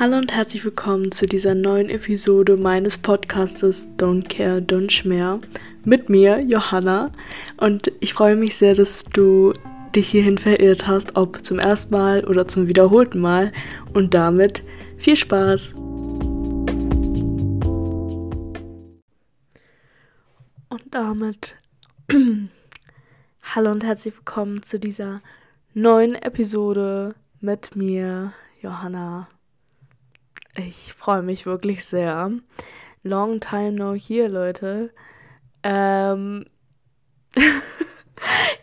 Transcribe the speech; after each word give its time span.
Hallo 0.00 0.16
und 0.16 0.32
herzlich 0.32 0.64
willkommen 0.64 1.10
zu 1.10 1.26
dieser 1.26 1.56
neuen 1.56 1.90
Episode 1.90 2.56
meines 2.56 2.98
Podcastes 2.98 3.88
Don't 3.98 4.28
Care, 4.28 4.60
Don't 4.60 4.90
Schmer 4.90 5.40
mit 5.84 6.08
mir, 6.08 6.40
Johanna. 6.40 7.10
Und 7.56 7.90
ich 7.98 8.14
freue 8.14 8.36
mich 8.36 8.54
sehr, 8.54 8.76
dass 8.76 9.02
du 9.06 9.54
dich 9.96 10.08
hierhin 10.08 10.38
verirrt 10.38 10.86
hast, 10.86 11.16
ob 11.16 11.44
zum 11.44 11.58
ersten 11.58 11.92
Mal 11.92 12.24
oder 12.24 12.46
zum 12.46 12.68
wiederholten 12.68 13.18
Mal. 13.18 13.50
Und 13.92 14.14
damit 14.14 14.62
viel 14.98 15.16
Spaß! 15.16 15.70
Und 20.68 20.84
damit 20.92 21.56
hallo 23.42 23.72
und 23.72 23.82
herzlich 23.82 24.14
willkommen 24.14 24.62
zu 24.62 24.78
dieser 24.78 25.16
neuen 25.74 26.14
Episode 26.14 27.16
mit 27.40 27.74
mir, 27.74 28.32
Johanna. 28.62 29.26
Ich 30.58 30.92
freue 30.92 31.22
mich 31.22 31.46
wirklich 31.46 31.84
sehr. 31.84 32.32
Long 33.04 33.38
time 33.38 33.72
no 33.72 33.94
here, 33.94 34.26
Leute. 34.26 34.92
Ähm. 35.62 36.46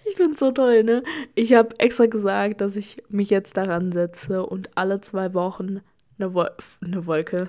ich 0.05 0.15
bin 0.17 0.35
so 0.35 0.51
toll, 0.51 0.83
ne? 0.83 1.03
Ich 1.35 1.53
habe 1.53 1.79
extra 1.79 2.07
gesagt, 2.07 2.59
dass 2.59 2.75
ich 2.75 3.01
mich 3.07 3.29
jetzt 3.29 3.55
daran 3.55 3.93
setze 3.93 4.45
und 4.45 4.77
alle 4.77 4.99
zwei 4.99 5.33
Wochen 5.33 5.79
eine, 6.19 6.33
Wol 6.33 6.51
eine 6.81 7.05
Wolke. 7.05 7.47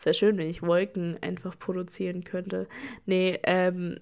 Wäre 0.00 0.14
schön, 0.14 0.38
wenn 0.38 0.48
ich 0.48 0.62
Wolken 0.62 1.18
einfach 1.20 1.58
produzieren 1.58 2.22
könnte. 2.22 2.68
Nee, 3.06 3.40
ähm, 3.42 3.98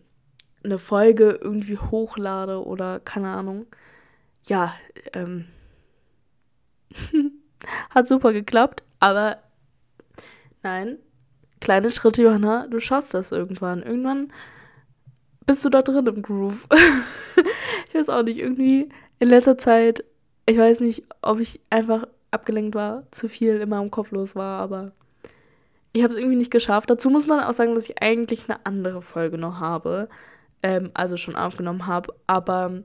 eine 0.63 0.77
Folge 0.77 1.39
irgendwie 1.41 1.79
hochlade 1.79 2.63
oder 2.63 3.01
keine 3.01 3.29
Ahnung. 3.29 3.65
Ja, 4.45 4.75
ähm. 5.15 5.47
Hat 7.91 8.09
super 8.09 8.33
geklappt, 8.33 8.83
aber 9.01 9.39
nein. 10.63 10.99
Kleine 11.61 11.91
Schritte, 11.91 12.23
Johanna, 12.23 12.67
du 12.69 12.81
schaffst 12.81 13.15
das 13.15 13.33
irgendwann. 13.33 13.83
Irgendwann 13.83 14.33
bist 15.47 15.65
du 15.65 15.71
da 15.71 15.83
drin 15.83 16.07
im 16.07 16.23
Groove. 16.23 16.67
ich 17.89 17.95
weiß 17.95 18.09
auch 18.11 18.23
nicht, 18.23 18.39
irgendwie 18.39 18.89
in 19.19 19.29
letzter 19.29 19.57
Zeit, 19.57 20.05
ich 20.45 20.59
weiß 20.59 20.81
nicht, 20.81 21.05
ob 21.23 21.41
ich 21.41 21.61
einfach 21.71 22.05
abgelenkt 22.31 22.75
war, 22.75 23.05
zu 23.11 23.29
viel 23.29 23.61
in 23.61 23.69
meinem 23.69 23.91
Kopf 23.91 24.11
los 24.11 24.37
war, 24.37 24.61
aber 24.61 24.93
ich 25.93 26.03
habe 26.03 26.13
es 26.13 26.19
irgendwie 26.19 26.37
nicht 26.37 26.51
geschafft. 26.51 26.91
Dazu 26.91 27.09
muss 27.09 27.27
man 27.27 27.41
auch 27.41 27.53
sagen, 27.53 27.75
dass 27.75 27.89
ich 27.89 28.03
eigentlich 28.03 28.49
eine 28.49 28.65
andere 28.67 29.01
Folge 29.01 29.39
noch 29.39 29.61
habe, 29.61 30.09
ähm, 30.63 30.91
also 30.93 31.17
schon 31.17 31.37
aufgenommen 31.37 31.87
habe, 31.87 32.15
aber 32.27 32.83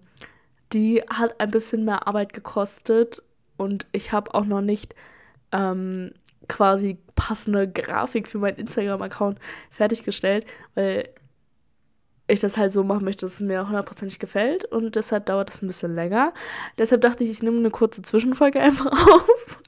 die 0.71 1.01
hat 1.01 1.39
ein 1.41 1.51
bisschen 1.51 1.83
mehr 1.83 2.07
Arbeit 2.07 2.31
gekostet 2.31 3.21
und 3.61 3.85
ich 3.91 4.11
habe 4.11 4.33
auch 4.33 4.45
noch 4.45 4.61
nicht 4.61 4.95
ähm, 5.51 6.11
quasi 6.47 6.97
passende 7.15 7.69
Grafik 7.69 8.27
für 8.27 8.39
meinen 8.39 8.57
Instagram-Account 8.57 9.39
fertiggestellt, 9.69 10.45
weil 10.73 11.09
ich 12.27 12.39
das 12.39 12.57
halt 12.57 12.73
so 12.73 12.83
machen 12.83 13.05
möchte, 13.05 13.25
dass 13.25 13.35
es 13.35 13.41
mir 13.41 13.67
hundertprozentig 13.67 14.17
gefällt 14.17 14.65
und 14.65 14.95
deshalb 14.95 15.27
dauert 15.27 15.49
das 15.49 15.61
ein 15.61 15.67
bisschen 15.67 15.93
länger. 15.93 16.33
Deshalb 16.77 17.01
dachte 17.01 17.23
ich, 17.23 17.29
ich 17.29 17.43
nehme 17.43 17.59
eine 17.59 17.69
kurze 17.69 18.01
Zwischenfolge 18.01 18.59
einfach 18.61 18.91
auf, 18.91 19.59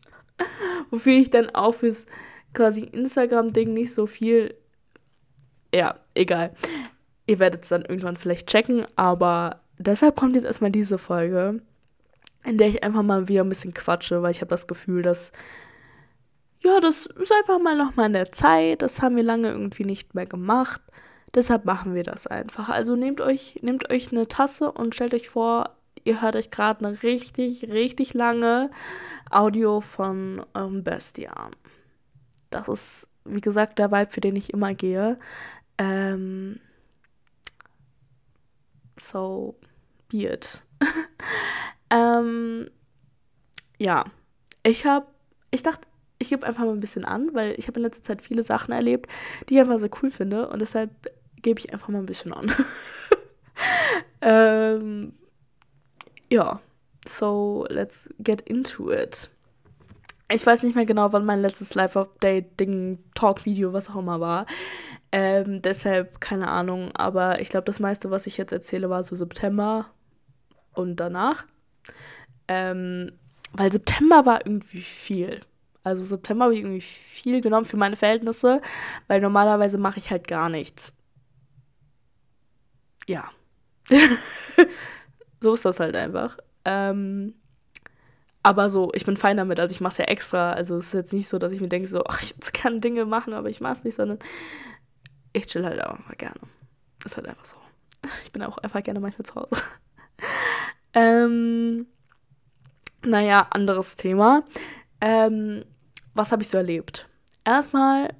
wofür 0.89 1.13
ich 1.13 1.29
dann 1.29 1.51
auch 1.51 1.75
fürs 1.75 2.07
quasi 2.53 2.81
Instagram-Ding 2.81 3.73
nicht 3.73 3.93
so 3.93 4.07
viel. 4.07 4.55
Ja, 5.73 5.99
egal. 6.15 6.51
Ihr 7.27 7.39
werdet 7.39 7.63
es 7.63 7.69
dann 7.69 7.83
irgendwann 7.83 8.17
vielleicht 8.17 8.47
checken, 8.47 8.85
aber 8.95 9.61
deshalb 9.77 10.15
kommt 10.15 10.35
jetzt 10.35 10.45
erstmal 10.45 10.71
diese 10.71 10.97
Folge 10.97 11.61
in 12.45 12.57
der 12.57 12.67
ich 12.67 12.83
einfach 12.83 13.03
mal 13.03 13.27
wieder 13.27 13.43
ein 13.43 13.49
bisschen 13.49 13.73
quatsche, 13.73 14.21
weil 14.21 14.31
ich 14.31 14.41
habe 14.41 14.49
das 14.49 14.67
Gefühl, 14.67 15.01
dass 15.01 15.31
ja, 16.63 16.79
das 16.79 17.05
ist 17.05 17.31
einfach 17.31 17.59
mal 17.59 17.75
noch 17.75 17.95
mal 17.95 18.05
in 18.05 18.13
der 18.13 18.31
Zeit. 18.31 18.81
Das 18.81 19.01
haben 19.01 19.17
wir 19.17 19.23
lange 19.23 19.49
irgendwie 19.49 19.83
nicht 19.83 20.15
mehr 20.15 20.25
gemacht. 20.25 20.81
Deshalb 21.33 21.65
machen 21.65 21.93
wir 21.93 22.03
das 22.03 22.25
einfach. 22.27 22.69
Also 22.69 22.95
nehmt 22.95 23.19
euch, 23.19 23.59
nehmt 23.61 23.89
euch 23.91 24.11
eine 24.11 24.27
Tasse 24.27 24.71
und 24.71 24.95
stellt 24.95 25.13
euch 25.13 25.29
vor, 25.29 25.75
ihr 26.03 26.21
hört 26.21 26.35
euch 26.35 26.51
gerade 26.51 26.85
eine 26.85 27.03
richtig, 27.03 27.69
richtig 27.69 28.13
lange 28.13 28.71
Audio 29.29 29.81
von 29.81 30.45
ähm, 30.55 30.83
Bestie 30.83 31.27
an. 31.27 31.51
Das 32.49 32.67
ist, 32.67 33.07
wie 33.25 33.41
gesagt, 33.41 33.79
der 33.79 33.91
Vibe, 33.91 34.11
für 34.11 34.21
den 34.21 34.35
ich 34.35 34.53
immer 34.53 34.73
gehe. 34.73 35.19
Ähm, 35.77 36.59
so, 38.99 39.55
be 40.07 40.31
it. 40.31 40.63
Ähm, 41.93 42.69
ja, 43.77 44.05
ich 44.63 44.85
habe, 44.85 45.05
ich 45.51 45.61
dachte, 45.61 45.87
ich 46.17 46.29
gebe 46.29 46.45
einfach 46.45 46.63
mal 46.63 46.71
ein 46.71 46.79
bisschen 46.79 47.05
an, 47.05 47.29
weil 47.33 47.53
ich 47.57 47.67
habe 47.67 47.79
in 47.79 47.83
letzter 47.83 48.01
Zeit 48.01 48.21
viele 48.21 48.43
Sachen 48.43 48.73
erlebt, 48.73 49.09
die 49.47 49.55
ich 49.55 49.59
einfach 49.59 49.79
sehr 49.79 49.91
cool 50.01 50.09
finde 50.09 50.49
und 50.49 50.59
deshalb 50.59 50.89
gebe 51.41 51.59
ich 51.59 51.71
einfach 51.71 51.89
mal 51.89 51.99
ein 51.99 52.07
bisschen 52.07 52.33
an. 52.33 52.51
ähm, 54.21 55.13
ja, 56.31 56.59
so 57.07 57.67
let's 57.69 58.09
get 58.19 58.41
into 58.41 58.91
it. 58.91 59.29
Ich 60.31 60.45
weiß 60.45 60.63
nicht 60.63 60.75
mehr 60.75 60.85
genau, 60.85 61.13
wann 61.13 61.25
mein 61.25 61.41
letztes 61.41 61.75
Live-Update-Ding, 61.75 63.03
Talk-Video, 63.13 63.73
was 63.73 63.89
auch 63.89 63.97
immer 63.97 64.19
war. 64.19 64.47
Ähm, 65.11 65.61
deshalb 65.61 66.21
keine 66.21 66.47
Ahnung, 66.47 66.91
aber 66.95 67.39
ich 67.39 67.49
glaube, 67.49 67.65
das 67.65 67.79
meiste, 67.79 68.09
was 68.09 68.25
ich 68.25 68.37
jetzt 68.37 68.53
erzähle, 68.53 68.89
war 68.89 69.03
so 69.03 69.15
September 69.15 69.85
und 70.73 70.95
danach. 70.95 71.45
Ähm, 72.47 73.11
weil 73.53 73.71
September 73.71 74.25
war 74.25 74.45
irgendwie 74.45 74.81
viel. 74.81 75.41
Also 75.83 76.03
September 76.03 76.45
habe 76.45 76.55
ich 76.55 76.61
irgendwie 76.61 76.81
viel 76.81 77.41
genommen 77.41 77.65
für 77.65 77.77
meine 77.77 77.95
Verhältnisse, 77.95 78.61
weil 79.07 79.19
normalerweise 79.21 79.77
mache 79.77 79.99
ich 79.99 80.11
halt 80.11 80.27
gar 80.27 80.49
nichts. 80.49 80.93
Ja. 83.07 83.29
so 85.41 85.53
ist 85.53 85.65
das 85.65 85.79
halt 85.79 85.95
einfach. 85.95 86.37
Ähm, 86.63 87.35
aber 88.43 88.69
so, 88.69 88.91
ich 88.93 89.05
bin 89.05 89.17
fein 89.17 89.37
damit, 89.37 89.59
also 89.59 89.73
ich 89.73 89.81
mache 89.81 89.93
es 89.93 89.97
ja 89.97 90.05
extra. 90.05 90.53
Also 90.53 90.77
es 90.77 90.87
ist 90.87 90.93
jetzt 90.93 91.13
nicht 91.13 91.27
so, 91.27 91.37
dass 91.37 91.51
ich 91.51 91.61
mir 91.61 91.69
denke, 91.69 91.87
so, 91.87 92.03
ach, 92.05 92.21
ich 92.21 92.35
würde 92.35 92.45
so 92.45 92.51
gerne 92.53 92.79
Dinge 92.79 93.05
machen, 93.05 93.33
aber 93.33 93.49
ich 93.49 93.61
mache 93.61 93.73
es 93.73 93.83
nicht, 93.83 93.95
sondern 93.95 94.19
ich 95.33 95.47
chill 95.47 95.65
halt 95.65 95.83
auch 95.83 95.97
mal 95.99 96.15
gerne. 96.17 96.39
Ist 97.05 97.17
halt 97.17 97.27
einfach 97.27 97.45
so. 97.45 97.57
Ich 98.23 98.31
bin 98.31 98.43
auch 98.43 98.57
einfach 98.59 98.83
gerne 98.83 98.99
manchmal 98.99 99.25
zu 99.25 99.35
Hause. 99.35 99.61
Ähm, 100.93 101.87
naja, 103.03 103.47
anderes 103.49 103.95
Thema. 103.95 104.43
Ähm, 105.01 105.65
was 106.13 106.31
habe 106.31 106.43
ich 106.43 106.49
so 106.49 106.57
erlebt? 106.57 107.07
Erstmal, 107.45 108.13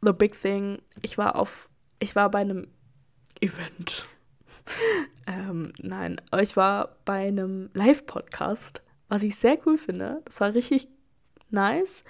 the 0.00 0.12
big 0.12 0.40
thing, 0.40 0.80
ich 1.02 1.18
war 1.18 1.36
auf, 1.36 1.68
ich 1.98 2.16
war 2.16 2.30
bei 2.30 2.40
einem 2.40 2.68
Event. 3.40 4.06
ähm, 5.26 5.72
nein, 5.80 6.20
aber 6.30 6.42
ich 6.42 6.56
war 6.56 6.96
bei 7.04 7.26
einem 7.28 7.70
Live-Podcast, 7.74 8.82
was 9.08 9.22
ich 9.22 9.36
sehr 9.36 9.58
cool 9.66 9.78
finde. 9.78 10.22
Das 10.24 10.40
war 10.40 10.54
richtig 10.54 10.88
nice. 11.50 12.04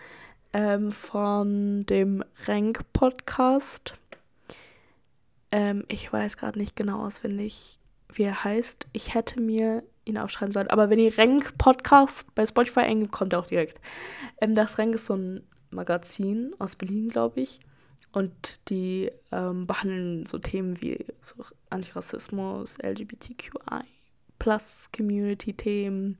Ähm, 0.52 0.92
von 0.92 1.84
dem 1.86 2.24
Rank-Podcast. 2.46 3.94
Ähm, 5.50 5.84
ich 5.88 6.12
weiß 6.12 6.36
gerade 6.36 6.58
nicht 6.58 6.74
genau 6.74 7.04
auswendig, 7.04 7.78
wie 8.12 8.24
er 8.24 8.44
heißt. 8.44 8.86
Ich 8.92 9.14
hätte 9.14 9.40
mir 9.40 9.82
ihn 10.04 10.18
aufschreiben 10.18 10.52
sollen. 10.52 10.70
Aber 10.70 10.90
wenn 10.90 10.98
ihr 10.98 11.16
Rank 11.18 11.56
Podcast 11.58 12.34
bei 12.34 12.44
Spotify 12.46 12.80
eingibt, 12.80 13.12
kommt 13.12 13.32
er 13.32 13.40
auch 13.40 13.46
direkt. 13.46 13.80
Ähm, 14.40 14.54
das 14.54 14.78
Rank 14.78 14.94
ist 14.94 15.06
so 15.06 15.14
ein 15.14 15.42
Magazin 15.70 16.54
aus 16.58 16.76
Berlin, 16.76 17.10
glaube 17.10 17.40
ich. 17.40 17.60
Und 18.12 18.68
die 18.70 19.10
ähm, 19.30 19.66
behandeln 19.66 20.24
so 20.26 20.38
Themen 20.38 20.80
wie 20.80 21.04
so 21.22 21.36
Antirassismus, 21.68 22.78
LGBTQI, 22.82 23.84
Plus 24.38 24.88
Community-Themen, 24.96 26.16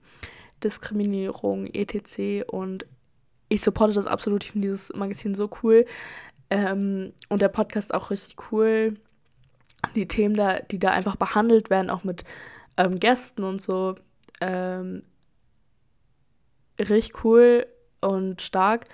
Diskriminierung, 0.63 1.67
etc. 1.67 2.47
Und 2.47 2.87
ich 3.49 3.63
supporte 3.63 3.95
das 3.95 4.07
absolut. 4.07 4.45
Ich 4.45 4.53
finde 4.53 4.69
dieses 4.69 4.93
Magazin 4.95 5.35
so 5.35 5.49
cool. 5.63 5.87
Ähm, 6.51 7.15
und 7.31 7.41
der 7.41 7.49
Podcast 7.49 7.95
auch 7.95 8.11
richtig 8.11 8.53
cool 8.53 8.95
die 9.95 10.09
Themen 10.09 10.35
da, 10.35 10.61
die 10.61 10.79
da 10.79 10.91
einfach 10.91 11.17
behandelt 11.17 11.71
werden, 11.71 11.91
auch 11.91 12.05
mit 12.05 12.25
ähm, 12.77 12.99
Gästen 12.99 13.45
und 13.45 13.61
so, 13.61 13.95
ähm, 14.41 15.03
richtig 16.79 17.25
cool 17.25 17.67
und 18.01 18.43
stark. 18.43 18.87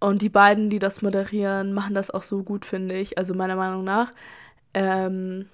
Und 0.00 0.20
die 0.22 0.28
beiden, 0.28 0.68
die 0.68 0.80
das 0.80 1.00
moderieren, 1.02 1.72
machen 1.72 1.94
das 1.94 2.10
auch 2.10 2.24
so 2.24 2.42
gut, 2.42 2.64
finde 2.66 2.98
ich. 2.98 3.18
Also 3.18 3.34
meiner 3.34 3.54
Meinung 3.54 3.84
nach. 3.84 4.12
Ähm, 4.74 5.48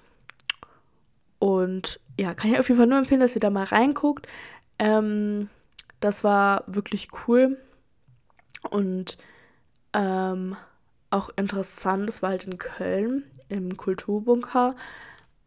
und 1.37 1.99
ja, 2.19 2.33
kann 2.33 2.51
ich 2.51 2.59
auf 2.59 2.67
jeden 2.67 2.79
Fall 2.79 2.87
nur 2.87 2.97
empfehlen, 2.97 3.21
dass 3.21 3.35
ihr 3.35 3.41
da 3.41 3.49
mal 3.49 3.65
reinguckt. 3.65 4.27
Ähm, 4.79 5.49
das 5.99 6.23
war 6.23 6.63
wirklich 6.65 7.09
cool. 7.27 7.57
Und 8.71 9.17
ähm, 9.93 10.55
auch 11.11 11.29
interessant, 11.35 12.07
das 12.07 12.21
war 12.21 12.31
halt 12.31 12.45
in 12.45 12.57
Köln 12.57 13.23
im 13.49 13.77
Kulturbunker. 13.77 14.75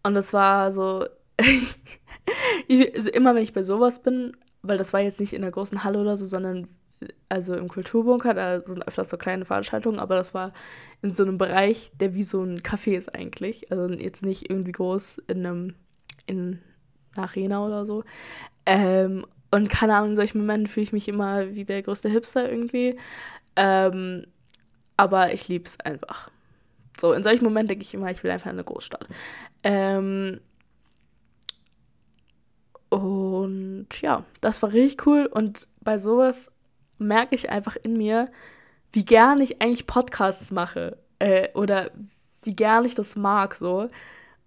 Und 0.03 0.15
das 0.15 0.33
war 0.33 0.73
so, 0.73 1.07
also 2.95 3.11
immer 3.11 3.35
wenn 3.35 3.43
ich 3.43 3.53
bei 3.53 3.63
sowas 3.63 4.03
bin, 4.03 4.37
weil 4.63 4.79
das 4.79 4.93
war 4.93 5.01
jetzt 5.01 5.21
nicht 5.21 5.33
in 5.33 5.43
der 5.43 5.51
großen 5.51 5.85
Halle 5.85 6.01
oder 6.01 6.17
so, 6.17 6.27
sondern 6.27 6.69
also 7.29 7.55
im 7.55 7.69
Kulturbunker, 7.69 8.35
da 8.35 8.61
sind 8.61 8.87
öfters 8.87 9.11
so 9.11 9.17
kleine 9.17 9.45
Veranstaltungen, 9.45 9.99
aber 9.99 10.15
das 10.15 10.35
war 10.35 10.53
in 11.01 11.15
so 11.15 11.25
einem 11.25 11.39
Bereich, 11.39 11.91
der 11.95 12.15
wie 12.15 12.23
so 12.23 12.43
ein 12.43 12.61
Café 12.61 12.97
ist 12.97 13.15
eigentlich. 13.15 13.73
Also 13.73 13.89
jetzt 13.89 14.25
nicht 14.25 14.49
irgendwie 14.49 14.73
groß 14.73 15.19
in 15.27 15.47
einem, 15.47 15.75
in 16.27 16.61
einer 17.17 17.27
Arena 17.27 17.65
oder 17.65 17.87
so. 17.87 18.05
Ähm, 18.67 19.27
und 19.51 19.69
keine 19.69 19.97
Ahnung, 19.97 20.11
in 20.11 20.17
solchen 20.17 20.39
Momenten 20.39 20.69
fühle 20.69 20.85
ich 20.85 20.93
mich 20.93 21.09
immer 21.09 21.55
wie 21.55 21.65
der 21.65 21.83
größte 21.83 22.09
Hipster 22.09 22.51
irgendwie. 22.51 22.99
Ähm, 23.57 24.27
aber 25.03 25.33
ich 25.33 25.49
liebe 25.49 25.65
es 25.65 25.81
einfach. 25.81 26.31
So, 26.97 27.13
in 27.13 27.25
solchen 27.25 27.43
Momenten 27.43 27.71
denke 27.71 27.83
ich 27.83 27.93
immer, 27.93 28.09
ich 28.13 28.23
will 28.23 28.31
einfach 28.31 28.47
in 28.47 28.53
eine 28.53 28.63
Großstadt. 28.63 29.09
Ähm, 29.65 30.41
und 32.89 33.89
ja, 34.01 34.25
das 34.41 34.63
war 34.63 34.73
richtig 34.73 35.05
cool. 35.09 35.27
Und 35.27 35.67
bei 35.81 35.99
sowas 35.99 36.53
merke 36.99 37.35
ich 37.35 37.51
einfach 37.51 37.75
in 37.83 37.97
mir, 37.97 38.31
wie 38.93 39.05
gern 39.05 39.41
ich 39.41 39.61
eigentlich 39.61 39.89
Podcasts 39.89 40.53
mache. 40.53 40.97
Äh, 41.19 41.49
oder 41.55 41.91
wie 42.45 42.53
gern 42.53 42.85
ich 42.85 42.95
das 42.95 43.17
mag 43.17 43.57
so. 43.57 43.89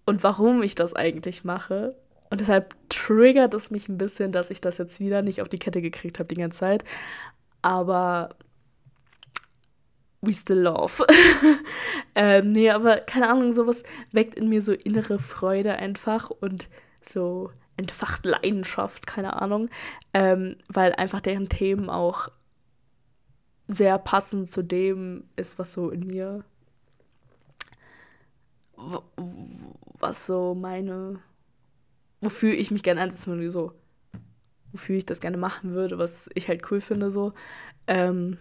Und 0.06 0.24
warum 0.24 0.63
ich 0.63 0.75
das 0.75 0.96
eigentlich 0.96 1.44
mache. 1.44 1.98
Und 2.30 2.40
deshalb 2.40 2.78
triggert 2.88 3.54
es 3.56 3.72
mich 3.72 3.90
ein 3.90 3.98
bisschen, 3.98 4.31
dass 4.31 4.52
ich 4.52 4.62
das 4.62 4.78
jetzt 4.78 5.02
wieder 5.02 5.22
nicht 5.22 5.42
auf 5.42 5.50
die 5.50 5.60
Kette 5.60 5.81
gekriegt 5.81 6.18
habe 6.18 6.34
die 6.34 6.40
ganze 6.40 6.60
Zeit. 6.60 6.86
Aber 7.62 8.30
we 10.25 10.33
still 10.33 10.60
love. 10.60 11.06
ähm, 12.16 12.51
nee, 12.51 12.69
aber 12.69 12.98
keine 12.98 13.30
Ahnung, 13.30 13.54
sowas 13.54 13.83
weckt 14.12 14.36
in 14.36 14.50
mir 14.50 14.62
so 14.62 14.74
innere 14.74 15.19
Freude 15.19 15.75
einfach 15.75 16.30
und 16.30 16.69
so 17.01 17.51
entfacht 17.77 18.25
Leidenschaft, 18.25 19.06
keine 19.07 19.42
Ahnung, 19.42 19.69
ähm, 20.13 20.56
weil 20.69 20.94
einfach 20.94 21.22
deren 21.22 21.50
Themen 21.50 21.89
auch 21.89 22.30
sehr 23.68 23.98
passend 23.98 24.51
zu 24.51 24.63
dem 24.63 25.25
ist, 25.36 25.60
was 25.60 25.74
so 25.74 25.89
in 25.89 26.06
mir, 26.07 26.44
was 30.00 30.25
so 30.25 30.56
meine, 30.56 31.19
wofür 32.21 32.54
ich 32.54 32.71
mich 32.71 32.83
gerne 32.83 33.01
einsetzen 33.01 33.33
würde, 33.33 33.50
so, 33.50 33.74
wofür 34.71 34.95
ich 34.98 35.06
das 35.06 35.19
gerne 35.19 35.38
machen 35.38 35.74
würde, 35.74 35.98
was 35.98 36.30
ich 36.36 36.48
halt 36.48 36.69
cool 36.71 36.81
finde, 36.81 37.12
so. 37.12 37.33
Ähm, 37.88 38.38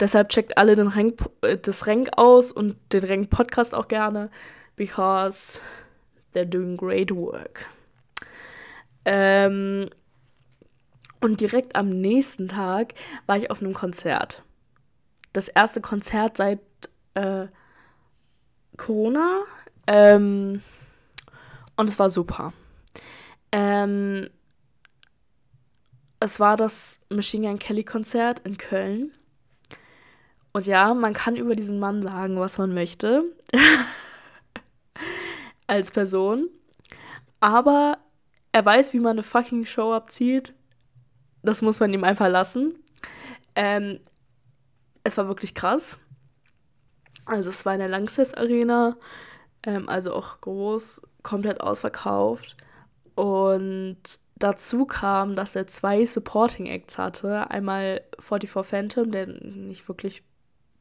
deshalb 0.00 0.30
checkt 0.30 0.58
alle 0.58 0.76
den 0.76 0.88
Rank, 0.88 1.20
äh, 1.42 1.56
das 1.56 1.86
Rank 1.86 2.10
aus 2.16 2.50
und 2.52 2.76
den 2.92 3.04
Rank 3.04 3.30
Podcast 3.30 3.74
auch 3.74 3.88
gerne, 3.88 4.30
because 4.76 5.60
they're 6.34 6.44
doing 6.44 6.76
great 6.76 7.14
work. 7.14 7.66
Ähm, 9.04 9.88
und 11.20 11.40
direkt 11.40 11.76
am 11.76 11.90
nächsten 11.90 12.48
Tag 12.48 12.94
war 13.26 13.36
ich 13.36 13.50
auf 13.50 13.60
einem 13.60 13.74
Konzert. 13.74 14.42
Das 15.32 15.48
erste 15.48 15.80
Konzert 15.80 16.36
seit 16.36 16.60
äh, 17.14 17.46
Corona. 18.76 19.42
Ähm, 19.86 20.62
und 21.76 21.90
es 21.90 21.98
war 21.98 22.10
super. 22.10 22.52
Ähm, 23.52 24.28
es 26.20 26.40
war 26.40 26.56
das 26.56 27.00
Machine 27.08 27.48
Gun 27.48 27.58
Kelly 27.58 27.84
Konzert 27.84 28.40
in 28.40 28.56
Köln. 28.56 29.12
Und 30.52 30.66
ja, 30.66 30.94
man 30.94 31.14
kann 31.14 31.36
über 31.36 31.54
diesen 31.54 31.78
Mann 31.78 32.02
sagen, 32.02 32.40
was 32.40 32.58
man 32.58 32.74
möchte. 32.74 33.24
Als 35.66 35.90
Person. 35.90 36.48
Aber 37.38 37.98
er 38.52 38.64
weiß, 38.64 38.92
wie 38.92 39.00
man 39.00 39.12
eine 39.12 39.22
fucking 39.22 39.64
Show 39.64 39.92
abzieht. 39.92 40.54
Das 41.42 41.62
muss 41.62 41.80
man 41.80 41.94
ihm 41.94 42.04
einfach 42.04 42.28
lassen. 42.28 42.74
Ähm, 43.54 44.00
es 45.04 45.16
war 45.16 45.28
wirklich 45.28 45.54
krass. 45.54 45.98
Also 47.24 47.50
es 47.50 47.64
war 47.64 47.74
in 47.74 47.78
der 47.78 47.88
Langsess 47.88 48.34
Arena, 48.34 48.96
ähm, 49.64 49.88
also 49.88 50.14
auch 50.14 50.40
groß, 50.40 51.02
komplett 51.22 51.60
ausverkauft. 51.60 52.56
Und 53.14 53.98
dazu 54.36 54.86
kam, 54.86 55.36
dass 55.36 55.54
er 55.54 55.66
zwei 55.66 56.04
Supporting 56.04 56.66
Acts 56.66 56.98
hatte. 56.98 57.50
Einmal 57.50 58.02
44 58.18 58.68
Phantom, 58.68 59.10
der 59.10 59.26
nicht 59.26 59.86
wirklich 59.88 60.24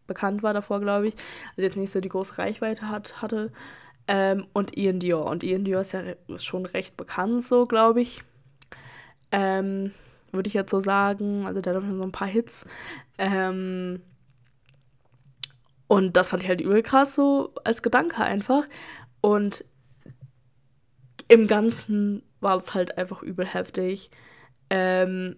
bekannt 0.09 0.43
war 0.43 0.53
davor, 0.53 0.81
glaube 0.81 1.07
ich. 1.07 1.15
Also 1.51 1.61
jetzt 1.61 1.77
nicht 1.77 1.91
so 1.91 2.01
die 2.01 2.09
große 2.09 2.37
Reichweite 2.37 2.89
hat, 2.89 3.21
hatte. 3.21 3.53
Ähm, 4.07 4.47
und 4.53 4.75
Ian 4.75 4.99
Dior. 4.99 5.25
Und 5.25 5.43
Ian 5.43 5.63
Dior 5.63 5.81
ist 5.81 5.93
ja 5.93 6.01
schon 6.35 6.65
recht 6.65 6.97
bekannt, 6.97 7.43
so 7.43 7.65
glaube 7.65 8.01
ich. 8.01 8.23
Ähm, 9.31 9.93
Würde 10.33 10.47
ich 10.47 10.53
jetzt 10.53 10.71
so 10.71 10.81
sagen. 10.81 11.47
Also 11.47 11.61
der 11.61 11.75
hat 11.75 11.83
schon 11.83 11.97
so 11.97 12.03
ein 12.03 12.11
paar 12.11 12.27
Hits. 12.27 12.65
Ähm, 13.17 14.01
und 15.87 16.17
das 16.17 16.29
fand 16.29 16.43
ich 16.43 16.49
halt 16.49 16.61
übel 16.61 16.83
krass, 16.83 17.15
so 17.15 17.53
als 17.63 17.81
Gedanke 17.81 18.23
einfach. 18.23 18.65
Und 19.21 19.65
im 21.27 21.47
Ganzen 21.47 22.23
war 22.41 22.57
es 22.57 22.73
halt 22.73 22.97
einfach 22.97 23.21
übel 23.21 23.45
heftig. 23.45 24.11
Ähm, 24.69 25.35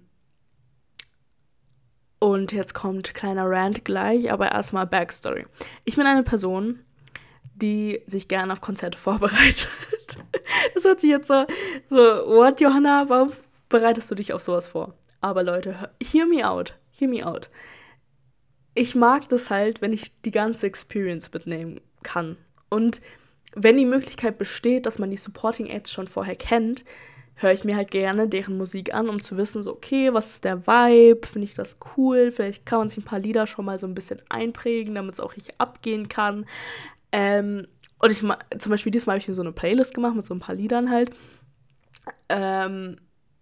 und 2.21 2.51
jetzt 2.51 2.75
kommt 2.75 3.15
kleiner 3.15 3.49
Rant 3.49 3.83
gleich, 3.83 4.31
aber 4.31 4.51
erstmal 4.51 4.85
Backstory. 4.85 5.47
Ich 5.85 5.95
bin 5.95 6.05
eine 6.05 6.21
Person, 6.21 6.79
die 7.55 7.99
sich 8.05 8.27
gerne 8.27 8.53
auf 8.53 8.61
Konzerte 8.61 8.97
vorbereitet. 8.97 9.69
Das 10.73 10.83
hört 10.83 10.99
sich 10.99 11.09
jetzt 11.09 11.27
so, 11.27 11.45
so, 11.89 11.97
what, 11.97 12.59
Johanna, 12.59 13.05
warum 13.07 13.31
bereitest 13.69 14.11
du 14.11 14.15
dich 14.15 14.33
auf 14.33 14.41
sowas 14.41 14.67
vor? 14.67 14.93
Aber 15.21 15.43
Leute, 15.43 15.89
hear 16.03 16.25
me 16.25 16.47
out, 16.47 16.75
hear 16.91 17.07
me 17.07 17.25
out. 17.25 17.49
Ich 18.73 18.93
mag 18.93 19.29
das 19.29 19.49
halt, 19.49 19.81
wenn 19.81 19.93
ich 19.93 20.21
die 20.23 20.31
ganze 20.31 20.67
Experience 20.67 21.31
mitnehmen 21.31 21.79
kann. 22.03 22.35
Und 22.69 23.01
wenn 23.55 23.77
die 23.77 23.85
Möglichkeit 23.85 24.37
besteht, 24.37 24.85
dass 24.85 24.99
man 24.99 25.09
die 25.09 25.17
Supporting 25.17 25.67
Acts 25.67 25.91
schon 25.91 26.07
vorher 26.07 26.35
kennt, 26.35 26.83
höre 27.41 27.51
ich 27.51 27.63
mir 27.63 27.75
halt 27.75 27.91
gerne 27.91 28.27
deren 28.27 28.57
Musik 28.57 28.93
an, 28.93 29.09
um 29.09 29.21
zu 29.21 29.37
wissen, 29.37 29.63
so, 29.63 29.71
okay, 29.71 30.13
was 30.13 30.33
ist 30.33 30.43
der 30.43 30.67
Vibe? 30.67 31.25
Finde 31.27 31.45
ich 31.45 31.53
das 31.53 31.77
cool? 31.97 32.31
Vielleicht 32.31 32.65
kann 32.65 32.79
man 32.79 32.89
sich 32.89 32.99
ein 32.99 33.05
paar 33.05 33.19
Lieder 33.19 33.47
schon 33.47 33.65
mal 33.65 33.79
so 33.79 33.87
ein 33.87 33.95
bisschen 33.95 34.21
einprägen, 34.29 34.95
damit 34.95 35.15
es 35.15 35.19
auch 35.19 35.35
richtig 35.35 35.59
abgehen 35.59 36.09
kann. 36.09 36.45
Ähm, 37.11 37.67
und 37.99 38.11
ich 38.11 38.19
zum 38.19 38.69
Beispiel 38.69 38.91
diesmal 38.91 39.15
habe 39.15 39.21
ich 39.21 39.27
mir 39.27 39.33
so 39.33 39.41
eine 39.41 39.51
Playlist 39.51 39.93
gemacht 39.93 40.15
mit 40.15 40.25
so 40.25 40.33
ein 40.33 40.39
paar 40.39 40.55
Liedern 40.55 40.89
halt. 40.89 41.11
Ähm, 42.29 42.97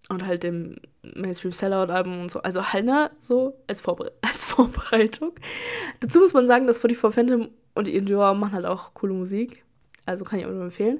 und 0.10 0.26
halt 0.26 0.44
dem 0.44 0.78
Mainstream 1.04 1.52
Sellout 1.52 1.92
Album 1.92 2.22
und 2.22 2.32
so. 2.32 2.42
Also 2.42 2.74
halt, 2.74 2.86
ne, 2.86 3.12
so 3.20 3.58
als, 3.68 3.80
Vorbere 3.80 4.12
als 4.22 4.44
Vorbereitung. 4.44 5.34
Dazu 6.00 6.20
muss 6.20 6.34
man 6.34 6.48
sagen, 6.48 6.68
dass 6.68 6.80
44 6.80 7.14
Phantom 7.14 7.50
und 7.76 7.88
Endure 7.88 8.36
machen 8.36 8.54
halt 8.54 8.66
auch 8.66 8.94
coole 8.94 9.14
Musik. 9.14 9.64
Also 10.06 10.26
kann 10.26 10.40
ich 10.40 10.46
auch 10.46 10.52
nur 10.52 10.64
empfehlen. 10.64 11.00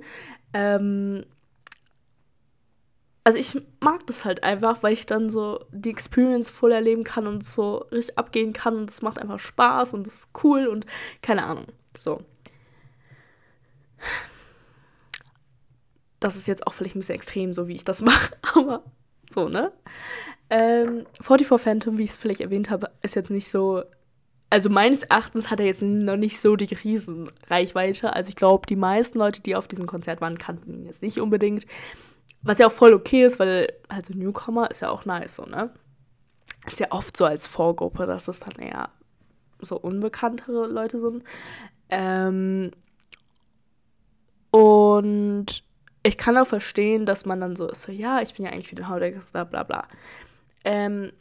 Ähm, 0.54 1.26
also 3.30 3.38
ich 3.38 3.62
mag 3.80 4.08
das 4.08 4.26
halt 4.26 4.44
einfach, 4.44 4.82
weil 4.82 4.94
ich 4.94 5.06
dann 5.06 5.30
so 5.30 5.64
die 5.72 5.92
Experience 5.92 6.50
voll 6.50 6.72
erleben 6.72 7.04
kann 7.04 7.28
und 7.28 7.46
so 7.46 7.86
richtig 7.92 8.18
abgehen 8.18 8.54
kann 8.54 8.76
und 8.76 8.90
es 8.90 9.04
macht 9.04 9.20
einfach 9.20 9.38
Spaß 9.38 9.94
und 9.94 10.08
es 10.08 10.16
ist 10.16 10.30
cool 10.44 10.66
und 10.66 10.88
keine 11.22 11.44
Ahnung. 11.44 11.68
So. 11.96 12.24
Das 16.20 16.38
ist 16.38 16.48
jetzt 16.48 16.66
auch 16.66 16.74
vielleicht 16.74 16.96
ein 16.96 17.02
bisschen 17.02 17.14
extrem, 17.14 17.54
so 17.54 17.68
wie 17.68 17.76
ich 17.76 17.84
das 17.84 18.02
mache, 18.02 18.36
aber 18.56 18.82
so, 19.30 19.48
ne? 19.48 19.74
Ähm, 20.50 21.06
44 21.22 21.62
Phantom, 21.62 22.00
wie 22.00 22.06
ich 22.06 22.10
es 22.10 22.18
vielleicht 22.18 22.42
erwähnt 22.42 22.72
habe, 22.72 22.90
ist 23.04 23.16
jetzt 23.16 23.30
nicht 23.30 23.52
so. 23.52 23.84
Also 24.50 24.72
meines 24.72 25.04
Erachtens 25.04 25.52
hat 25.52 25.60
er 25.60 25.68
jetzt 25.68 25.84
noch 25.84 26.18
nicht 26.18 26.40
so 26.40 26.56
die 26.56 26.74
Riesenreichweite. 26.74 28.12
Also 28.12 28.30
ich 28.30 28.36
glaube, 28.36 28.66
die 28.66 28.76
meisten 28.76 29.20
Leute, 29.20 29.44
die 29.44 29.56
auf 29.56 29.68
diesem 29.68 29.86
Konzert 29.86 30.20
waren, 30.20 30.40
kannten 30.40 30.74
ihn 30.74 30.86
jetzt 30.88 31.04
nicht 31.04 31.20
unbedingt. 31.20 31.68
Was 32.42 32.60
ja 32.60 32.68
auch 32.68 32.72
voll 32.72 32.94
okay 32.94 33.26
ist, 33.26 33.40
weil 33.40 33.74
also 33.88 34.14
Newcomer 34.14 34.72
ist 34.72 34.82
ja 34.82 34.90
auch 34.90 35.06
nice, 35.06 35.36
so, 35.36 35.46
ne? 35.46 35.72
Ist 36.66 36.80
ja 36.80 36.88
oft 36.92 37.16
so 37.16 37.26
als 37.26 37.48
Vorgruppe, 37.48 38.06
dass 38.06 38.26
das 38.26 38.40
dann 38.40 38.56
eher 38.56 38.90
so 39.62 39.78
unbekanntere 39.78 40.68
Leute 40.68 41.00
sind. 41.00 41.24
Ähm, 41.90 42.72
und 44.52 45.64
ich 46.04 46.18
kann 46.18 46.38
auch 46.38 46.48
verstehen, 46.48 47.06
dass 47.06 47.26
man 47.26 47.42
dann 47.42 47.56
so 47.56 47.68
ist, 47.68 47.84
so, 47.84 47.92
ja, 47.92 48.22
ich 48.22 48.34
bin 48.34 48.46
ja 48.46 48.52
eigentlich 48.52 48.70
für 48.70 48.76
den 48.76 48.88
Haudex, 48.90 49.32
bla 49.32 49.44
bla 49.44 49.64
bla. 49.64 49.88
Ähm, 50.64 51.12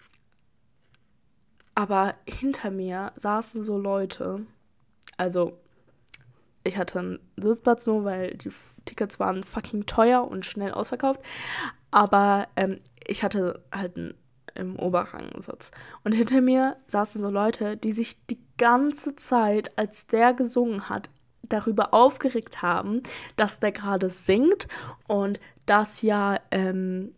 aber 1.74 2.12
hinter 2.28 2.70
mir 2.70 3.12
saßen 3.16 3.62
so 3.62 3.78
Leute, 3.78 4.46
also 5.16 5.58
ich 6.68 6.76
hatte 6.76 6.98
einen 6.98 7.18
Sitzplatz 7.36 7.86
nur, 7.86 8.04
weil 8.04 8.36
die 8.36 8.50
Tickets 8.84 9.18
waren 9.18 9.42
fucking 9.42 9.86
teuer 9.86 10.26
und 10.26 10.46
schnell 10.46 10.72
ausverkauft, 10.72 11.20
aber 11.90 12.48
ähm, 12.56 12.78
ich 13.06 13.22
hatte 13.22 13.62
halt 13.72 13.96
einen 13.96 14.14
im 14.54 14.78
Oberrangsitz. 14.78 15.70
Und 16.04 16.12
hinter 16.12 16.40
mir 16.40 16.76
saßen 16.88 17.20
so 17.20 17.30
Leute, 17.30 17.76
die 17.76 17.92
sich 17.92 18.24
die 18.26 18.40
ganze 18.58 19.16
Zeit, 19.16 19.76
als 19.78 20.06
der 20.06 20.34
gesungen 20.34 20.88
hat, 20.88 21.10
darüber 21.48 21.94
aufgeregt 21.94 22.60
haben, 22.60 23.02
dass 23.36 23.60
der 23.60 23.72
gerade 23.72 24.10
singt 24.10 24.68
und 25.06 25.38
dass 25.64 26.02
ja 26.02 26.38
ähm, 26.50 27.14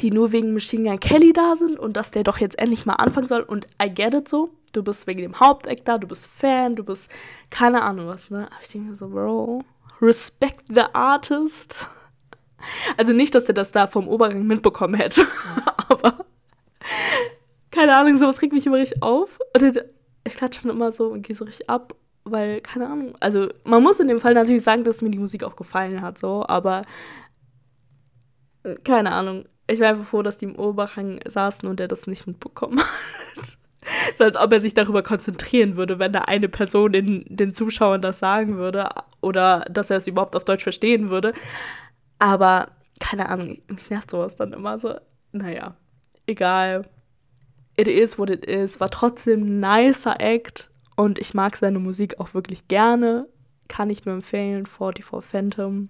die 0.00 0.10
nur 0.10 0.32
wegen 0.32 0.54
Machine 0.54 0.88
Gun 0.88 1.00
Kelly 1.00 1.32
da 1.32 1.54
sind 1.54 1.78
und 1.78 1.96
dass 1.96 2.10
der 2.10 2.24
doch 2.24 2.38
jetzt 2.38 2.58
endlich 2.58 2.86
mal 2.86 2.94
anfangen 2.94 3.28
soll. 3.28 3.42
Und 3.42 3.66
I 3.82 3.90
get 3.90 4.14
it 4.14 4.28
so. 4.28 4.50
Du 4.72 4.82
bist 4.82 5.06
wegen 5.06 5.22
dem 5.22 5.38
Haupteck 5.38 5.84
da, 5.84 5.98
du 5.98 6.06
bist 6.06 6.26
Fan, 6.26 6.76
du 6.76 6.84
bist 6.84 7.10
keine 7.50 7.82
Ahnung 7.82 8.06
was, 8.06 8.30
ne? 8.30 8.46
Aber 8.46 8.62
ich 8.62 8.68
denke 8.68 8.90
mir 8.90 8.96
so, 8.96 9.08
Bro, 9.08 9.62
respect 10.00 10.64
the 10.68 10.84
artist. 10.92 11.88
Also 12.96 13.12
nicht, 13.12 13.34
dass 13.34 13.46
der 13.46 13.56
das 13.56 13.72
da 13.72 13.88
vom 13.88 14.06
Oberrang 14.06 14.46
mitbekommen 14.46 14.94
hätte, 14.94 15.26
aber 15.88 16.24
keine 17.72 17.96
Ahnung, 17.96 18.16
sowas 18.18 18.40
regt 18.40 18.52
mich 18.52 18.66
immer 18.66 18.76
richtig 18.76 19.02
auf. 19.02 19.40
Und 19.52 19.82
ich 20.22 20.34
klatsche 20.36 20.62
dann 20.62 20.70
immer 20.70 20.92
so 20.92 21.08
und 21.08 21.22
gehe 21.22 21.34
so 21.34 21.44
richtig 21.44 21.68
ab, 21.68 21.96
weil, 22.24 22.60
keine 22.60 22.86
Ahnung, 22.88 23.14
also 23.18 23.48
man 23.64 23.82
muss 23.82 23.98
in 23.98 24.06
dem 24.06 24.20
Fall 24.20 24.34
natürlich 24.34 24.62
sagen, 24.62 24.84
dass 24.84 25.02
mir 25.02 25.10
die 25.10 25.18
Musik 25.18 25.42
auch 25.42 25.56
gefallen 25.56 26.02
hat, 26.02 26.18
so, 26.18 26.44
aber 26.46 26.82
äh, 28.62 28.74
keine 28.84 29.12
Ahnung. 29.12 29.44
Ich 29.66 29.80
war 29.80 29.88
einfach 29.88 30.04
froh, 30.04 30.22
dass 30.22 30.38
die 30.38 30.44
im 30.46 30.56
Oberrang 30.56 31.20
saßen 31.26 31.68
und 31.68 31.80
er 31.80 31.88
das 31.88 32.06
nicht 32.06 32.26
mitbekommen 32.26 32.78
hat. 33.36 33.58
So 34.14 34.24
als 34.24 34.36
ob 34.36 34.52
er 34.52 34.60
sich 34.60 34.74
darüber 34.74 35.02
konzentrieren 35.02 35.76
würde, 35.76 35.98
wenn 35.98 36.12
da 36.12 36.20
eine 36.22 36.48
Person 36.48 36.94
in 36.94 37.24
den 37.28 37.54
Zuschauern 37.54 38.00
das 38.00 38.18
sagen 38.18 38.56
würde 38.56 38.88
oder 39.20 39.64
dass 39.70 39.90
er 39.90 39.98
es 39.98 40.06
überhaupt 40.06 40.36
auf 40.36 40.44
Deutsch 40.44 40.62
verstehen 40.62 41.10
würde. 41.10 41.32
Aber 42.18 42.66
keine 43.00 43.28
Ahnung, 43.28 43.58
mich 43.68 43.90
nervt 43.90 44.10
sowas 44.10 44.36
dann 44.36 44.52
immer 44.52 44.78
so. 44.78 44.94
Naja, 45.32 45.76
egal. 46.26 46.88
It 47.76 47.88
is 47.88 48.18
what 48.18 48.30
it 48.30 48.44
is. 48.44 48.80
War 48.80 48.90
trotzdem 48.90 49.44
ein 49.44 49.60
nicer 49.60 50.20
Act 50.20 50.70
und 50.96 51.18
ich 51.18 51.34
mag 51.34 51.56
seine 51.56 51.78
Musik 51.78 52.20
auch 52.20 52.34
wirklich 52.34 52.68
gerne. 52.68 53.28
Kann 53.68 53.90
ich 53.90 54.04
nur 54.04 54.14
empfehlen. 54.14 54.66
44 54.66 55.24
Phantom, 55.24 55.88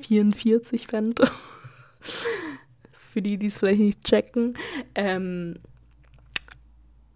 44 0.00 0.86
Phantom. 0.86 1.28
Für 2.92 3.22
die, 3.22 3.38
die 3.38 3.46
es 3.46 3.58
vielleicht 3.58 3.80
nicht 3.80 4.04
checken. 4.04 4.56
Ähm, 4.94 5.58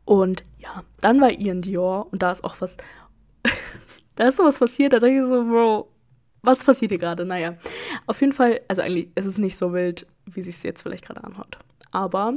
und 0.08 0.42
ja, 0.56 0.84
dann 1.02 1.20
war 1.20 1.30
Ian 1.30 1.60
Dior 1.60 2.10
und 2.10 2.22
da 2.22 2.32
ist 2.32 2.42
auch 2.42 2.62
was. 2.62 2.78
da 4.16 4.28
ist 4.28 4.38
sowas 4.38 4.58
passiert, 4.58 4.94
da 4.94 5.00
denke 5.00 5.20
ich 5.20 5.28
so, 5.28 5.44
Bro, 5.44 5.92
was 6.40 6.64
passiert 6.64 6.92
hier 6.92 6.98
gerade? 6.98 7.26
Naja, 7.26 7.58
auf 8.06 8.18
jeden 8.22 8.32
Fall, 8.32 8.62
also 8.68 8.80
eigentlich 8.80 9.10
ist 9.16 9.26
es 9.26 9.36
nicht 9.36 9.58
so 9.58 9.74
wild, 9.74 10.06
wie 10.24 10.40
sich 10.40 10.54
es 10.54 10.62
jetzt 10.62 10.80
vielleicht 10.80 11.04
gerade 11.04 11.22
anhört. 11.22 11.58
Aber 11.90 12.32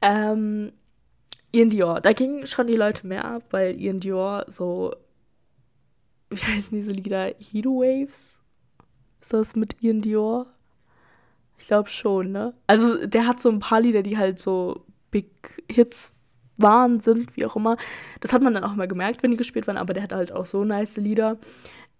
ähm, 0.00 0.72
Ian 1.52 1.68
Dior, 1.68 2.00
da 2.00 2.14
gingen 2.14 2.46
schon 2.46 2.68
die 2.68 2.72
Leute 2.72 3.06
mehr 3.06 3.26
ab, 3.26 3.42
weil 3.50 3.78
Ian 3.78 4.00
Dior 4.00 4.46
so, 4.48 4.96
wie 6.30 6.40
heißen 6.40 6.74
diese 6.74 6.92
Lieder? 6.92 7.34
Heat 7.38 7.66
Waves? 7.66 8.40
Ist 9.20 9.32
das 9.34 9.54
mit 9.56 9.76
Ian 9.82 10.00
Dior? 10.00 10.46
Ich 11.58 11.66
glaube 11.66 11.90
schon, 11.90 12.32
ne? 12.32 12.54
Also 12.66 13.06
der 13.06 13.26
hat 13.26 13.40
so 13.40 13.50
ein 13.50 13.58
paar 13.58 13.82
Lieder, 13.82 14.02
die 14.02 14.16
halt 14.16 14.38
so 14.38 14.86
Big 15.10 15.62
Hits 15.70 16.14
waren, 16.56 17.00
sind, 17.00 17.36
wie 17.36 17.46
auch 17.46 17.56
immer. 17.56 17.76
Das 18.20 18.32
hat 18.32 18.42
man 18.42 18.54
dann 18.54 18.64
auch 18.64 18.74
immer 18.74 18.86
gemerkt, 18.86 19.22
wenn 19.22 19.30
die 19.30 19.36
gespielt 19.36 19.66
waren, 19.66 19.76
aber 19.76 19.94
der 19.94 20.02
hat 20.02 20.12
halt 20.12 20.32
auch 20.32 20.46
so 20.46 20.64
nice 20.64 20.96
Lieder. 20.96 21.38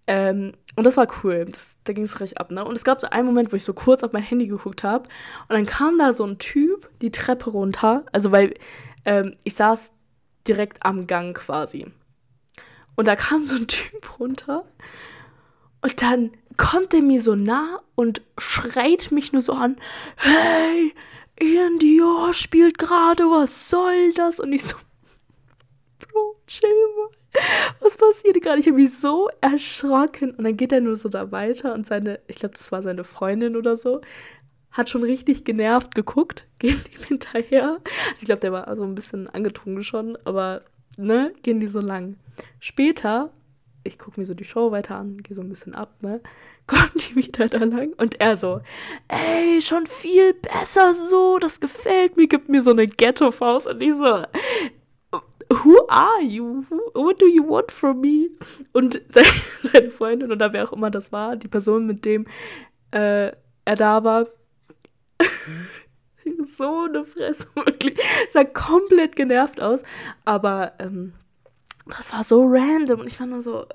Ähm, 0.07 0.53
und 0.75 0.85
das 0.85 0.97
war 0.97 1.07
cool. 1.23 1.45
Das, 1.45 1.77
da 1.83 1.93
ging 1.93 2.03
es 2.03 2.19
recht 2.19 2.39
ab, 2.39 2.51
ne? 2.51 2.63
Und 2.63 2.77
es 2.77 2.83
gab 2.83 3.01
so 3.01 3.07
einen 3.09 3.25
Moment, 3.25 3.51
wo 3.51 3.55
ich 3.55 3.63
so 3.63 3.73
kurz 3.73 4.03
auf 4.03 4.13
mein 4.13 4.23
Handy 4.23 4.47
geguckt 4.47 4.83
habe. 4.83 5.09
Und 5.47 5.55
dann 5.55 5.65
kam 5.65 5.97
da 5.97 6.13
so 6.13 6.25
ein 6.25 6.37
Typ 6.37 6.89
die 7.01 7.11
Treppe 7.11 7.49
runter. 7.49 8.05
Also, 8.11 8.31
weil 8.31 8.53
ähm, 9.05 9.35
ich 9.43 9.55
saß 9.55 9.93
direkt 10.47 10.85
am 10.85 11.07
Gang 11.07 11.35
quasi. 11.35 11.87
Und 12.95 13.07
da 13.07 13.15
kam 13.15 13.43
so 13.43 13.55
ein 13.55 13.67
Typ 13.67 14.19
runter. 14.19 14.65
Und 15.81 16.01
dann 16.01 16.31
kommt 16.57 16.93
er 16.93 17.01
mir 17.01 17.21
so 17.21 17.35
nah 17.35 17.81
und 17.95 18.21
schreit 18.37 19.11
mich 19.11 19.33
nur 19.33 19.41
so 19.41 19.53
an: 19.53 19.75
Hey, 20.17 20.93
Ian 21.41 21.79
Dior 21.79 22.33
spielt 22.33 22.77
gerade, 22.77 23.23
was 23.23 23.69
soll 23.69 24.13
das? 24.13 24.39
Und 24.39 24.53
ich 24.53 24.63
so: 24.63 24.77
Bro, 25.99 26.37
chill 26.47 26.69
mal 26.97 27.09
was 27.79 27.97
passiert 27.97 28.41
gerade? 28.41 28.59
Ich 28.59 28.67
habe 28.67 28.77
mich 28.77 28.97
so 28.97 29.29
erschrocken. 29.41 30.31
Und 30.31 30.43
dann 30.43 30.57
geht 30.57 30.71
er 30.71 30.81
nur 30.81 30.95
so 30.95 31.09
da 31.09 31.31
weiter 31.31 31.73
und 31.73 31.85
seine, 31.85 32.19
ich 32.27 32.37
glaube, 32.37 32.55
das 32.57 32.71
war 32.71 32.81
seine 32.83 33.03
Freundin 33.03 33.55
oder 33.55 33.77
so, 33.77 34.01
hat 34.71 34.89
schon 34.89 35.03
richtig 35.03 35.45
genervt 35.45 35.95
geguckt, 35.95 36.45
gehen 36.59 36.79
ihm 36.93 37.03
hinterher. 37.07 37.79
Also 38.09 38.19
ich 38.19 38.25
glaube, 38.25 38.41
der 38.41 38.51
war 38.51 38.75
so 38.75 38.83
ein 38.83 38.95
bisschen 38.95 39.27
angetrunken 39.29 39.83
schon, 39.83 40.17
aber 40.25 40.61
ne, 40.97 41.33
gehen 41.43 41.59
die 41.59 41.67
so 41.67 41.79
lang. 41.79 42.17
Später, 42.59 43.31
ich 43.85 43.99
gucke 43.99 44.19
mir 44.19 44.25
so 44.25 44.33
die 44.33 44.43
Show 44.43 44.71
weiter 44.71 44.97
an, 44.97 45.21
gehe 45.23 45.35
so 45.35 45.41
ein 45.41 45.49
bisschen 45.49 45.75
ab, 45.75 45.95
ne, 46.01 46.21
kommen 46.67 46.91
die 46.95 47.15
wieder 47.15 47.47
da 47.47 47.63
lang 47.63 47.93
und 47.97 48.19
er 48.19 48.35
so, 48.35 48.61
ey, 49.07 49.61
schon 49.61 49.85
viel 49.85 50.33
besser 50.33 50.93
so, 50.93 51.37
das 51.39 51.59
gefällt 51.59 52.17
mir, 52.17 52.27
gibt 52.27 52.49
mir 52.49 52.61
so 52.61 52.71
eine 52.71 52.87
Ghetto-Faust 52.87 53.67
und 53.67 53.81
ich 53.81 53.93
so, 53.93 54.23
Who 55.51 55.85
are 55.89 56.23
you? 56.23 56.63
What 56.95 57.21
do 57.21 57.27
you 57.27 57.47
want 57.47 57.71
from 57.71 58.01
me? 58.01 58.31
Und 58.73 58.99
seine 59.61 59.91
Freundin 59.91 60.31
oder 60.31 60.51
wer 60.53 60.67
auch 60.67 60.73
immer 60.73 60.89
das 60.89 61.11
war, 61.11 61.35
die 61.35 61.47
Person, 61.47 61.85
mit 61.85 62.03
dem 62.03 62.25
äh, 62.89 63.31
er 63.65 63.75
da 63.75 64.03
war, 64.03 64.27
so 66.43 66.85
eine 66.85 67.05
Fresse, 67.05 67.47
wirklich. 67.55 67.99
Sah 68.29 68.43
komplett 68.43 69.15
genervt 69.15 69.61
aus. 69.61 69.83
Aber 70.23 70.73
ähm, 70.79 71.13
das 71.85 72.13
war 72.13 72.23
so 72.23 72.45
random 72.45 73.01
und 73.01 73.07
ich 73.07 73.19
war 73.19 73.27
nur 73.27 73.41
so, 73.41 73.65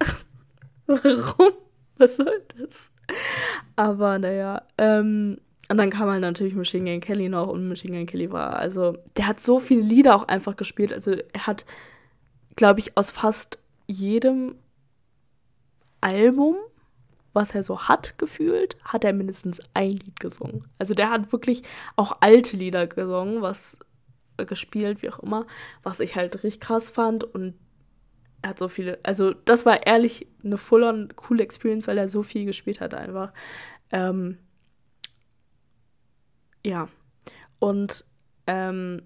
warum? 0.86 1.52
Was 1.98 2.16
soll 2.16 2.42
das? 2.58 2.90
Aber 3.76 4.18
naja, 4.18 4.62
ähm, 4.78 5.38
und 5.68 5.78
dann 5.78 5.90
kam 5.90 6.10
halt 6.10 6.20
natürlich 6.20 6.54
Machine 6.54 6.90
Gun 6.90 7.00
Kelly 7.00 7.28
noch 7.28 7.48
und 7.48 7.68
Machine 7.68 7.96
Gun 7.96 8.06
Kelly 8.06 8.30
war, 8.30 8.56
also, 8.56 8.96
der 9.16 9.26
hat 9.26 9.40
so 9.40 9.58
viele 9.58 9.82
Lieder 9.82 10.14
auch 10.14 10.28
einfach 10.28 10.56
gespielt. 10.56 10.92
Also, 10.92 11.12
er 11.12 11.46
hat, 11.46 11.64
glaube 12.56 12.80
ich, 12.80 12.96
aus 12.96 13.10
fast 13.10 13.58
jedem 13.86 14.56
Album, 16.00 16.56
was 17.32 17.54
er 17.54 17.62
so 17.62 17.88
hat, 17.88 18.18
gefühlt, 18.18 18.76
hat 18.84 19.04
er 19.04 19.12
mindestens 19.12 19.60
ein 19.72 19.90
Lied 19.90 20.20
gesungen. 20.20 20.64
Also, 20.78 20.94
der 20.94 21.10
hat 21.10 21.32
wirklich 21.32 21.62
auch 21.96 22.18
alte 22.20 22.56
Lieder 22.56 22.86
gesungen, 22.86 23.40
was 23.40 23.78
gespielt, 24.36 25.02
wie 25.02 25.10
auch 25.10 25.20
immer, 25.20 25.46
was 25.82 26.00
ich 26.00 26.16
halt 26.16 26.34
richtig 26.42 26.60
krass 26.60 26.90
fand 26.90 27.24
und 27.24 27.54
er 28.42 28.50
hat 28.50 28.58
so 28.58 28.68
viele, 28.68 28.98
also 29.04 29.32
das 29.32 29.64
war 29.64 29.86
ehrlich 29.86 30.26
eine 30.44 30.58
full-on 30.58 31.14
coole 31.14 31.44
Experience, 31.44 31.86
weil 31.86 31.98
er 31.98 32.08
so 32.08 32.22
viel 32.24 32.44
gespielt 32.44 32.80
hat 32.80 32.92
einfach. 32.92 33.32
Ähm, 33.92 34.38
ja, 36.64 36.88
und 37.60 38.04
ähm, 38.48 39.02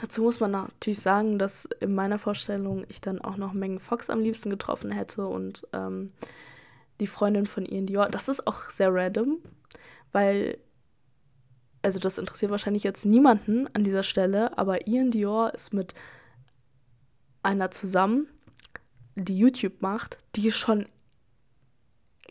dazu 0.00 0.22
muss 0.22 0.38
man 0.38 0.52
natürlich 0.52 1.00
sagen, 1.00 1.38
dass 1.38 1.68
in 1.80 1.94
meiner 1.94 2.18
Vorstellung 2.18 2.84
ich 2.88 3.00
dann 3.00 3.20
auch 3.20 3.36
noch 3.36 3.52
Megan 3.52 3.80
Fox 3.80 4.10
am 4.10 4.20
liebsten 4.20 4.50
getroffen 4.50 4.92
hätte 4.92 5.26
und 5.26 5.66
ähm, 5.72 6.12
die 7.00 7.06
Freundin 7.06 7.46
von 7.46 7.66
Ian 7.66 7.86
Dior. 7.86 8.08
Das 8.08 8.28
ist 8.28 8.46
auch 8.46 8.70
sehr 8.70 8.94
random, 8.94 9.38
weil, 10.12 10.58
also 11.84 12.00
das 12.00 12.18
interessiert 12.18 12.50
wahrscheinlich 12.50 12.82
jetzt 12.82 13.04
niemanden 13.04 13.68
an 13.74 13.84
dieser 13.84 14.02
Stelle, 14.02 14.56
aber 14.56 14.86
Ian 14.86 15.10
Dior 15.10 15.52
ist 15.54 15.74
mit 15.74 15.94
einer 17.42 17.70
zusammen, 17.70 18.26
die 19.16 19.38
YouTube 19.38 19.82
macht, 19.82 20.18
die 20.34 20.48
ich 20.48 20.56
schon 20.56 20.86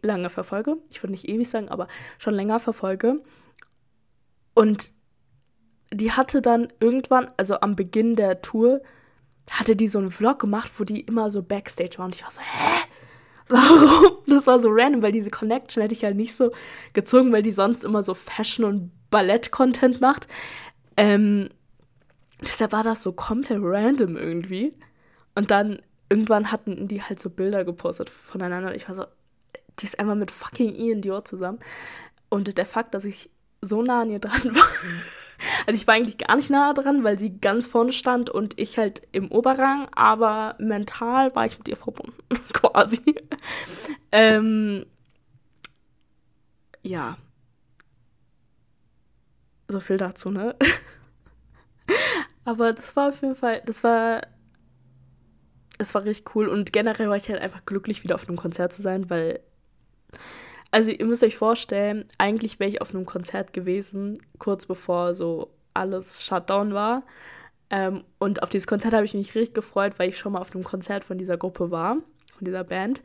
lange 0.02 0.30
verfolge. 0.30 0.78
Ich 0.90 1.02
würde 1.02 1.12
nicht 1.12 1.30
ewig 1.30 1.50
sagen, 1.50 1.70
aber 1.70 1.88
schon 2.18 2.34
länger 2.34 2.60
verfolge. 2.60 3.22
Und 4.54 4.92
die 5.92 6.12
hatte 6.12 6.42
dann 6.42 6.74
irgendwann, 6.80 7.30
also 7.38 7.60
am 7.60 7.76
Beginn 7.76 8.16
der 8.16 8.42
Tour, 8.42 8.82
hatte 9.50 9.76
die 9.76 9.88
so 9.88 10.00
einen 10.00 10.12
Vlog 10.12 10.40
gemacht, 10.40 10.72
wo 10.78 10.84
die 10.84 11.02
immer 11.02 11.30
so 11.30 11.44
Backstage 11.44 11.98
war. 11.98 12.06
Und 12.06 12.16
ich 12.16 12.24
war 12.24 12.32
so, 12.32 12.42
hä? 12.42 12.88
Warum? 13.54 14.18
Das 14.26 14.48
war 14.48 14.58
so 14.58 14.70
random, 14.72 15.04
weil 15.04 15.12
diese 15.12 15.30
Connection 15.30 15.82
hätte 15.82 15.94
ich 15.94 16.04
halt 16.04 16.16
nicht 16.16 16.36
so 16.36 16.52
gezogen, 16.94 17.32
weil 17.32 17.44
die 17.44 17.52
sonst 17.52 17.84
immer 17.84 18.02
so 18.02 18.16
Fashion- 18.16 18.66
und 18.66 18.92
Ballett-Content 19.12 20.02
macht. 20.02 20.28
Ähm, 20.98 21.50
deshalb 22.42 22.72
war 22.72 22.84
das 22.84 23.04
so 23.04 23.12
komplett 23.12 23.60
random 23.62 24.18
irgendwie. 24.18 24.74
Und 25.36 25.52
dann 25.52 25.82
irgendwann 26.10 26.52
hatten 26.52 26.88
die 26.88 27.04
halt 27.04 27.20
so 27.20 27.30
Bilder 27.30 27.64
gepostet 27.64 28.10
voneinander. 28.10 28.70
Und 28.70 28.76
ich 28.76 28.88
war 28.90 28.96
so, 28.96 29.06
die 29.80 29.86
ist 29.86 30.00
einmal 30.00 30.16
mit 30.16 30.32
fucking 30.32 30.74
Ian 30.76 31.02
Dior 31.02 31.24
zusammen. 31.24 31.60
Und 32.30 32.58
der 32.58 32.66
Fakt, 32.66 32.96
dass 32.96 33.06
ich 33.06 33.30
so 33.62 33.84
nah 33.84 34.02
an 34.02 34.10
ihr 34.10 34.20
dran 34.20 34.56
war. 34.56 34.68
Also 35.66 35.78
ich 35.80 35.88
war 35.88 35.96
eigentlich 35.96 36.18
gar 36.18 36.36
nicht 36.36 36.50
nah 36.50 36.74
dran, 36.74 37.04
weil 37.04 37.20
sie 37.20 37.40
ganz 37.40 37.68
vorne 37.68 37.92
stand 37.92 38.30
und 38.30 38.60
ich 38.60 38.78
halt 38.78 39.08
im 39.12 39.32
Oberrang, 39.32 39.88
aber 39.94 40.56
mental 40.60 41.36
war 41.36 41.46
ich 41.46 41.58
mit 41.58 41.68
ihr 41.68 41.78
verbunden, 41.78 42.14
quasi. 42.54 43.02
Ähm, 44.12 44.86
ja. 46.82 47.18
So 49.68 49.80
viel 49.80 49.98
dazu, 49.98 50.30
ne? 50.30 50.56
aber 52.46 52.74
das 52.74 52.96
war 52.96 53.10
auf 53.10 53.22
jeden 53.22 53.36
Fall, 53.36 53.62
das 53.66 53.84
war, 53.84 54.22
es 55.78 55.94
war 55.96 56.04
richtig 56.04 56.36
cool 56.36 56.48
und 56.48 56.74
generell 56.74 57.10
war 57.10 57.18
ich 57.18 57.30
halt 57.30 57.42
einfach 57.42 57.66
glücklich, 57.66 58.04
wieder 58.04 58.16
auf 58.16 58.28
einem 58.28 58.38
Konzert 58.38 58.74
zu 58.74 58.82
sein, 58.82 59.10
weil 59.10 59.40
Also 60.74 60.89
ihr 60.89 61.06
müsst 61.06 61.24
euch 61.24 61.36
vorstellen, 61.36 62.06
eigentlich 62.18 62.60
wäre 62.60 62.68
ich 62.68 62.82
auf 62.82 62.96
einem 62.96 63.06
Konzert 63.06 63.53
gewesen, 63.53 64.18
kurz 64.39 64.65
bevor 64.65 65.13
so 65.13 65.51
alles 65.75 66.25
Shutdown 66.25 66.74
war. 66.74 67.03
Ähm, 67.70 68.03
und 68.18 68.42
auf 68.42 68.50
dieses 68.50 68.65
Konzert 68.65 68.96
habe 68.96 69.06
ich 69.06 69.13
mich 69.13 69.36
richtig 69.36 69.53
gefreut, 69.53 70.00
weil 70.00 70.10
ich 70.10 70.18
schon 70.18 70.32
mal 70.34 70.42
auf 70.42 70.56
einem 70.56 70.63
Konzert 70.63 71.03
von 71.03 71.20
dieser 71.20 71.38
Gruppe 71.38 71.70
war, 71.70 71.98
von 72.36 72.46
dieser 72.46 72.63
Band. 72.63 73.03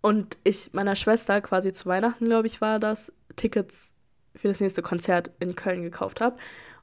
Und 0.00 0.36
ich 0.42 0.72
meiner 0.72 0.96
Schwester 0.96 1.40
quasi 1.40 1.70
zu 1.70 1.86
Weihnachten, 1.86 2.24
glaube 2.24 2.48
ich, 2.48 2.60
war 2.60 2.80
das, 2.80 3.12
Tickets 3.36 3.94
für 4.34 4.48
das 4.48 4.58
nächste 4.58 4.82
Konzert 4.82 5.30
in 5.38 5.54
Köln 5.54 5.82
gekauft 5.82 6.20
habe. 6.20 6.34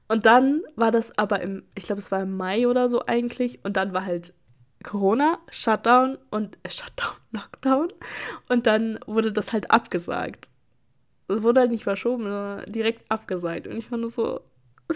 Und 0.07 0.25
dann 0.25 0.61
war 0.77 0.91
das 0.91 1.17
aber 1.17 1.41
im, 1.41 1.63
ich 1.75 1.87
glaube, 1.87 1.99
es 1.99 2.13
war 2.13 2.21
im 2.21 2.37
Mai 2.37 2.65
oder 2.69 2.87
so 2.87 3.05
eigentlich. 3.05 3.59
Und 3.65 3.75
dann 3.75 3.91
war 3.91 4.05
halt 4.05 4.33
Corona, 4.83 5.39
Shutdown 5.49 6.17
und 6.29 6.57
äh, 6.63 6.69
Shutdown, 6.69 7.15
Lockdown. 7.31 7.93
Und 8.49 8.67
dann 8.67 8.99
wurde 9.05 9.31
das 9.31 9.53
halt 9.53 9.71
abgesagt. 9.71 10.49
Es 11.27 11.41
wurde 11.41 11.61
halt 11.61 11.71
nicht 11.71 11.83
verschoben, 11.83 12.23
sondern 12.23 12.71
direkt 12.71 13.09
abgesagt. 13.09 13.67
Und 13.67 13.77
ich 13.77 13.87
fand 13.87 14.03
das 14.03 14.15
so. 14.15 14.41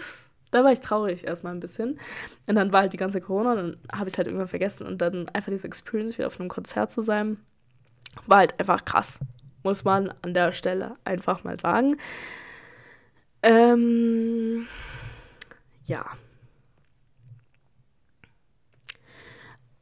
Da 0.50 0.64
war 0.64 0.72
ich 0.72 0.80
traurig 0.80 1.26
erstmal 1.26 1.52
ein 1.52 1.60
bisschen. 1.60 2.00
Und 2.46 2.54
dann 2.54 2.72
war 2.72 2.80
halt 2.80 2.94
die 2.94 2.96
ganze 2.96 3.20
Corona 3.20 3.52
und 3.52 3.58
dann 3.58 3.76
habe 3.92 4.08
ich 4.08 4.14
es 4.14 4.16
halt 4.16 4.28
irgendwann 4.28 4.48
vergessen. 4.48 4.86
Und 4.86 4.96
dann 5.02 5.28
einfach 5.28 5.52
diese 5.52 5.66
Experience 5.66 6.16
wieder 6.16 6.26
auf 6.26 6.40
einem 6.40 6.48
Konzert 6.48 6.90
zu 6.90 7.02
sein, 7.02 7.36
war 8.26 8.38
halt 8.38 8.58
einfach 8.58 8.82
krass. 8.86 9.18
Muss 9.62 9.84
man 9.84 10.10
an 10.22 10.32
der 10.32 10.52
Stelle 10.52 10.94
einfach 11.04 11.44
mal 11.44 11.60
sagen. 11.60 11.98
Ähm, 13.42 14.66
ja. 15.84 16.06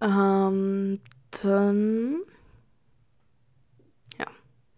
Ähm, 0.06 1.00
dann. 1.42 2.20
Ja. 4.18 4.26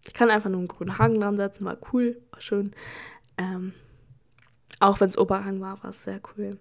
Ich 0.06 0.14
kann 0.14 0.30
einfach 0.30 0.48
nur 0.48 0.60
einen 0.60 0.68
grünen 0.68 0.98
Haken 0.98 1.20
dran 1.20 1.36
setzen. 1.36 1.66
War 1.66 1.76
cool, 1.92 2.20
war 2.30 2.40
schön. 2.40 2.72
Ähm, 3.36 3.74
auch 4.80 5.00
wenn 5.00 5.08
es 5.08 5.18
Oberhang 5.18 5.60
war, 5.60 5.82
war 5.82 5.90
es 5.90 6.04
sehr 6.04 6.20
cool. 6.36 6.58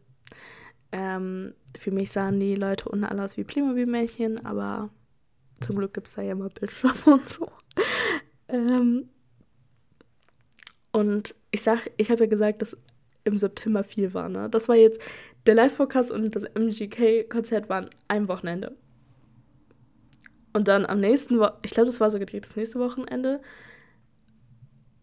Ähm, 0.92 1.54
für 1.78 1.92
mich 1.92 2.12
sahen 2.12 2.40
die 2.40 2.56
Leute 2.56 2.90
unten 2.90 3.06
alle 3.06 3.24
aus 3.24 3.38
wie 3.38 3.44
Playmobil-Männchen, 3.44 4.46
aber 4.46 4.90
zum 5.62 5.78
Glück 5.78 5.94
gibt 5.94 6.08
es 6.08 6.14
da 6.14 6.22
ja 6.22 6.36
mal 6.36 6.50
Bildschirme 6.50 6.96
und 7.06 7.30
so. 7.30 7.52
ähm, 8.48 9.10
und 10.92 11.36
ich 11.52 11.64
sag, 11.64 11.92
ich 11.98 12.10
habe 12.12 12.22
ja 12.22 12.30
gesagt, 12.30 12.62
dass 12.62 12.78
im 13.24 13.38
September 13.38 13.84
viel 13.84 14.14
war, 14.14 14.30
ne? 14.30 14.50
Das 14.50 14.70
war 14.70 14.76
jetzt, 14.76 15.02
der 15.48 15.56
Live-Podcast 15.56 16.12
und 16.12 16.36
das 16.36 16.44
MGK-Konzert 16.44 17.70
waren 17.70 17.90
ein 18.08 18.28
Wochenende. 18.28 18.76
Und 20.54 20.68
dann 20.68 20.86
am 20.86 21.00
nächsten, 21.00 21.40
Wo 21.40 21.50
ich 21.62 21.72
glaube, 21.72 21.88
das 21.88 22.00
war 22.00 22.12
sogar 22.12 22.26
das 22.26 22.56
nächste 22.56 22.80
Wochenende, 22.80 23.42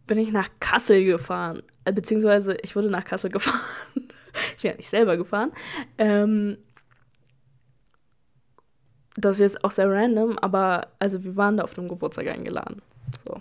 bin 0.07 0.19
ich 0.19 0.33
nach 0.33 0.49
Kassel 0.61 1.05
gefahren. 1.05 1.63
Äh, 1.85 1.93
beziehungsweise 1.93 2.57
ich 2.63 2.77
wurde 2.77 2.91
nach 2.91 3.05
Kassel 3.05 3.31
gefahren. 3.31 3.61
ich 4.35 4.63
bin 4.63 4.71
ja 4.73 4.77
nicht 4.77 4.91
selber 4.91 5.17
gefahren. 5.17 5.53
Ähm, 5.97 6.59
das 9.17 9.37
ist 9.37 9.41
jetzt 9.41 9.65
auch 9.65 9.71
sehr 9.71 9.91
random, 9.91 10.39
aber 10.39 10.89
also 10.99 11.23
wir 11.23 11.37
waren 11.37 11.57
da 11.57 11.65
auf 11.65 11.79
einem 11.79 11.89
Geburtstag 11.89 12.27
eingeladen. 12.27 12.83
So. 13.27 13.41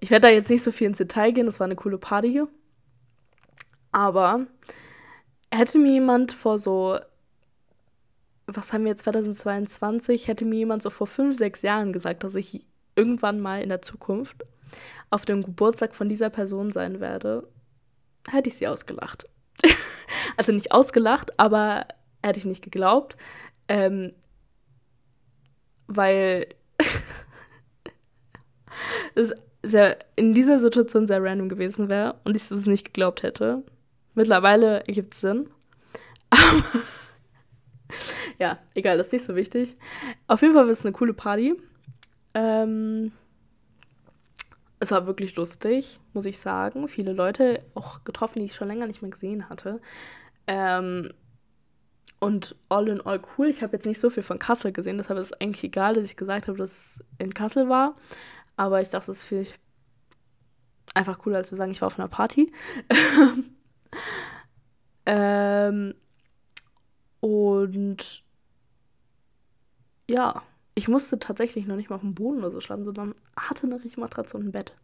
Ich 0.00 0.10
werde 0.10 0.28
da 0.28 0.32
jetzt 0.32 0.50
nicht 0.50 0.62
so 0.62 0.70
viel 0.70 0.86
ins 0.86 0.98
Detail 0.98 1.32
gehen, 1.32 1.46
das 1.46 1.58
war 1.58 1.64
eine 1.64 1.76
coole 1.76 1.96
Party. 1.96 2.42
Aber 3.92 4.46
hätte 5.54 5.78
mir 5.78 5.92
jemand 5.92 6.32
vor 6.32 6.58
so, 6.58 6.98
was 8.46 8.72
haben 8.72 8.84
wir 8.84 8.90
jetzt 8.90 9.04
2022, 9.04 10.28
hätte 10.28 10.44
mir 10.44 10.56
jemand 10.56 10.82
so 10.82 10.90
vor 10.90 11.06
fünf, 11.06 11.36
sechs 11.36 11.62
Jahren 11.62 11.92
gesagt, 11.92 12.24
dass 12.24 12.34
ich 12.34 12.64
irgendwann 12.96 13.40
mal 13.40 13.62
in 13.62 13.68
der 13.68 13.82
Zukunft 13.82 14.44
auf 15.10 15.24
dem 15.24 15.42
Geburtstag 15.42 15.94
von 15.94 16.08
dieser 16.08 16.30
Person 16.30 16.72
sein 16.72 17.00
werde, 17.00 17.48
hätte 18.28 18.48
ich 18.48 18.56
sie 18.56 18.68
ausgelacht. 18.68 19.28
also 20.36 20.52
nicht 20.52 20.72
ausgelacht, 20.72 21.38
aber 21.38 21.86
hätte 22.22 22.38
ich 22.38 22.44
nicht 22.44 22.62
geglaubt. 22.62 23.16
Ähm, 23.68 24.12
weil 25.86 26.46
es 29.14 29.32
sehr, 29.62 29.98
in 30.16 30.34
dieser 30.34 30.58
Situation 30.58 31.06
sehr 31.06 31.22
random 31.22 31.48
gewesen 31.48 31.88
wäre 31.88 32.16
und 32.24 32.36
ich 32.36 32.50
es 32.50 32.66
nicht 32.66 32.84
geglaubt 32.84 33.22
hätte. 33.22 33.62
Mittlerweile 34.14 34.86
ergibt 34.86 35.14
es 35.14 35.20
Sinn. 35.20 35.48
Aber 36.30 36.64
ja, 38.38 38.58
egal, 38.74 38.96
das 38.96 39.08
ist 39.08 39.12
nicht 39.12 39.24
so 39.24 39.36
wichtig. 39.36 39.76
Auf 40.26 40.42
jeden 40.42 40.54
Fall 40.54 40.64
war 40.64 40.70
es 40.70 40.84
eine 40.84 40.92
coole 40.92 41.14
Party. 41.14 41.54
Ähm, 42.34 43.12
es 44.80 44.90
war 44.90 45.06
wirklich 45.06 45.36
lustig, 45.36 46.00
muss 46.12 46.26
ich 46.26 46.38
sagen. 46.38 46.88
Viele 46.88 47.12
Leute 47.12 47.64
auch 47.74 48.04
getroffen, 48.04 48.40
die 48.40 48.46
ich 48.46 48.54
schon 48.54 48.68
länger 48.68 48.86
nicht 48.86 49.02
mehr 49.02 49.10
gesehen 49.10 49.48
hatte. 49.48 49.80
Ähm, 50.46 51.12
und 52.20 52.56
all 52.68 52.88
in 52.88 53.00
all 53.00 53.20
cool. 53.36 53.48
Ich 53.48 53.62
habe 53.62 53.74
jetzt 53.74 53.86
nicht 53.86 54.00
so 54.00 54.10
viel 54.10 54.22
von 54.22 54.38
Kassel 54.38 54.72
gesehen, 54.72 54.98
deshalb 54.98 55.18
ist 55.18 55.32
es 55.32 55.40
eigentlich 55.40 55.64
egal, 55.64 55.94
dass 55.94 56.04
ich 56.04 56.16
gesagt 56.16 56.48
habe, 56.48 56.58
dass 56.58 56.70
es 56.70 57.04
in 57.18 57.34
Kassel 57.34 57.68
war. 57.68 57.96
Aber 58.56 58.80
ich 58.80 58.90
dachte, 58.90 59.10
es 59.10 59.18
ist 59.18 59.24
vielleicht 59.24 59.58
einfach 60.94 61.18
cooler, 61.18 61.38
als 61.38 61.48
zu 61.48 61.56
sagen, 61.56 61.72
ich 61.72 61.80
war 61.80 61.88
auf 61.88 61.98
einer 61.98 62.08
Party. 62.08 62.52
ähm, 65.06 65.94
und 67.20 68.24
ja, 70.08 70.42
ich 70.74 70.88
musste 70.88 71.18
tatsächlich 71.18 71.66
noch 71.66 71.76
nicht 71.76 71.88
mal 71.88 71.96
auf 71.96 72.02
dem 72.02 72.14
Boden 72.14 72.38
oder 72.38 72.50
so 72.50 72.60
schlafen, 72.60 72.84
sondern 72.84 73.14
hatte 73.36 73.66
eine 73.66 73.76
richtige 73.76 74.00
Matratze 74.00 74.36
und 74.36 74.46
ein 74.46 74.52
Bett. 74.52 74.74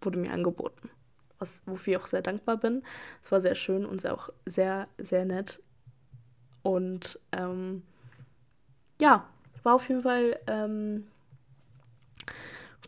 Wurde 0.00 0.18
mir 0.18 0.32
angeboten. 0.32 0.90
Was, 1.38 1.62
wofür 1.66 1.94
ich 1.94 2.00
auch 2.00 2.06
sehr 2.06 2.22
dankbar 2.22 2.58
bin. 2.58 2.82
Es 3.22 3.32
war 3.32 3.40
sehr 3.40 3.54
schön 3.54 3.84
und 3.84 4.00
sehr, 4.00 4.14
auch 4.14 4.28
sehr, 4.46 4.88
sehr 4.98 5.24
nett. 5.24 5.60
Und 6.62 7.18
ähm, 7.32 7.82
ja, 9.00 9.26
war 9.62 9.74
auf 9.74 9.88
jeden 9.88 10.02
Fall 10.02 10.38
ähm, 10.46 11.08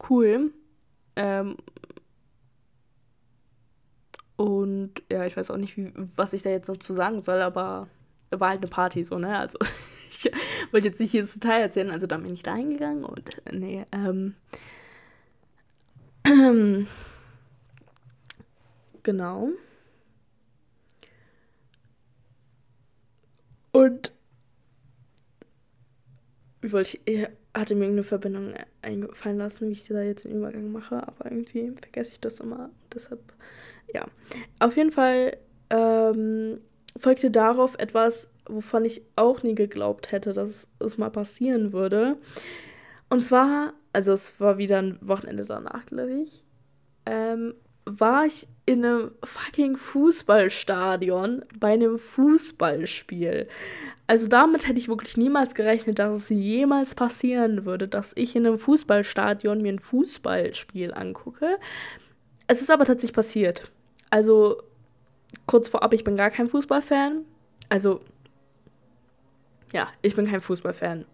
cool. 0.08 0.52
Ähm, 1.16 1.56
und 4.36 4.92
ja, 5.10 5.24
ich 5.26 5.36
weiß 5.36 5.50
auch 5.50 5.56
nicht, 5.56 5.76
wie, 5.76 5.92
was 5.94 6.32
ich 6.32 6.42
da 6.42 6.50
jetzt 6.50 6.68
noch 6.68 6.78
zu 6.78 6.94
sagen 6.94 7.20
soll, 7.20 7.40
aber 7.40 7.88
war 8.30 8.50
halt 8.50 8.62
eine 8.62 8.70
Party 8.70 9.04
so, 9.04 9.18
ne? 9.18 9.38
Also 9.38 9.58
ich 10.10 10.30
wollte 10.72 10.88
jetzt 10.88 11.00
nicht 11.00 11.14
ins 11.14 11.34
Detail 11.34 11.60
erzählen, 11.60 11.90
also 11.90 12.06
da 12.06 12.16
bin 12.16 12.32
ich 12.32 12.42
da 12.42 12.54
hingegangen 12.54 13.04
und 13.04 13.30
nee, 13.52 13.84
ähm, 13.92 14.34
ähm 16.24 16.86
genau. 19.02 19.50
Und 23.72 24.12
wie 26.60 26.72
wollte 26.72 26.96
ich, 26.96 27.00
ich 27.06 27.28
hatte 27.54 27.74
mir 27.74 27.82
irgendeine 27.84 28.04
Verbindung 28.04 28.54
eingefallen 28.82 29.36
lassen, 29.36 29.68
wie 29.68 29.72
ich 29.72 29.84
da 29.84 30.00
jetzt 30.00 30.24
den 30.24 30.36
Übergang 30.36 30.72
mache, 30.72 31.06
aber 31.06 31.30
irgendwie 31.30 31.72
vergesse 31.80 32.12
ich 32.12 32.20
das 32.20 32.40
immer. 32.40 32.70
Deshalb, 32.92 33.20
ja. 33.92 34.06
Auf 34.58 34.76
jeden 34.76 34.92
Fall 34.92 35.36
ähm, 35.70 36.60
folgte 36.96 37.30
darauf 37.30 37.76
etwas, 37.78 38.30
wovon 38.46 38.84
ich 38.84 39.02
auch 39.16 39.42
nie 39.42 39.54
geglaubt 39.54 40.12
hätte, 40.12 40.32
dass 40.32 40.68
es 40.78 40.98
mal 40.98 41.10
passieren 41.10 41.72
würde. 41.72 42.16
Und 43.08 43.22
zwar, 43.22 43.74
also 43.92 44.12
es 44.12 44.40
war 44.40 44.58
wieder 44.58 44.78
ein 44.78 44.98
Wochenende 45.00 45.44
danach, 45.44 45.86
glaube 45.86 46.14
ich, 46.22 46.44
ähm, 47.06 47.54
war 47.86 48.24
ich 48.24 48.48
in 48.66 48.84
einem 48.84 49.10
fucking 49.22 49.76
Fußballstadion 49.76 51.44
bei 51.58 51.74
einem 51.74 51.98
Fußballspiel. 51.98 53.46
Also 54.06 54.26
damit 54.26 54.66
hätte 54.66 54.78
ich 54.78 54.88
wirklich 54.88 55.16
niemals 55.16 55.54
gerechnet, 55.54 55.98
dass 55.98 56.16
es 56.16 56.28
jemals 56.30 56.94
passieren 56.94 57.66
würde, 57.66 57.86
dass 57.86 58.12
ich 58.16 58.36
in 58.36 58.46
einem 58.46 58.58
Fußballstadion 58.58 59.60
mir 59.60 59.72
ein 59.74 59.78
Fußballspiel 59.78 60.94
angucke. 60.94 61.58
Es 62.46 62.60
ist 62.60 62.70
aber 62.70 62.84
tatsächlich 62.84 63.14
passiert. 63.14 63.72
Also 64.10 64.62
kurz 65.46 65.68
vorab, 65.68 65.92
ich 65.92 66.04
bin 66.04 66.16
gar 66.16 66.30
kein 66.30 66.48
Fußballfan. 66.48 67.24
Also 67.68 68.00
ja, 69.72 69.88
ich 70.02 70.14
bin 70.14 70.26
kein 70.26 70.40
Fußballfan. 70.40 71.04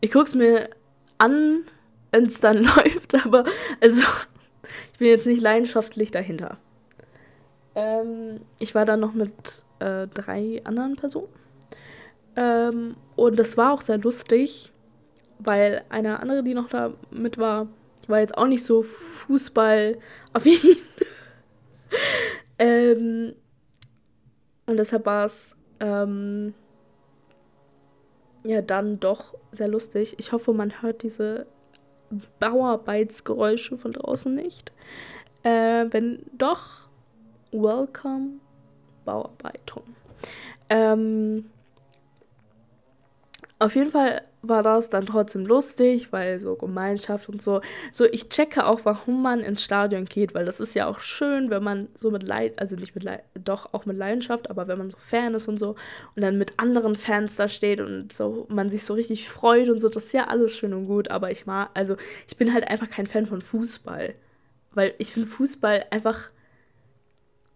Ich 0.00 0.12
gucke 0.12 0.26
es 0.26 0.34
mir 0.34 0.68
an, 1.18 1.64
wenn 2.12 2.26
es 2.26 2.40
dann 2.40 2.62
läuft, 2.76 3.14
aber 3.24 3.44
also 3.80 4.02
ich 4.92 4.98
bin 4.98 5.08
jetzt 5.08 5.26
nicht 5.26 5.40
leidenschaftlich 5.40 6.10
dahinter. 6.10 6.58
Ähm, 7.74 8.40
ich 8.58 8.74
war 8.74 8.84
dann 8.84 9.00
noch 9.00 9.14
mit 9.14 9.64
äh, 9.78 10.06
drei 10.08 10.60
anderen 10.64 10.96
Personen. 10.96 11.32
Ähm, 12.36 12.96
und 13.16 13.38
das 13.38 13.56
war 13.56 13.72
auch 13.72 13.80
sehr 13.80 13.98
lustig, 13.98 14.72
weil 15.38 15.84
eine 15.88 16.20
andere, 16.20 16.42
die 16.42 16.54
noch 16.54 16.68
da 16.68 16.92
mit 17.10 17.38
war, 17.38 17.68
war 18.08 18.20
jetzt 18.20 18.36
auch 18.36 18.46
nicht 18.46 18.64
so 18.64 18.82
Fußball-affin. 18.82 20.58
ähm, 22.58 23.34
und 24.66 24.78
deshalb 24.78 25.06
war 25.06 25.26
es 25.26 25.54
ähm, 25.80 26.54
ja 28.44 28.62
dann 28.62 29.00
doch 29.00 29.34
sehr 29.52 29.68
lustig. 29.68 30.16
Ich 30.18 30.32
hoffe, 30.32 30.52
man 30.52 30.82
hört 30.82 31.02
diese 31.02 31.46
Bauarbeitsgeräusche 32.40 33.76
von 33.76 33.92
draußen 33.92 34.34
nicht. 34.34 34.72
Äh, 35.42 35.86
wenn 35.90 36.24
doch, 36.36 36.88
welcome 37.52 38.40
Bauarbeitung. 39.04 39.82
Ähm, 40.70 41.50
auf 43.58 43.76
jeden 43.76 43.90
Fall 43.90 44.22
war 44.48 44.62
das 44.62 44.90
dann 44.90 45.06
trotzdem 45.06 45.46
lustig, 45.46 46.12
weil 46.12 46.40
so 46.40 46.56
Gemeinschaft 46.56 47.28
und 47.28 47.42
so. 47.42 47.60
So, 47.92 48.04
ich 48.04 48.28
checke 48.28 48.66
auch, 48.66 48.80
warum 48.84 49.22
man 49.22 49.40
ins 49.40 49.62
Stadion 49.62 50.04
geht, 50.04 50.34
weil 50.34 50.44
das 50.44 50.60
ist 50.60 50.74
ja 50.74 50.86
auch 50.86 51.00
schön, 51.00 51.50
wenn 51.50 51.62
man 51.62 51.88
so 51.96 52.10
mit 52.10 52.22
Leid, 52.22 52.58
also 52.58 52.76
nicht 52.76 52.94
mit 52.94 53.04
Leid, 53.04 53.24
doch 53.42 53.72
auch 53.72 53.86
mit 53.86 53.96
Leidenschaft, 53.96 54.50
aber 54.50 54.68
wenn 54.68 54.78
man 54.78 54.90
so 54.90 54.98
Fan 54.98 55.34
ist 55.34 55.48
und 55.48 55.58
so 55.58 55.70
und 56.14 56.22
dann 56.22 56.38
mit 56.38 56.54
anderen 56.58 56.94
Fans 56.94 57.36
da 57.36 57.48
steht 57.48 57.80
und 57.80 58.12
so 58.12 58.46
man 58.48 58.70
sich 58.70 58.84
so 58.84 58.94
richtig 58.94 59.28
freut 59.28 59.68
und 59.68 59.78
so, 59.78 59.88
das 59.88 60.06
ist 60.06 60.14
ja 60.14 60.28
alles 60.28 60.56
schön 60.56 60.74
und 60.74 60.86
gut, 60.86 61.10
aber 61.10 61.30
ich 61.30 61.46
mag, 61.46 61.70
also 61.74 61.96
ich 62.28 62.36
bin 62.36 62.52
halt 62.52 62.68
einfach 62.68 62.88
kein 62.88 63.06
Fan 63.06 63.26
von 63.26 63.40
Fußball, 63.40 64.14
weil 64.72 64.94
ich 64.98 65.12
finde 65.12 65.28
Fußball 65.28 65.86
einfach 65.90 66.30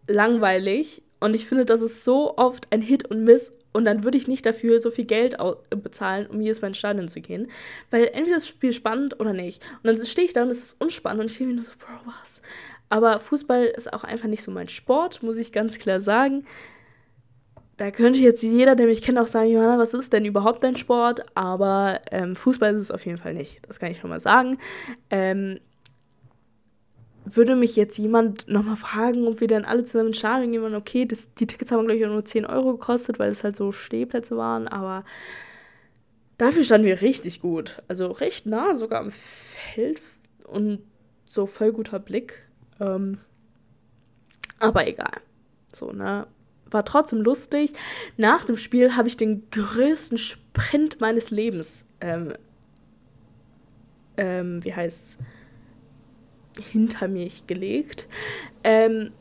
langweilig 0.07 1.03
und 1.21 1.35
ich 1.35 1.47
finde, 1.47 1.65
das 1.65 1.83
ist 1.83 2.05
so 2.05 2.37
oft 2.37 2.73
ein 2.73 2.81
Hit 2.81 3.11
und 3.11 3.25
Miss 3.25 3.53
und 3.73 3.85
dann 3.85 4.05
würde 4.05 4.19
ich 4.19 4.29
nicht 4.29 4.47
dafür 4.47 4.81
so 4.81 4.91
viel 4.91 5.05
Geld 5.05 5.37
bezahlen, 5.71 6.27
um 6.27 6.41
jedes 6.41 6.63
Mal 6.63 6.69
ins 6.69 6.79
Stadion 6.79 7.09
zu 7.09 7.21
gehen. 7.21 7.49
Weil 7.91 8.11
entweder 8.13 8.37
das 8.37 8.49
Spiel 8.49 8.73
spannend 8.73 9.21
oder 9.21 9.33
nicht. 9.33 9.63
Und 9.83 9.85
dann 9.85 10.05
stehe 10.05 10.27
ich 10.27 10.33
da 10.33 10.43
und 10.43 10.51
es 10.51 10.65
ist 10.65 10.81
unspannend 10.81 11.21
und 11.21 11.31
ich 11.31 11.39
denke 11.39 11.51
mir 11.51 11.57
nur 11.57 11.65
so, 11.65 11.73
Bro, 11.79 12.13
was? 12.21 12.43
Aber 12.89 13.19
Fußball 13.19 13.65
ist 13.65 13.93
auch 13.93 14.05
einfach 14.05 14.29
nicht 14.29 14.43
so 14.43 14.51
mein 14.51 14.69
Sport, 14.69 15.23
muss 15.23 15.37
ich 15.37 15.53
ganz 15.53 15.79
klar 15.79 16.01
sagen. 16.01 16.45
Da 17.77 17.93
könnte 17.93 18.21
jetzt 18.21 18.43
jeder, 18.43 18.75
der 18.75 18.87
mich 18.87 19.03
kennt, 19.03 19.19
auch 19.19 19.29
sagen, 19.29 19.51
Johanna, 19.51 19.79
was 19.79 19.95
ist 19.95 20.13
denn 20.13 20.25
überhaupt 20.25 20.65
dein 20.65 20.75
Sport? 20.75 21.23
Aber 21.37 22.01
ähm, 22.11 22.35
Fußball 22.35 22.75
ist 22.75 22.83
es 22.83 22.91
auf 22.91 23.07
jeden 23.07 23.19
Fall 23.19 23.35
nicht. 23.35 23.61
Das 23.69 23.79
kann 23.79 23.93
ich 23.93 24.01
schon 24.01 24.11
mal 24.11 24.19
sagen. 24.19 24.59
Ähm, 25.11 25.61
würde 27.37 27.57
mich 27.57 27.77
jetzt 27.77 27.99
jemand 27.99 28.49
nochmal 28.49 28.77
fragen, 28.77 29.27
ob 29.27 29.41
wir 29.41 29.49
dann 29.49 29.65
alle 29.65 29.85
zusammen 29.85 30.09
ins 30.09 30.19
Stadion 30.19 30.53
gehen 30.53 30.63
wollen, 30.63 30.75
okay, 30.75 31.05
das, 31.05 31.33
die 31.35 31.47
Tickets 31.47 31.71
haben, 31.71 31.87
glaube 31.87 31.99
ich, 31.99 32.07
nur 32.07 32.25
10 32.25 32.47
Euro 32.47 32.73
gekostet, 32.73 33.19
weil 33.19 33.31
es 33.31 33.45
halt 33.45 33.57
so 33.57 33.73
Stehplätze 33.73 34.37
waren, 34.37 34.69
aber 34.69 35.05
dafür 36.39 36.65
standen 36.65 36.87
wir 36.87 37.03
richtig 37.03 37.41
gut. 37.41 37.83
Also 37.89 38.07
recht 38.09 38.47
nah 38.47 38.75
sogar 38.75 39.01
am 39.01 39.11
Feld 39.11 40.01
und 40.45 40.81
so 41.27 41.47
voll 41.47 41.73
guter 41.73 41.99
Blick. 41.99 42.43
Ähm, 42.81 43.19
aber 44.59 44.87
egal. 44.87 45.21
So, 45.75 45.93
ne? 45.93 46.27
War 46.71 46.85
trotzdem 46.85 47.21
lustig. 47.21 47.73
Nach 48.17 48.45
dem 48.45 48.57
Spiel 48.57 48.97
habe 48.97 49.09
ich 49.09 49.17
den 49.17 49.49
größten 49.51 50.19
Sprint 50.19 51.01
meines 51.01 51.31
Lebens, 51.31 51.87
ähm, 52.01 52.33
ähm, 54.17 54.63
wie 54.65 54.75
heißt's? 54.75 55.19
Hinter 56.59 57.09
mich 57.09 57.47
gelegt. 57.47 58.09
Ähm, 58.65 59.13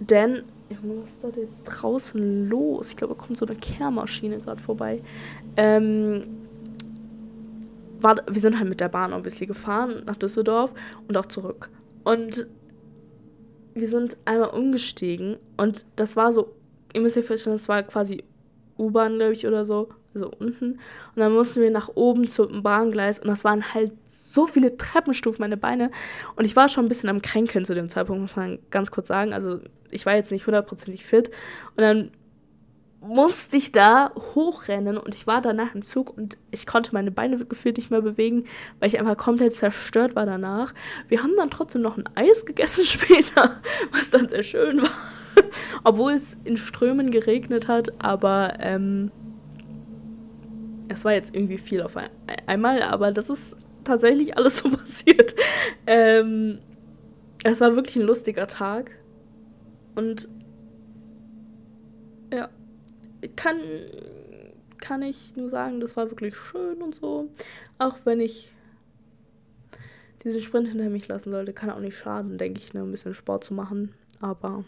denn, 0.00 0.42
was 0.82 1.10
ist 1.10 1.24
da 1.24 1.28
jetzt 1.40 1.62
draußen 1.64 2.48
los? 2.48 2.90
Ich 2.90 2.96
glaube, 2.96 3.14
da 3.14 3.20
kommt 3.20 3.36
so 3.36 3.46
eine 3.46 3.56
Kehrmaschine 3.56 4.38
gerade 4.38 4.60
vorbei. 4.60 5.02
Ähm, 5.56 6.24
war, 8.00 8.16
wir 8.28 8.40
sind 8.40 8.58
halt 8.58 8.68
mit 8.68 8.80
der 8.80 8.88
Bahn 8.88 9.12
obviously 9.12 9.46
gefahren 9.46 10.02
nach 10.04 10.16
Düsseldorf 10.16 10.74
und 11.08 11.16
auch 11.16 11.26
zurück. 11.26 11.70
Und 12.04 12.46
wir 13.74 13.88
sind 13.88 14.16
einmal 14.24 14.50
umgestiegen 14.50 15.36
und 15.56 15.86
das 15.96 16.16
war 16.16 16.32
so, 16.32 16.54
ihr 16.92 17.00
müsst 17.00 17.16
euch 17.16 17.24
vorstellen, 17.24 17.56
das 17.56 17.68
war 17.68 17.82
quasi 17.82 18.22
U-Bahn, 18.78 19.16
glaube 19.16 19.32
ich, 19.32 19.46
oder 19.46 19.64
so 19.64 19.88
so 20.14 20.30
unten. 20.30 20.72
Und 20.72 21.16
dann 21.16 21.32
mussten 21.32 21.62
wir 21.62 21.70
nach 21.70 21.90
oben 21.94 22.26
zum 22.26 22.62
Bahngleis 22.62 23.18
und 23.18 23.28
das 23.28 23.44
waren 23.44 23.74
halt 23.74 23.92
so 24.06 24.46
viele 24.46 24.76
Treppenstufen, 24.76 25.40
meine 25.40 25.56
Beine. 25.56 25.90
Und 26.36 26.44
ich 26.46 26.56
war 26.56 26.68
schon 26.68 26.86
ein 26.86 26.88
bisschen 26.88 27.08
am 27.08 27.22
Kränkeln 27.22 27.64
zu 27.64 27.74
dem 27.74 27.88
Zeitpunkt, 27.88 28.22
muss 28.22 28.36
man 28.36 28.58
ganz 28.70 28.90
kurz 28.90 29.08
sagen. 29.08 29.32
Also 29.32 29.60
ich 29.90 30.06
war 30.06 30.14
jetzt 30.14 30.32
nicht 30.32 30.46
hundertprozentig 30.46 31.04
fit. 31.04 31.30
Und 31.76 31.82
dann 31.82 32.10
musste 33.06 33.58
ich 33.58 33.70
da 33.70 34.10
hochrennen 34.34 34.96
und 34.96 35.14
ich 35.14 35.26
war 35.26 35.42
danach 35.42 35.74
im 35.74 35.82
Zug 35.82 36.16
und 36.16 36.38
ich 36.50 36.66
konnte 36.66 36.94
meine 36.94 37.10
Beine 37.10 37.44
gefühlt 37.44 37.76
nicht 37.76 37.90
mehr 37.90 38.00
bewegen, 38.00 38.44
weil 38.80 38.88
ich 38.88 38.98
einfach 38.98 39.16
komplett 39.16 39.54
zerstört 39.54 40.16
war 40.16 40.24
danach. 40.24 40.72
Wir 41.08 41.22
haben 41.22 41.36
dann 41.36 41.50
trotzdem 41.50 41.82
noch 41.82 41.98
ein 41.98 42.08
Eis 42.14 42.46
gegessen 42.46 42.84
später, 42.86 43.60
was 43.92 44.10
dann 44.10 44.28
sehr 44.28 44.42
schön 44.42 44.82
war. 44.82 44.90
Obwohl 45.84 46.12
es 46.12 46.36
in 46.44 46.56
Strömen 46.56 47.10
geregnet 47.10 47.68
hat, 47.68 47.92
aber 48.02 48.54
ähm, 48.60 49.10
es 50.88 51.04
war 51.04 51.12
jetzt 51.12 51.34
irgendwie 51.34 51.58
viel 51.58 51.82
auf 51.82 51.96
einmal, 52.46 52.82
aber 52.82 53.12
das 53.12 53.30
ist 53.30 53.56
tatsächlich 53.84 54.36
alles 54.36 54.58
so 54.58 54.70
passiert. 54.70 55.34
Ähm, 55.86 56.58
es 57.42 57.60
war 57.60 57.76
wirklich 57.76 57.96
ein 57.96 58.02
lustiger 58.02 58.46
Tag. 58.46 58.90
Und 59.94 60.28
ja, 62.32 62.48
kann, 63.36 63.60
kann 64.78 65.02
ich 65.02 65.36
nur 65.36 65.48
sagen, 65.48 65.80
das 65.80 65.96
war 65.96 66.10
wirklich 66.10 66.36
schön 66.36 66.82
und 66.82 66.94
so. 66.94 67.30
Auch 67.78 67.98
wenn 68.04 68.20
ich 68.20 68.50
diesen 70.24 70.40
Sprint 70.40 70.68
hinter 70.68 70.88
mich 70.88 71.06
lassen 71.06 71.30
sollte, 71.30 71.52
kann 71.52 71.70
auch 71.70 71.80
nicht 71.80 71.96
schaden, 71.96 72.38
denke 72.38 72.60
ich, 72.60 72.72
ne, 72.72 72.80
ein 72.80 72.90
bisschen 72.90 73.14
Sport 73.14 73.44
zu 73.44 73.54
machen. 73.54 73.94
Aber 74.20 74.64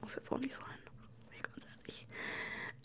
muss 0.00 0.14
jetzt 0.14 0.30
auch 0.30 0.38
nicht 0.38 0.54
sein. 0.54 0.64
Bin 1.28 1.36
ich 1.36 1.42
ganz 1.42 1.66
ehrlich. 1.66 2.06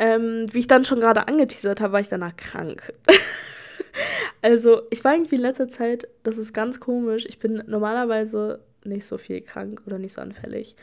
Ähm, 0.02 0.48
wie 0.52 0.60
ich 0.60 0.68
dann 0.68 0.84
schon 0.84 1.00
gerade 1.00 1.28
angeteasert 1.28 1.80
habe, 1.80 1.94
war 1.94 2.00
ich 2.00 2.10
danach 2.10 2.36
krank. 2.36 2.92
also, 4.42 4.82
ich 4.90 5.04
war 5.04 5.14
irgendwie 5.14 5.36
in 5.36 5.42
letzter 5.42 5.70
Zeit, 5.70 6.08
das 6.24 6.40
ist 6.40 6.54
ganz 6.54 6.80
komisch, 6.80 7.28
ich 7.30 7.38
bin 7.38 7.62
normalerweise 7.68 8.62
nicht 8.84 9.06
so 9.06 9.20
viel 9.20 9.42
krank 9.42 9.84
oder 9.86 10.00
nicht 10.00 10.14
so 10.14 10.22
anfällig. 10.22 10.76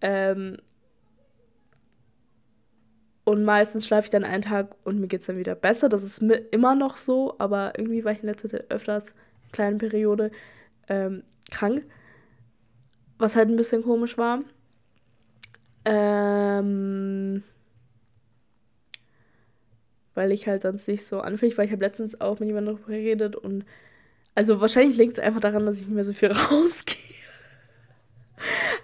Ähm, 0.00 0.58
und 3.24 3.42
meistens 3.42 3.84
schlafe 3.84 4.06
ich 4.06 4.10
dann 4.10 4.22
einen 4.22 4.42
Tag 4.42 4.76
und 4.84 5.00
mir 5.00 5.08
geht 5.08 5.22
es 5.22 5.26
dann 5.26 5.38
wieder 5.38 5.56
besser. 5.56 5.88
Das 5.88 6.04
ist 6.04 6.22
immer 6.22 6.76
noch 6.76 6.96
so, 6.96 7.34
aber 7.40 7.72
irgendwie 7.76 8.04
war 8.04 8.12
ich 8.12 8.20
in 8.20 8.28
letzter 8.28 8.48
Zeit 8.48 8.70
öfters, 8.70 9.12
kleine 9.50 9.78
Periode, 9.78 10.30
ähm, 10.86 11.24
krank. 11.50 11.84
Was 13.18 13.34
halt 13.34 13.48
ein 13.48 13.56
bisschen 13.56 13.82
komisch 13.82 14.18
war. 14.18 14.38
Ähm, 15.84 17.42
weil 20.14 20.32
ich 20.32 20.46
halt 20.46 20.62
sonst 20.62 20.88
nicht 20.88 21.04
so 21.04 21.20
anfällig 21.20 21.56
war. 21.56 21.64
Ich 21.64 21.72
habe 21.72 21.84
letztens 21.84 22.20
auch 22.20 22.38
mit 22.40 22.48
jemandem 22.48 22.76
darüber 22.76 22.92
geredet 22.92 23.36
und 23.36 23.64
also 24.34 24.60
wahrscheinlich 24.60 24.96
liegt 24.96 25.18
es 25.18 25.18
einfach 25.18 25.40
daran, 25.40 25.66
dass 25.66 25.76
ich 25.76 25.82
nicht 25.82 25.94
mehr 25.94 26.04
so 26.04 26.12
viel 26.12 26.32
rausgehe. 26.50 26.98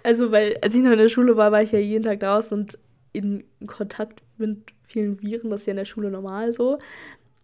Also, 0.03 0.31
weil 0.31 0.57
als 0.61 0.75
ich 0.75 0.81
noch 0.81 0.91
in 0.91 0.99
der 0.99 1.09
Schule 1.09 1.35
war, 1.35 1.51
war 1.51 1.61
ich 1.61 1.71
ja 1.71 1.79
jeden 1.79 2.03
Tag 2.03 2.19
draußen 2.19 2.57
und 2.57 2.79
in 3.11 3.43
Kontakt 3.65 4.21
mit 4.37 4.57
vielen 4.83 5.21
Viren, 5.21 5.49
das 5.49 5.61
ist 5.61 5.67
ja 5.67 5.71
in 5.71 5.77
der 5.77 5.85
Schule 5.85 6.11
normal 6.11 6.53
so. 6.53 6.77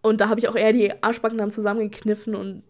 Und 0.01 0.21
da 0.21 0.29
habe 0.29 0.39
ich 0.39 0.47
auch 0.47 0.55
eher 0.55 0.71
die 0.71 0.91
Arschbacken 1.03 1.37
dann 1.37 1.51
zusammengekniffen 1.51 2.35
und 2.35 2.63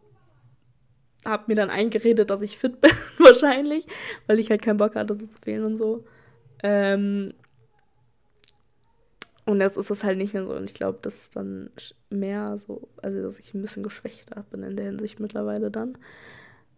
habe 1.25 1.43
mir 1.47 1.55
dann 1.55 1.69
eingeredet, 1.69 2.29
dass 2.29 2.41
ich 2.41 2.57
fit 2.57 2.79
bin, 2.81 2.91
wahrscheinlich, 3.19 3.85
weil 4.27 4.39
ich 4.39 4.49
halt 4.49 4.61
keinen 4.61 4.77
Bock 4.77 4.95
hatte, 4.95 5.15
so 5.15 5.27
zu 5.27 5.39
fehlen 5.39 5.65
und 5.65 5.77
so. 5.77 6.05
Ähm, 6.63 7.33
und 9.45 9.59
jetzt 9.61 9.77
ist 9.77 9.91
es 9.91 10.03
halt 10.03 10.17
nicht 10.17 10.33
mehr 10.33 10.45
so. 10.45 10.53
Und 10.55 10.69
ich 10.69 10.73
glaube, 10.73 10.99
dass 11.01 11.15
es 11.15 11.29
dann 11.29 11.69
mehr 12.09 12.57
so, 12.57 12.89
also 13.01 13.21
dass 13.21 13.39
ich 13.39 13.53
ein 13.53 13.61
bisschen 13.61 13.83
geschwächter 13.83 14.43
bin 14.49 14.63
in 14.63 14.75
der 14.75 14.87
Hinsicht 14.87 15.19
mittlerweile 15.19 15.69
dann. 15.69 15.97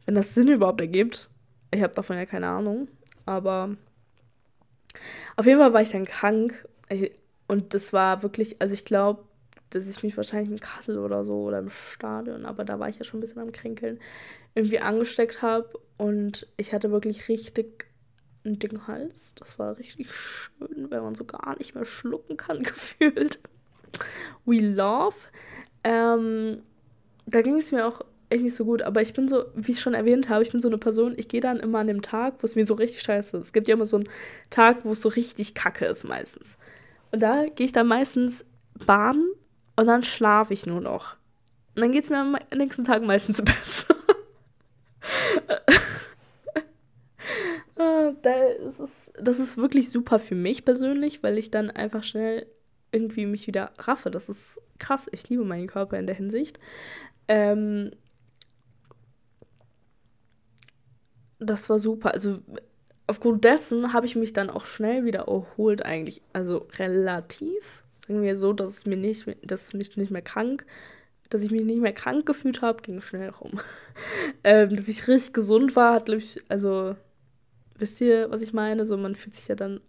Wenn 0.05 0.15
das 0.15 0.33
Sinn 0.33 0.49
überhaupt 0.49 0.81
ergibt. 0.81 1.29
Ich 1.71 1.81
habe 1.81 1.93
davon 1.93 2.17
ja 2.17 2.25
keine 2.25 2.47
Ahnung. 2.47 2.87
Aber 3.25 3.75
auf 5.35 5.45
jeden 5.45 5.59
Fall 5.59 5.73
war 5.73 5.81
ich 5.81 5.91
dann 5.91 6.05
krank. 6.05 6.67
Und 7.47 7.73
das 7.73 7.93
war 7.93 8.23
wirklich, 8.23 8.61
also 8.61 8.73
ich 8.73 8.85
glaube, 8.85 9.23
dass 9.69 9.89
ich 9.89 10.03
mich 10.03 10.15
wahrscheinlich 10.15 10.49
in 10.49 10.59
Kassel 10.59 10.97
oder 10.97 11.23
so 11.23 11.43
oder 11.43 11.59
im 11.59 11.69
Stadion, 11.69 12.45
aber 12.45 12.63
da 12.63 12.79
war 12.79 12.87
ich 12.87 12.97
ja 12.97 13.03
schon 13.03 13.17
ein 13.17 13.21
bisschen 13.21 13.41
am 13.41 13.51
Kränkeln, 13.51 13.99
irgendwie 14.55 14.79
angesteckt 14.79 15.41
habe. 15.41 15.69
Und 15.97 16.47
ich 16.57 16.73
hatte 16.73 16.91
wirklich 16.91 17.27
richtig 17.27 17.86
einen 18.47 18.59
dicken 18.59 18.87
Hals. 18.87 19.35
Das 19.35 19.59
war 19.59 19.77
richtig 19.77 20.11
schön, 20.11 20.89
wenn 20.89 21.03
man 21.03 21.15
so 21.15 21.25
gar 21.25 21.57
nicht 21.57 21.75
mehr 21.75 21.85
schlucken 21.85 22.37
kann, 22.37 22.63
gefühlt. 22.63 23.39
We 24.45 24.59
love. 24.59 25.15
Ähm, 25.83 26.61
da 27.25 27.41
ging 27.41 27.57
es 27.57 27.71
mir 27.71 27.85
auch 27.85 28.01
echt 28.29 28.43
nicht 28.43 28.55
so 28.55 28.65
gut, 28.65 28.81
aber 28.81 29.01
ich 29.01 29.13
bin 29.13 29.27
so, 29.27 29.45
wie 29.55 29.71
ich 29.71 29.79
schon 29.79 29.93
erwähnt 29.93 30.29
habe, 30.29 30.43
ich 30.43 30.51
bin 30.51 30.59
so 30.59 30.67
eine 30.67 30.77
Person, 30.77 31.13
ich 31.17 31.27
gehe 31.27 31.41
dann 31.41 31.59
immer 31.59 31.79
an 31.79 31.87
dem 31.87 32.01
Tag, 32.01 32.35
wo 32.41 32.45
es 32.45 32.55
mir 32.55 32.65
so 32.65 32.73
richtig 32.73 33.01
scheiße 33.01 33.37
ist. 33.37 33.47
Es 33.47 33.53
gibt 33.53 33.67
ja 33.67 33.75
immer 33.75 33.85
so 33.85 33.97
einen 33.97 34.09
Tag, 34.49 34.83
wo 34.83 34.91
es 34.91 35.01
so 35.01 35.09
richtig 35.09 35.53
kacke 35.53 35.85
ist 35.85 36.03
meistens. 36.03 36.57
Und 37.11 37.21
da 37.21 37.45
gehe 37.45 37.65
ich 37.65 37.71
dann 37.71 37.87
meistens 37.87 38.45
baden 38.85 39.31
und 39.75 39.87
dann 39.87 40.03
schlafe 40.03 40.53
ich 40.53 40.65
nur 40.65 40.81
noch. 40.81 41.15
Und 41.75 41.81
dann 41.81 41.91
geht 41.91 42.03
es 42.03 42.09
mir 42.09 42.17
am 42.19 42.37
nächsten 42.55 42.83
Tag 42.83 43.03
meistens 43.03 43.41
besser. 43.43 43.95
Ah, 47.77 48.11
da 48.23 48.33
ist 48.45 49.11
das 49.19 49.39
ist 49.39 49.57
wirklich 49.57 49.89
super 49.89 50.17
für 50.19 50.35
mich 50.35 50.65
persönlich, 50.65 51.21
weil 51.21 51.37
ich 51.37 51.51
dann 51.51 51.69
einfach 51.69 52.03
schnell 52.03 52.47
irgendwie 52.91 53.25
mich 53.25 53.47
wieder 53.47 53.71
raffe. 53.77 54.09
Das 54.09 54.29
ist 54.29 54.59
krass. 54.79 55.07
Ich 55.11 55.29
liebe 55.29 55.45
meinen 55.45 55.67
Körper 55.67 55.97
in 55.99 56.07
der 56.07 56.15
Hinsicht. 56.15 56.59
Ähm, 57.27 57.91
das 61.39 61.69
war 61.69 61.79
super. 61.79 62.13
Also 62.13 62.39
aufgrund 63.05 63.43
dessen 63.45 63.93
habe 63.93 64.05
ich 64.05 64.15
mich 64.15 64.33
dann 64.33 64.49
auch 64.49 64.65
schnell 64.65 65.05
wieder 65.05 65.27
erholt 65.27 65.85
eigentlich. 65.85 66.21
Also 66.33 66.67
relativ. 66.79 67.83
Sagen 68.07 68.21
wir 68.21 68.37
so, 68.37 68.53
dass 68.53 68.71
es 68.71 68.85
mir 68.85 68.97
nicht, 68.97 69.27
dass 69.43 69.73
mich 69.73 69.97
nicht 69.97 70.11
mehr 70.11 70.21
krank, 70.21 70.65
dass 71.29 71.41
ich 71.41 71.51
mich 71.51 71.63
nicht 71.63 71.81
mehr 71.81 71.93
krank 71.93 72.25
gefühlt 72.25 72.61
habe, 72.61 72.81
ging 72.81 73.01
schnell 73.01 73.29
rum. 73.29 73.59
ähm, 74.43 74.75
dass 74.75 74.87
ich 74.87 75.07
richtig 75.07 75.33
gesund 75.33 75.75
war, 75.75 75.93
hat, 75.93 76.09
ich, 76.09 76.39
also 76.49 76.95
wisst 77.77 78.01
ihr, 78.01 78.29
was 78.31 78.41
ich 78.41 78.53
meine? 78.53 78.85
So, 78.85 78.97
man 78.97 79.15
fühlt 79.15 79.35
sich 79.35 79.47
ja 79.47 79.55
dann 79.55 79.81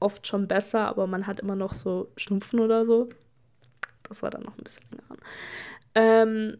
oft 0.00 0.26
schon 0.26 0.48
besser, 0.48 0.86
aber 0.86 1.06
man 1.06 1.26
hat 1.26 1.40
immer 1.40 1.56
noch 1.56 1.72
so 1.72 2.12
Schnupfen 2.16 2.60
oder 2.60 2.84
so. 2.84 3.08
Das 4.02 4.22
war 4.22 4.30
dann 4.30 4.42
noch 4.42 4.56
ein 4.58 4.64
bisschen 4.64 4.86
länger 4.90 5.10
an. 5.10 5.18
Ähm, 5.94 6.58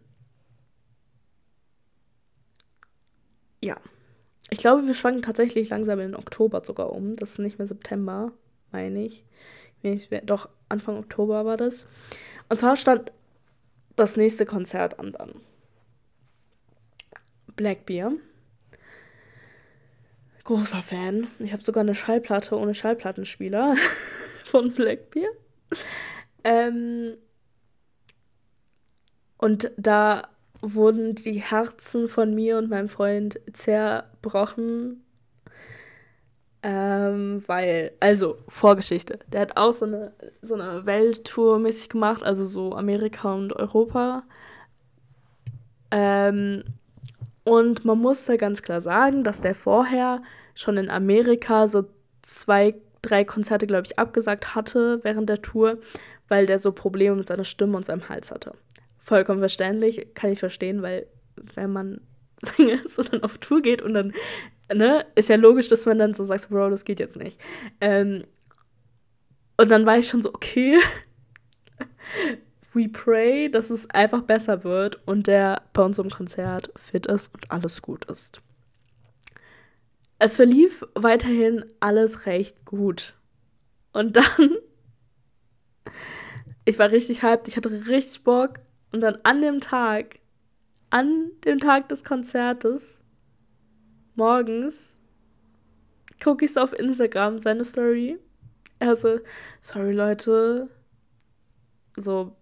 ja. 3.63 3.77
Ich 4.51 4.59
glaube, 4.59 4.87
wir 4.87 4.95
schwanken 4.95 5.23
tatsächlich 5.23 5.71
langsam 5.71 5.99
in 6.01 6.13
den 6.13 6.17
Oktober 6.17 6.63
sogar 6.65 6.93
um. 6.93 7.15
Das 7.15 7.31
ist 7.33 7.39
nicht 7.39 7.59
mehr 7.59 7.67
September, 7.67 8.33
meine 8.73 9.05
ich. 9.05 9.25
Doch, 10.25 10.49
Anfang 10.69 10.97
Oktober 10.99 11.45
war 11.45 11.57
das. 11.57 11.87
Und 12.49 12.57
zwar 12.57 12.77
stand 12.77 13.13
das 13.97 14.17
nächste 14.17 14.47
Konzert 14.47 14.99
an 14.99 15.13
dann. 15.13 15.35
Blackbeer. 17.57 18.13
Großer 20.45 20.83
Fan. 20.83 21.27
Ich 21.39 21.53
habe 21.53 21.63
sogar 21.63 21.83
eine 21.83 21.95
Schallplatte 21.95 22.59
ohne 22.59 22.75
Schallplattenspieler 22.75 23.77
von 24.45 24.73
Blackbeer. 24.73 25.31
Ähm, 26.45 27.17
und 29.39 29.71
da 29.79 30.29
wurden 30.61 31.15
die 31.15 31.41
Herzen 31.41 32.09
von 32.09 32.35
mir 32.35 32.59
und 32.59 32.69
meinem 32.69 32.89
Freund 32.89 33.41
zerbrochen. 33.53 35.03
Ähm, 36.63 37.43
weil, 37.47 37.93
also, 38.01 38.39
Vorgeschichte. 38.49 39.19
Der 39.29 39.43
hat 39.43 39.57
auch 39.57 39.73
so 39.73 39.87
eine, 39.87 40.13
so 40.41 40.55
eine 40.55 40.87
Welttour 40.87 41.59
mäßig 41.59 41.89
gemacht, 41.91 42.23
also 42.23 42.47
so 42.47 42.75
Amerika 42.75 43.33
und 43.33 43.55
Europa. 43.55 44.25
Ähm, 45.91 46.65
und 47.45 47.85
man 47.85 47.99
muss 47.99 48.25
da 48.25 48.37
ganz 48.37 48.63
klar 48.63 48.81
sagen, 48.81 49.25
dass 49.25 49.41
der 49.41 49.55
vorher 49.55 50.23
schon 50.55 50.77
in 50.77 50.91
Amerika 50.91 51.67
so 51.67 51.85
zwei, 52.23 52.75
drei 53.03 53.25
Konzerte, 53.25 53.67
glaube 53.67 53.87
ich, 53.87 53.99
abgesagt 53.99 54.55
hatte 54.55 55.01
während 55.03 55.29
der 55.29 55.43
Tour, 55.43 55.79
weil 56.29 56.47
der 56.47 56.59
so 56.59 56.73
Probleme 56.73 57.17
mit 57.17 57.27
seiner 57.27 57.45
Stimme 57.45 57.77
und 57.77 57.85
seinem 57.85 58.09
Hals 58.09 58.31
hatte 58.31 58.53
vollkommen 59.05 59.41
verständlich, 59.41 60.15
kann 60.15 60.33
ich 60.33 60.39
verstehen, 60.39 60.83
weil 60.83 61.07
wenn 61.55 61.71
man 61.71 62.01
Sänger 62.43 62.83
ist 62.85 62.99
und 62.99 63.13
dann 63.13 63.23
auf 63.23 63.39
Tour 63.39 63.61
geht 63.61 63.83
und 63.83 63.95
dann, 63.95 64.15
ne, 64.73 65.07
ist 65.15 65.29
ja 65.29 65.37
logisch, 65.37 65.69
dass 65.69 65.87
man 65.87 65.99
dann 65.99 66.15
so 66.15 66.25
sagt, 66.25 66.49
Bro, 66.49 66.71
das 66.71 66.85
geht 66.85 67.01
jetzt 67.01 67.17
nicht. 67.17 67.39
Ähm, 67.81 68.25
und 69.59 69.71
dann 69.71 69.85
war 69.87 69.99
ich 69.99 70.09
schon 70.09 70.23
so, 70.23 70.31
okay, 70.31 70.79
we 72.75 72.89
pray, 72.89 73.51
dass 73.51 73.71
es 73.71 73.89
einfach 73.91 74.23
besser 74.23 74.65
wird 74.65 75.01
und 75.07 75.27
der 75.27 75.63
bei 75.73 75.83
uns 75.83 75.99
im 75.99 76.11
Konzert 76.11 76.73
fit 76.77 77.07
ist 77.07 77.33
und 77.35 77.51
alles 77.51 77.83
gut 77.83 78.05
ist. 78.07 78.41
Es 80.19 80.37
verlief 80.37 80.85
weiterhin 80.95 81.65
alles 81.81 82.27
recht 82.27 82.65
gut. 82.65 83.15
Und 83.93 84.17
dann, 84.17 84.57
ich 86.65 86.79
war 86.79 86.91
richtig 86.91 87.23
hyped, 87.23 87.49
ich 87.49 87.57
hatte 87.57 87.71
richtig 87.89 88.25
Bock 88.25 88.61
und 88.93 89.01
dann 89.01 89.19
an 89.23 89.41
dem 89.41 89.61
Tag, 89.61 90.19
an 90.91 91.31
dem 91.45 91.61
Tag 91.61 91.89
des 91.89 92.05
Konzertes, 92.05 93.01
morgens, 94.15 94.99
gucke 96.23 96.45
ich 96.45 96.53
so 96.53 96.61
auf 96.61 96.73
Instagram, 96.73 97.39
seine 97.39 97.65
Story. 97.65 98.19
Er 98.79 98.97
so, 98.97 99.21
sorry 99.61 99.93
Leute, 99.93 100.69
so, 101.97 102.37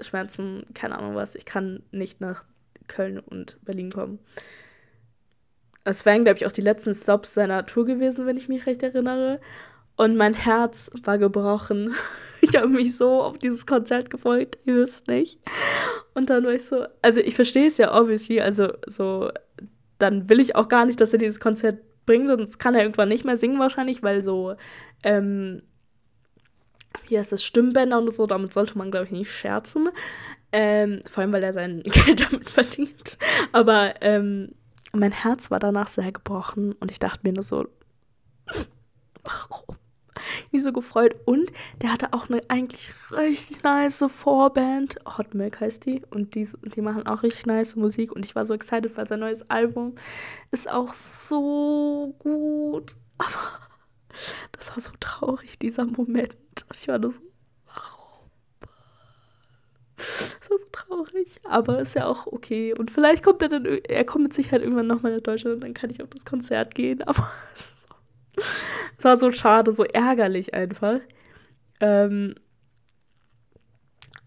Schmerzen, 0.00 0.66
keine 0.74 0.98
Ahnung 0.98 1.14
was, 1.14 1.34
ich 1.34 1.44
kann 1.44 1.82
nicht 1.90 2.20
nach 2.20 2.44
Köln 2.88 3.18
und 3.18 3.58
Berlin 3.64 3.90
kommen. 3.90 4.18
Es 5.84 6.04
wären, 6.04 6.24
glaube 6.24 6.38
ich, 6.38 6.46
auch 6.46 6.52
die 6.52 6.62
letzten 6.62 6.94
Stops 6.94 7.34
seiner 7.34 7.64
Tour 7.64 7.84
gewesen, 7.84 8.26
wenn 8.26 8.36
ich 8.36 8.48
mich 8.48 8.66
recht 8.66 8.82
erinnere. 8.82 9.40
Und 9.96 10.16
mein 10.16 10.34
Herz 10.34 10.90
war 11.04 11.18
gebrochen. 11.18 11.94
Ich 12.42 12.54
habe 12.54 12.68
mich 12.68 12.94
so 12.94 13.22
auf 13.22 13.38
dieses 13.38 13.66
Konzert 13.66 14.08
gefreut, 14.08 14.56
ihr 14.66 14.76
wisst 14.76 15.08
nicht. 15.08 15.40
Und 16.14 16.30
dann 16.30 16.44
war 16.44 16.52
ich 16.52 16.64
so, 16.64 16.86
also 17.02 17.18
ich 17.18 17.34
verstehe 17.34 17.66
es 17.66 17.76
ja 17.76 17.92
obviously, 17.92 18.40
also 18.40 18.72
so, 18.86 19.32
dann 19.98 20.28
will 20.28 20.38
ich 20.38 20.54
auch 20.54 20.68
gar 20.68 20.86
nicht, 20.86 21.00
dass 21.00 21.12
er 21.12 21.18
dieses 21.18 21.40
Konzert 21.40 21.80
bringt, 22.04 22.28
sonst 22.28 22.58
kann 22.58 22.76
er 22.76 22.82
irgendwann 22.82 23.08
nicht 23.08 23.24
mehr 23.24 23.36
singen 23.36 23.58
wahrscheinlich, 23.58 24.04
weil 24.04 24.22
so, 24.22 24.54
ähm, 25.02 25.62
wie 27.08 27.18
heißt 27.18 27.32
das, 27.32 27.44
Stimmbänder 27.44 27.98
und 27.98 28.14
so, 28.14 28.26
damit 28.26 28.52
sollte 28.52 28.76
man, 28.78 28.90
glaube 28.90 29.06
ich, 29.06 29.12
nicht 29.12 29.30
scherzen. 29.30 29.88
Ähm, 30.52 31.00
vor 31.04 31.22
allem, 31.22 31.32
weil 31.32 31.42
er 31.42 31.52
sein 31.52 31.82
Geld 31.84 32.30
damit 32.30 32.50
verdient. 32.50 33.18
Aber 33.52 33.94
ähm, 34.00 34.54
mein 34.92 35.12
Herz 35.12 35.50
war 35.50 35.58
danach 35.58 35.88
sehr 35.88 36.12
gebrochen 36.12 36.72
und 36.74 36.90
ich 36.90 36.98
dachte 36.98 37.20
mir 37.24 37.32
nur 37.32 37.42
so, 37.42 37.66
warum? 39.24 39.76
mich 40.52 40.62
so 40.62 40.72
gefreut. 40.72 41.14
Und 41.24 41.52
der 41.82 41.92
hatte 41.92 42.12
auch 42.12 42.28
eine 42.28 42.40
eigentlich 42.48 42.90
richtig 43.10 43.62
nice 43.62 44.04
Vorband. 44.08 44.96
Hot 45.16 45.34
Milk 45.34 45.60
heißt 45.60 45.86
die. 45.86 46.02
Und 46.10 46.34
die, 46.34 46.48
die 46.74 46.80
machen 46.80 47.06
auch 47.06 47.22
richtig 47.22 47.46
nice 47.46 47.76
Musik. 47.76 48.12
Und 48.12 48.24
ich 48.24 48.34
war 48.34 48.46
so 48.46 48.54
excited, 48.54 48.96
weil 48.96 49.06
sein 49.06 49.20
neues 49.20 49.48
Album 49.50 49.94
ist 50.50 50.70
auch 50.70 50.92
so 50.94 52.14
gut. 52.18 52.96
Aber 53.18 53.60
das 54.52 54.70
war 54.70 54.80
so 54.80 54.92
traurig, 55.00 55.58
dieser 55.58 55.84
Moment. 55.84 56.36
Und 56.68 56.76
ich 56.76 56.88
war 56.88 56.98
nur 56.98 57.12
so, 57.12 57.20
warum? 57.66 58.30
Das 59.96 60.50
war 60.50 60.58
so 60.58 60.66
traurig. 60.72 61.40
Aber 61.44 61.80
ist 61.80 61.94
ja 61.94 62.06
auch 62.06 62.26
okay. 62.26 62.74
Und 62.74 62.90
vielleicht 62.90 63.24
kommt 63.24 63.42
er 63.42 63.48
dann, 63.48 63.64
er 63.66 64.04
kommt 64.04 64.24
mit 64.24 64.32
Sicherheit 64.32 64.62
irgendwann 64.62 64.86
nochmal 64.86 65.14
nach 65.14 65.22
Deutschland 65.22 65.56
und 65.56 65.60
dann 65.62 65.74
kann 65.74 65.90
ich 65.90 66.02
auf 66.02 66.10
das 66.10 66.24
Konzert 66.24 66.74
gehen. 66.74 67.02
Aber 67.06 67.30
es 67.54 67.76
es 68.98 69.04
war 69.04 69.16
so 69.16 69.32
schade, 69.32 69.72
so 69.72 69.84
ärgerlich 69.84 70.54
einfach. 70.54 71.00
Ähm, 71.80 72.34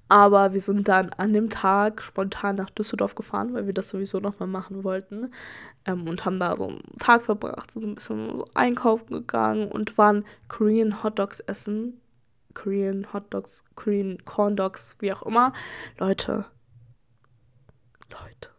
aber 0.07 0.53
wir 0.53 0.61
sind 0.61 0.87
dann 0.87 1.11
an 1.13 1.33
dem 1.33 1.49
Tag 1.49 2.01
spontan 2.01 2.55
nach 2.55 2.71
Düsseldorf 2.71 3.13
gefahren, 3.13 3.53
weil 3.53 3.67
wir 3.67 3.73
das 3.73 3.89
sowieso 3.89 4.19
nochmal 4.19 4.47
machen 4.47 4.83
wollten. 4.83 5.31
Ähm, 5.85 6.07
und 6.07 6.25
haben 6.25 6.39
da 6.39 6.57
so 6.57 6.67
einen 6.67 6.81
Tag 6.99 7.21
verbracht, 7.21 7.71
so 7.71 7.79
ein 7.79 7.95
bisschen 7.95 8.39
so 8.39 8.47
einkaufen 8.55 9.13
gegangen 9.13 9.71
und 9.71 9.97
waren 9.97 10.25
Korean 10.47 11.03
Hot 11.03 11.19
Dogs 11.19 11.39
essen. 11.41 12.01
Korean 12.61 13.11
Hot 13.13 13.33
Dogs, 13.33 13.63
Korean 13.75 14.17
Corn 14.25 14.55
Dogs, 14.55 14.97
wie 14.99 15.13
auch 15.13 15.23
immer. 15.23 15.53
Leute, 15.97 16.45
Leute, 18.11 18.49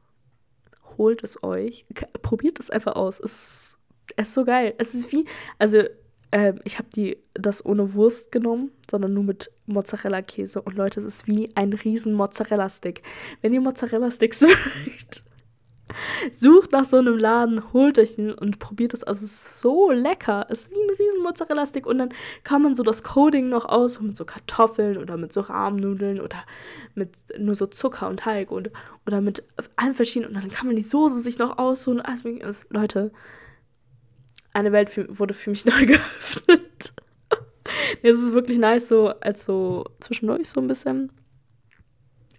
holt 0.97 1.23
es 1.23 1.43
euch. 1.43 1.85
Probiert 2.23 2.61
es 2.61 2.71
einfach 2.71 2.97
aus. 2.97 3.21
Es 3.21 3.33
ist 3.33 3.81
es 4.17 4.29
ist 4.29 4.35
so 4.35 4.45
geil. 4.45 4.75
Es 4.79 4.95
ist 4.95 5.13
wie, 5.13 5.25
also 5.59 5.83
äh, 6.31 6.55
ich 6.65 6.79
habe 6.79 6.89
die 6.95 7.19
das 7.35 7.65
ohne 7.65 7.95
Wurst 7.95 8.33
genommen, 8.33 8.71
sondern 8.91 9.15
nur 9.15 9.25
mit 9.25 9.51
Mozzarella-Käse. 9.67 10.63
Und 10.63 10.77
Leute, 10.77 11.01
es 11.01 11.07
ist 11.07 11.27
wie 11.27 11.55
ein 11.55 11.73
riesen 11.73 12.15
Mozzarella-Stick. 12.15 13.03
Wenn 13.41 13.53
ihr 13.53 13.61
Mozzarella-Sticks 13.61 14.41
mögt, 14.87 15.25
sucht 16.31 16.73
nach 16.73 16.85
so 16.85 16.97
einem 16.97 17.19
Laden, 17.19 17.73
holt 17.73 17.99
euch 17.99 18.17
den 18.17 18.33
und 18.33 18.59
probiert 18.59 18.95
es. 18.95 19.05
Also 19.05 19.25
es 19.25 19.33
ist 19.33 19.61
so 19.61 19.91
lecker. 19.91 20.47
Es 20.49 20.63
ist 20.63 20.71
wie 20.71 20.81
ein 20.81 20.91
riesen 20.91 21.23
Mozzarella-Stick. 21.23 21.87
Und 21.87 21.99
dann 21.99 22.11
kann 22.45 22.63
man 22.63 22.75
so 22.75 22.83
das 22.83 23.03
Coding 23.03 23.49
noch 23.49 23.65
aus 23.65 24.01
mit 24.01 24.17
so 24.17 24.25
Kartoffeln 24.25 24.99
oder 24.99 25.17
mit 25.17 25.33
so 25.33 25.41
Rahmnudeln 25.41 26.21
oder 26.21 26.45
mit 26.95 27.11
nur 27.39 27.55
so 27.55 27.67
Zucker 27.67 28.09
und 28.09 28.21
Teig 28.21 28.51
und, 28.51 28.71
oder 29.07 29.21
mit 29.21 29.43
allen 29.77 29.95
verschiedenen. 29.95 30.35
Und 30.35 30.43
dann 30.43 30.51
kann 30.51 30.67
man 30.67 30.77
die 30.77 30.83
Soße 30.83 31.21
sich 31.21 31.39
noch 31.39 31.59
aussuchen. 31.59 32.01
Also, 32.01 32.29
Leute, 32.71 33.13
eine 34.53 34.73
Welt 34.73 34.91
für, 34.91 35.19
wurde 35.19 35.35
für 35.35 35.51
mich 35.51 35.65
neu 35.67 35.87
geöffnet. 35.87 36.93
es 38.03 38.19
ist 38.19 38.35
wirklich 38.35 38.59
nice, 38.59 38.89
so 38.89 39.09
als 39.09 39.45
so 39.45 39.85
zwischendurch 40.01 40.49
so 40.49 40.61
ein 40.61 40.67
bisschen. 40.67 41.13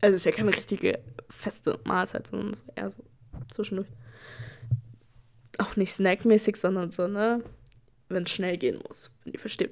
Also 0.02 0.16
es 0.16 0.22
ist 0.22 0.26
ja 0.26 0.32
keine 0.32 0.56
richtige 0.56 1.00
feste 1.30 1.80
Mahlzeit, 1.86 2.28
sondern 2.28 2.54
so 2.54 2.64
eher 2.76 2.90
so 2.90 3.04
zwischendurch. 3.50 3.90
Auch 5.58 5.76
nicht 5.76 5.94
snackmäßig, 5.94 6.56
sondern 6.56 6.92
so, 6.92 7.08
ne? 7.08 7.44
Wenn 8.10 8.24
es 8.24 8.32
schnell 8.32 8.58
gehen 8.58 8.80
muss, 8.88 9.12
wenn 9.24 9.34
ihr 9.34 9.40
versteht. 9.40 9.72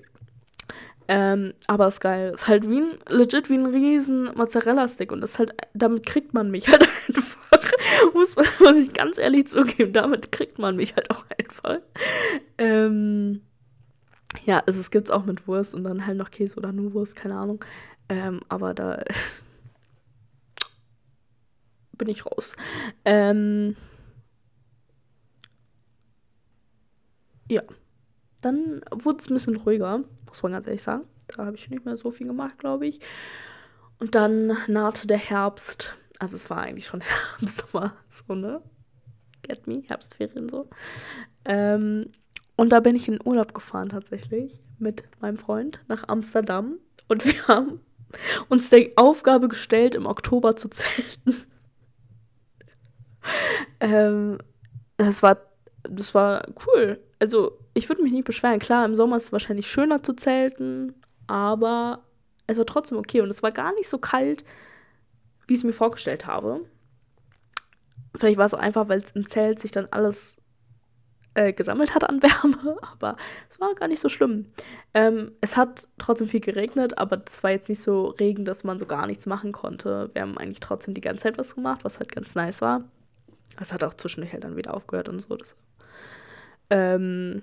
Ähm, 1.08 1.54
aber 1.65 1.88
ist 1.88 2.02
geil. 2.02 2.34
Ist 2.36 2.48
halt 2.48 2.69
wie 2.69 2.82
ein, 2.82 3.00
legit 3.10 3.50
wie 3.50 3.58
ein 3.58 3.65
riesen 3.65 4.26
Mozzarella-Stick 4.36 5.12
und 5.12 5.22
das 5.22 5.39
halt, 5.39 5.54
damit 5.74 6.06
kriegt 6.06 6.34
man 6.34 6.52
mich 6.52 6.67
halt 6.69 6.88
einfach. 7.08 7.72
muss, 8.13 8.36
muss 8.36 8.78
ich 8.78 8.93
ganz 8.93 9.17
ehrlich 9.17 9.48
zugeben, 9.48 9.91
damit 9.93 10.32
kriegt 10.32 10.60
man 10.60 10.76
mich 10.76 10.95
halt 10.95 11.10
auch 11.10 11.26
einfach. 11.38 11.80
Ähm, 12.58 13.41
ja, 14.45 14.62
also 14.65 14.80
es 14.80 14.91
gibt 14.91 15.08
es 15.08 15.12
auch 15.12 15.26
mit 15.26 15.48
Wurst 15.48 15.74
und 15.74 15.84
dann 15.84 16.06
halt 16.06 16.17
noch 16.17 16.30
Käse 16.30 16.58
oder 16.58 16.72
nur 16.72 16.93
Wurst, 16.93 17.15
keine 17.15 17.36
Ahnung. 17.36 17.63
Ähm, 18.08 18.41
aber 18.48 18.74
da 18.74 19.04
bin 21.99 22.09
ich 22.09 22.25
raus. 22.25 22.55
Ähm, 23.05 23.75
ja, 27.47 27.62
dann 28.41 28.81
wurde 28.91 29.19
es 29.19 29.29
ein 29.29 29.33
bisschen 29.35 29.57
ruhiger, 29.57 30.03
muss 30.25 30.41
man 30.41 30.53
ganz 30.53 30.65
ehrlich 30.65 30.81
sagen. 30.81 31.03
Da 31.27 31.45
habe 31.45 31.55
ich 31.55 31.69
nicht 31.69 31.85
mehr 31.85 31.97
so 31.97 32.09
viel 32.09 32.25
gemacht, 32.25 32.57
glaube 32.57 32.88
ich. 32.88 32.99
Und 33.99 34.15
dann 34.15 34.57
nahte 34.67 35.05
der 35.05 35.17
Herbst. 35.17 35.97
Also 36.17 36.35
es 36.35 36.49
war 36.49 36.62
eigentlich 36.62 36.88
schon 36.88 37.01
Herbst, 37.39 37.63
aber 37.63 37.93
so, 38.09 38.33
ne? 38.33 38.62
Get 39.43 39.67
me? 39.67 39.83
Herbstferien 39.85 40.49
so. 40.49 40.69
Ähm, 41.45 42.12
und 42.55 42.69
da 42.69 42.79
bin 42.79 42.95
ich 42.95 43.07
in 43.07 43.19
Urlaub 43.23 43.53
gefahren 43.53 43.89
tatsächlich 43.89 44.62
mit 44.79 45.03
meinem 45.21 45.38
Freund 45.38 45.83
nach 45.88 46.07
Amsterdam. 46.07 46.77
Und 47.07 47.25
wir 47.25 47.47
haben 47.47 47.79
uns 48.49 48.69
die 48.69 48.97
Aufgabe 48.97 49.47
gestellt, 49.47 49.95
im 49.95 50.05
Oktober 50.05 50.55
zu 50.55 50.69
zelten. 50.69 51.35
ähm, 53.79 54.38
das 54.97 55.23
war, 55.23 55.38
das 55.84 56.13
war 56.13 56.43
cool. 56.67 56.99
Also, 57.19 57.58
ich 57.73 57.89
würde 57.89 58.01
mich 58.01 58.12
nicht 58.12 58.25
beschweren. 58.25 58.60
Klar, 58.60 58.86
im 58.86 58.95
Sommer 58.95 59.17
ist 59.17 59.25
es 59.25 59.32
wahrscheinlich 59.32 59.67
schöner 59.67 60.03
zu 60.03 60.13
zelten, 60.13 60.93
aber 61.27 62.03
es 62.47 62.58
war 62.58 62.65
trotzdem 62.65 62.97
okay. 62.97 63.21
Und 63.21 63.29
es 63.29 63.43
war 63.43 63.51
gar 63.51 63.73
nicht 63.75 63.89
so 63.89 63.97
kalt, 63.97 64.43
wie 65.47 65.53
ich 65.53 65.60
es 65.60 65.63
mir 65.63 65.73
vorgestellt 65.73 66.25
habe. 66.25 66.62
Vielleicht 68.15 68.38
war 68.38 68.45
es 68.45 68.53
auch 68.53 68.60
einfach, 68.60 68.89
weil 68.89 69.03
im 69.13 69.27
Zelt 69.27 69.60
sich 69.60 69.71
dann 69.71 69.88
alles 69.91 70.38
äh, 71.36 71.53
gesammelt 71.53 71.95
hat 71.95 72.10
an 72.10 72.21
Wärme, 72.23 72.77
aber 72.82 73.15
es 73.49 73.60
war 73.60 73.73
gar 73.75 73.88
nicht 73.88 73.99
so 73.99 74.10
schlimm. 74.10 74.47
Ähm, 74.93 75.32
es 75.41 75.55
hat 75.55 75.88
trotzdem 75.97 76.27
viel 76.27 76.39
geregnet, 76.39 76.97
aber 76.97 77.21
es 77.25 77.43
war 77.43 77.51
jetzt 77.51 77.69
nicht 77.69 77.82
so 77.82 78.08
Regen, 78.08 78.45
dass 78.45 78.63
man 78.63 78.79
so 78.79 78.86
gar 78.86 79.08
nichts 79.08 79.25
machen 79.25 79.51
konnte. 79.51 80.10
Wir 80.13 80.23
haben 80.23 80.38
eigentlich 80.38 80.60
trotzdem 80.60 80.93
die 80.93 81.01
ganze 81.01 81.23
Zeit 81.23 81.38
was 81.38 81.55
gemacht, 81.55 81.84
was 81.84 81.99
halt 81.99 82.12
ganz 82.12 82.36
nice 82.36 82.62
war. 82.62 82.84
Es 83.59 83.73
hat 83.73 83.83
auch 83.83 83.93
zwischendurch 83.93 84.33
halt 84.33 84.43
dann 84.43 84.55
wieder 84.55 84.73
aufgehört 84.73 85.09
und 85.09 85.19
so. 85.19 85.35
Das, 85.35 85.55
ähm, 86.69 87.41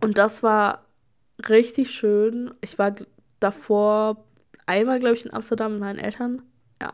und 0.00 0.18
das 0.18 0.42
war 0.42 0.84
richtig 1.48 1.90
schön. 1.90 2.52
Ich 2.60 2.78
war 2.78 2.94
davor 3.40 4.24
einmal, 4.66 4.98
glaube 4.98 5.14
ich, 5.14 5.24
in 5.24 5.32
Amsterdam 5.32 5.72
mit 5.72 5.80
meinen 5.80 5.98
Eltern. 5.98 6.42
Ja. 6.80 6.92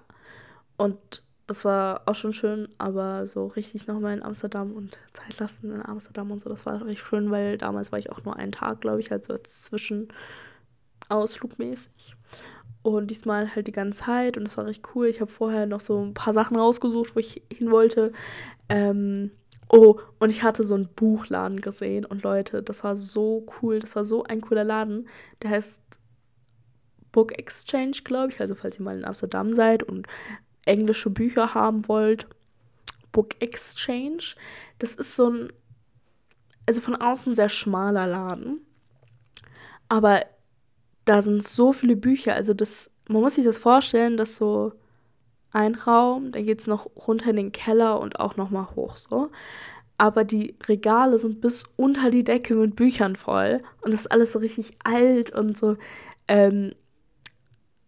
Und 0.77 1.22
das 1.46 1.64
war 1.64 2.03
auch 2.07 2.14
schon 2.14 2.33
schön, 2.33 2.68
aber 2.79 3.27
so 3.27 3.46
richtig 3.46 3.87
nochmal 3.87 4.14
in 4.14 4.22
Amsterdam 4.22 4.72
und 4.72 4.98
Zeit 5.12 5.38
lassen 5.38 5.72
in 5.72 5.85
Amsterdam 5.85 6.31
und 6.31 6.40
so, 6.40 6.48
das 6.48 6.64
war 6.64 6.85
richtig 6.87 7.07
schön, 7.07 7.31
weil 7.31 7.59
damals 7.59 7.92
war 7.92 7.98
ich 7.98 8.11
auch 8.11 8.24
nur 8.24 8.37
einen 8.37 8.53
Tag, 8.53 8.81
glaube 8.81 9.00
ich, 9.00 9.11
halt 9.11 9.24
so 9.24 9.37
zwischen 9.38 10.09
Ausflugmäßig. 11.11 12.16
Und 12.85 13.11
diesmal 13.11 13.55
halt 13.55 13.66
die 13.66 13.73
ganze 13.73 14.05
Zeit 14.05 14.37
und 14.37 14.44
es 14.44 14.59
war 14.59 14.66
richtig 14.66 14.94
cool. 14.94 15.07
Ich 15.07 15.23
habe 15.23 15.31
vorher 15.31 15.64
noch 15.64 15.81
so 15.81 16.05
ein 16.05 16.12
paar 16.12 16.35
Sachen 16.35 16.59
rausgesucht, 16.59 17.16
wo 17.16 17.20
ich 17.20 17.42
hin 17.51 17.70
wollte. 17.70 18.12
Ähm, 18.68 19.31
oh, 19.70 19.99
und 20.18 20.29
ich 20.29 20.42
hatte 20.42 20.64
so 20.64 20.75
einen 20.75 20.90
Buchladen 20.94 21.62
gesehen 21.62 22.05
und 22.05 22.23
Leute, 22.23 22.62
das 22.62 22.85
war 22.85 22.94
so 22.94 23.47
cool. 23.62 23.79
Das 23.79 23.97
war 23.97 24.05
so 24.05 24.25
ein 24.25 24.42
cooler 24.42 24.64
Laden. 24.64 25.09
Der 25.40 25.49
heißt 25.49 25.81
Book 27.11 27.33
Exchange, 27.38 27.97
glaube 28.05 28.33
ich. 28.33 28.40
Also 28.42 28.55
falls 28.55 28.79
ihr 28.79 28.85
mal 28.85 28.99
in 28.99 29.07
Amsterdam 29.07 29.55
seid 29.55 29.83
und 29.83 30.07
englische 30.66 31.09
Bücher 31.09 31.55
haben 31.55 31.88
wollt, 31.88 32.27
Book 33.12 33.40
Exchange. 33.40 34.35
Das 34.79 34.94
ist 34.94 35.16
so 35.16 35.31
ein, 35.31 35.53
also 36.66 36.83
von 36.83 36.97
außen 36.97 37.35
sehr 37.35 37.49
schmaler 37.49 38.07
Laden. 38.07 38.61
Aber 39.88 40.20
da 41.05 41.23
sind 41.23 41.43
so 41.43 41.73
viele 41.73 41.97
Bücher. 41.97 42.35
Also 42.35 42.55
das, 42.55 42.90
man 43.09 43.23
muss 43.23 43.35
sich 43.37 43.45
das 43.45 43.59
vorstellen, 43.59 44.17
dass 44.17 44.37
so 44.37 44.73
ein 45.51 45.75
Raum, 45.75 46.33
dann 46.33 46.45
geht 46.45 46.61
es 46.61 46.67
noch 46.67 46.90
runter 47.07 47.31
in 47.31 47.37
den 47.37 47.53
Keller 47.53 48.01
und 48.01 48.19
auch 48.21 48.37
nochmal 48.37 48.69
hoch 48.75 48.97
so. 48.97 49.31
Aber 49.97 50.25
die 50.25 50.57
Regale 50.67 51.19
sind 51.19 51.40
bis 51.40 51.64
unter 51.77 52.11
die 52.11 52.25
Decke 52.25 52.55
mit 52.57 52.75
Büchern 52.75 53.14
voll. 53.14 53.62
Und 53.81 53.95
das 53.95 54.03
ist 54.03 54.12
alles 54.12 54.33
so 54.33 54.40
richtig 54.40 54.73
alt 54.83 55.31
und 55.31 55.57
so 55.57 55.77
ähm, 56.27 56.73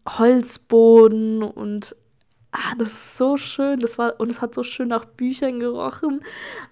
Holzboden 0.09 1.43
und 1.43 1.97
ah, 2.53 2.75
das 2.79 2.93
ist 2.93 3.17
so 3.17 3.37
schön. 3.37 3.81
Das 3.81 3.99
war, 3.99 4.21
und 4.21 4.31
es 4.31 4.41
hat 4.41 4.55
so 4.55 4.63
schön 4.63 4.89
nach 4.89 5.05
Büchern 5.05 5.59
gerochen. 5.59 6.23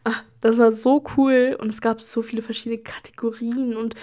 Ah, 0.04 0.20
das 0.40 0.58
war 0.58 0.70
so 0.72 1.02
cool. 1.16 1.56
Und 1.60 1.70
es 1.70 1.80
gab 1.80 2.00
so 2.00 2.22
viele 2.22 2.42
verschiedene 2.42 2.82
Kategorien 2.82 3.76
und 3.76 3.94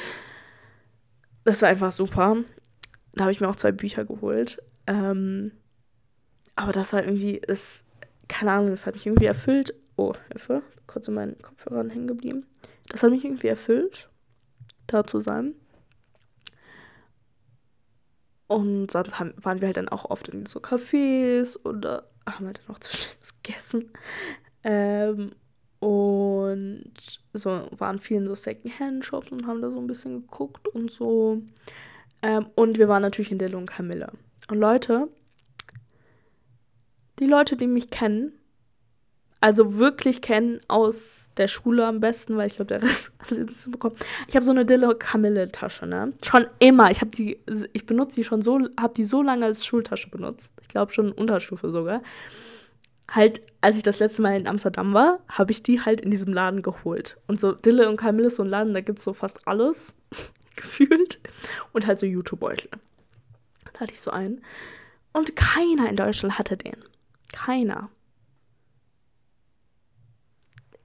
das 1.43 1.61
war 1.61 1.69
einfach 1.69 1.91
super. 1.91 2.37
Da 3.13 3.23
habe 3.23 3.31
ich 3.31 3.41
mir 3.41 3.49
auch 3.49 3.55
zwei 3.55 3.71
Bücher 3.71 4.05
geholt. 4.05 4.61
Ähm, 4.87 5.51
aber 6.55 6.71
das 6.71 6.93
war 6.93 7.03
irgendwie, 7.03 7.41
das, 7.45 7.83
keine 8.27 8.51
Ahnung, 8.51 8.69
das 8.69 8.85
hat 8.85 8.93
mich 8.93 9.05
irgendwie 9.05 9.25
erfüllt. 9.25 9.73
Oh, 9.95 10.13
Hilfe, 10.31 10.63
kurz 10.87 11.07
in 11.07 11.15
meinen 11.15 11.37
Kopfhörern 11.41 11.89
hängen 11.89 12.07
geblieben. 12.07 12.45
Das 12.89 13.03
hat 13.03 13.11
mich 13.11 13.23
irgendwie 13.23 13.47
erfüllt, 13.47 14.09
da 14.87 15.03
zu 15.03 15.21
sein. 15.21 15.55
Und 18.47 18.91
sonst 18.91 19.17
haben, 19.17 19.33
waren 19.37 19.61
wir 19.61 19.67
halt 19.67 19.77
dann 19.77 19.89
auch 19.89 20.09
oft 20.09 20.27
in 20.27 20.45
so 20.45 20.59
Cafés 20.59 21.57
oder 21.63 22.09
haben 22.29 22.47
halt 22.47 22.59
dann 22.59 22.75
auch 22.75 22.79
zwischendurch 22.79 23.17
was 23.21 23.41
gegessen. 23.41 23.91
Ähm, 24.63 25.31
und 25.81 26.93
so 27.33 27.67
waren 27.71 27.99
vielen 27.99 28.27
so 28.27 28.35
Secondhand-Shops 28.35 29.31
und 29.31 29.47
haben 29.47 29.63
da 29.63 29.69
so 29.71 29.79
ein 29.79 29.87
bisschen 29.87 30.21
geguckt 30.21 30.67
und 30.67 30.91
so. 30.91 31.41
Ähm, 32.21 32.45
und 32.53 32.77
wir 32.77 32.87
waren 32.87 33.01
natürlich 33.01 33.31
in 33.31 33.39
Dillo 33.39 33.57
und 33.57 33.65
Camille. 33.65 34.11
Und 34.47 34.59
Leute, 34.59 35.07
die 37.17 37.25
Leute, 37.25 37.57
die 37.57 37.65
mich 37.65 37.89
kennen, 37.89 38.31
also 39.39 39.79
wirklich 39.79 40.21
kennen 40.21 40.61
aus 40.67 41.31
der 41.35 41.47
Schule 41.47 41.87
am 41.87 41.99
besten, 41.99 42.37
weil 42.37 42.45
ich 42.45 42.57
glaube, 42.57 42.67
der 42.67 42.83
Rest 42.83 43.11
hat 43.19 43.31
es 43.31 43.39
jetzt 43.39 43.49
nicht 43.49 43.71
bekommen. 43.71 43.95
Ich 44.27 44.35
habe 44.35 44.45
so 44.45 44.51
eine 44.51 44.65
Dille 44.65 44.95
Camille 44.95 45.51
Tasche, 45.51 45.87
ne? 45.87 46.13
Schon 46.23 46.45
immer. 46.59 46.91
Ich 46.91 47.01
habe 47.01 47.09
die, 47.09 47.39
ich 47.73 47.87
benutze 47.87 48.17
die 48.17 48.23
schon 48.23 48.43
so, 48.43 48.59
habe 48.79 48.93
die 48.93 49.03
so 49.03 49.23
lange 49.23 49.47
als 49.47 49.65
Schultasche 49.65 50.11
benutzt. 50.11 50.53
Ich 50.61 50.67
glaube 50.67 50.93
schon 50.93 51.11
Unterstufe 51.11 51.71
sogar. 51.71 52.03
Halt, 53.11 53.41
als 53.61 53.77
ich 53.77 53.83
das 53.83 53.99
letzte 53.99 54.23
Mal 54.23 54.39
in 54.39 54.47
Amsterdam 54.47 54.93
war, 54.93 55.19
habe 55.27 55.51
ich 55.51 55.61
die 55.61 55.81
halt 55.81 56.01
in 56.01 56.09
diesem 56.11 56.33
Laden 56.33 56.63
geholt. 56.63 57.17
Und 57.27 57.39
so 57.39 57.51
Dille 57.51 57.87
und 57.87 57.97
Camille 57.97 58.27
ist 58.27 58.37
so 58.37 58.43
ein 58.43 58.49
Laden, 58.49 58.73
da 58.73 58.81
gibt 58.81 58.97
es 58.97 59.05
so 59.05 59.13
fast 59.13 59.47
alles 59.47 59.93
gefühlt 60.55 61.19
und 61.73 61.85
halt 61.85 61.99
so 61.99 62.05
YouTube-Beutel. 62.05 62.69
Da 63.73 63.81
hatte 63.81 63.93
ich 63.93 64.01
so 64.01 64.11
einen. 64.11 64.41
Und 65.13 65.35
keiner 65.35 65.89
in 65.89 65.95
Deutschland 65.95 66.39
hatte 66.39 66.57
den. 66.57 66.77
Keiner 67.33 67.89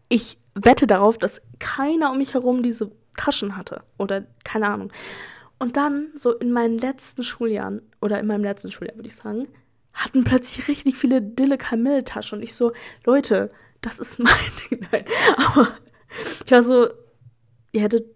ich 0.09 0.39
wette 0.55 0.87
darauf, 0.87 1.19
dass 1.19 1.43
keiner 1.59 2.11
um 2.11 2.19
mich 2.19 2.35
herum 2.35 2.63
diese 2.63 2.91
Taschen 3.17 3.57
hatte. 3.57 3.83
Oder 3.99 4.27
keine 4.45 4.69
Ahnung. 4.69 4.93
Und 5.59 5.77
dann, 5.77 6.09
so 6.15 6.33
in 6.33 6.53
meinen 6.53 6.79
letzten 6.79 7.23
Schuljahren, 7.23 7.83
oder 8.01 8.21
in 8.21 8.27
meinem 8.27 8.45
letzten 8.45 8.71
Schuljahr, 8.71 8.97
würde 8.97 9.09
ich 9.09 9.17
sagen, 9.17 9.45
hatten 9.97 10.25
plötzlich 10.25 10.69
richtig 10.69 10.97
viele 10.97 11.23
Dille 11.23 11.59
Camille 11.59 12.05
Taschen. 12.05 12.39
Und 12.39 12.43
ich 12.45 12.55
so, 12.55 12.73
Leute, 13.05 13.51
das 13.81 13.99
ist 13.99 14.19
mein 14.19 14.33
Ding. 14.71 14.87
Nein. 14.93 15.05
Aber 15.37 15.69
ich 16.45 16.53
war 16.53 16.63
so, 16.63 16.89
ihr 17.73 17.81
hättet 17.81 18.07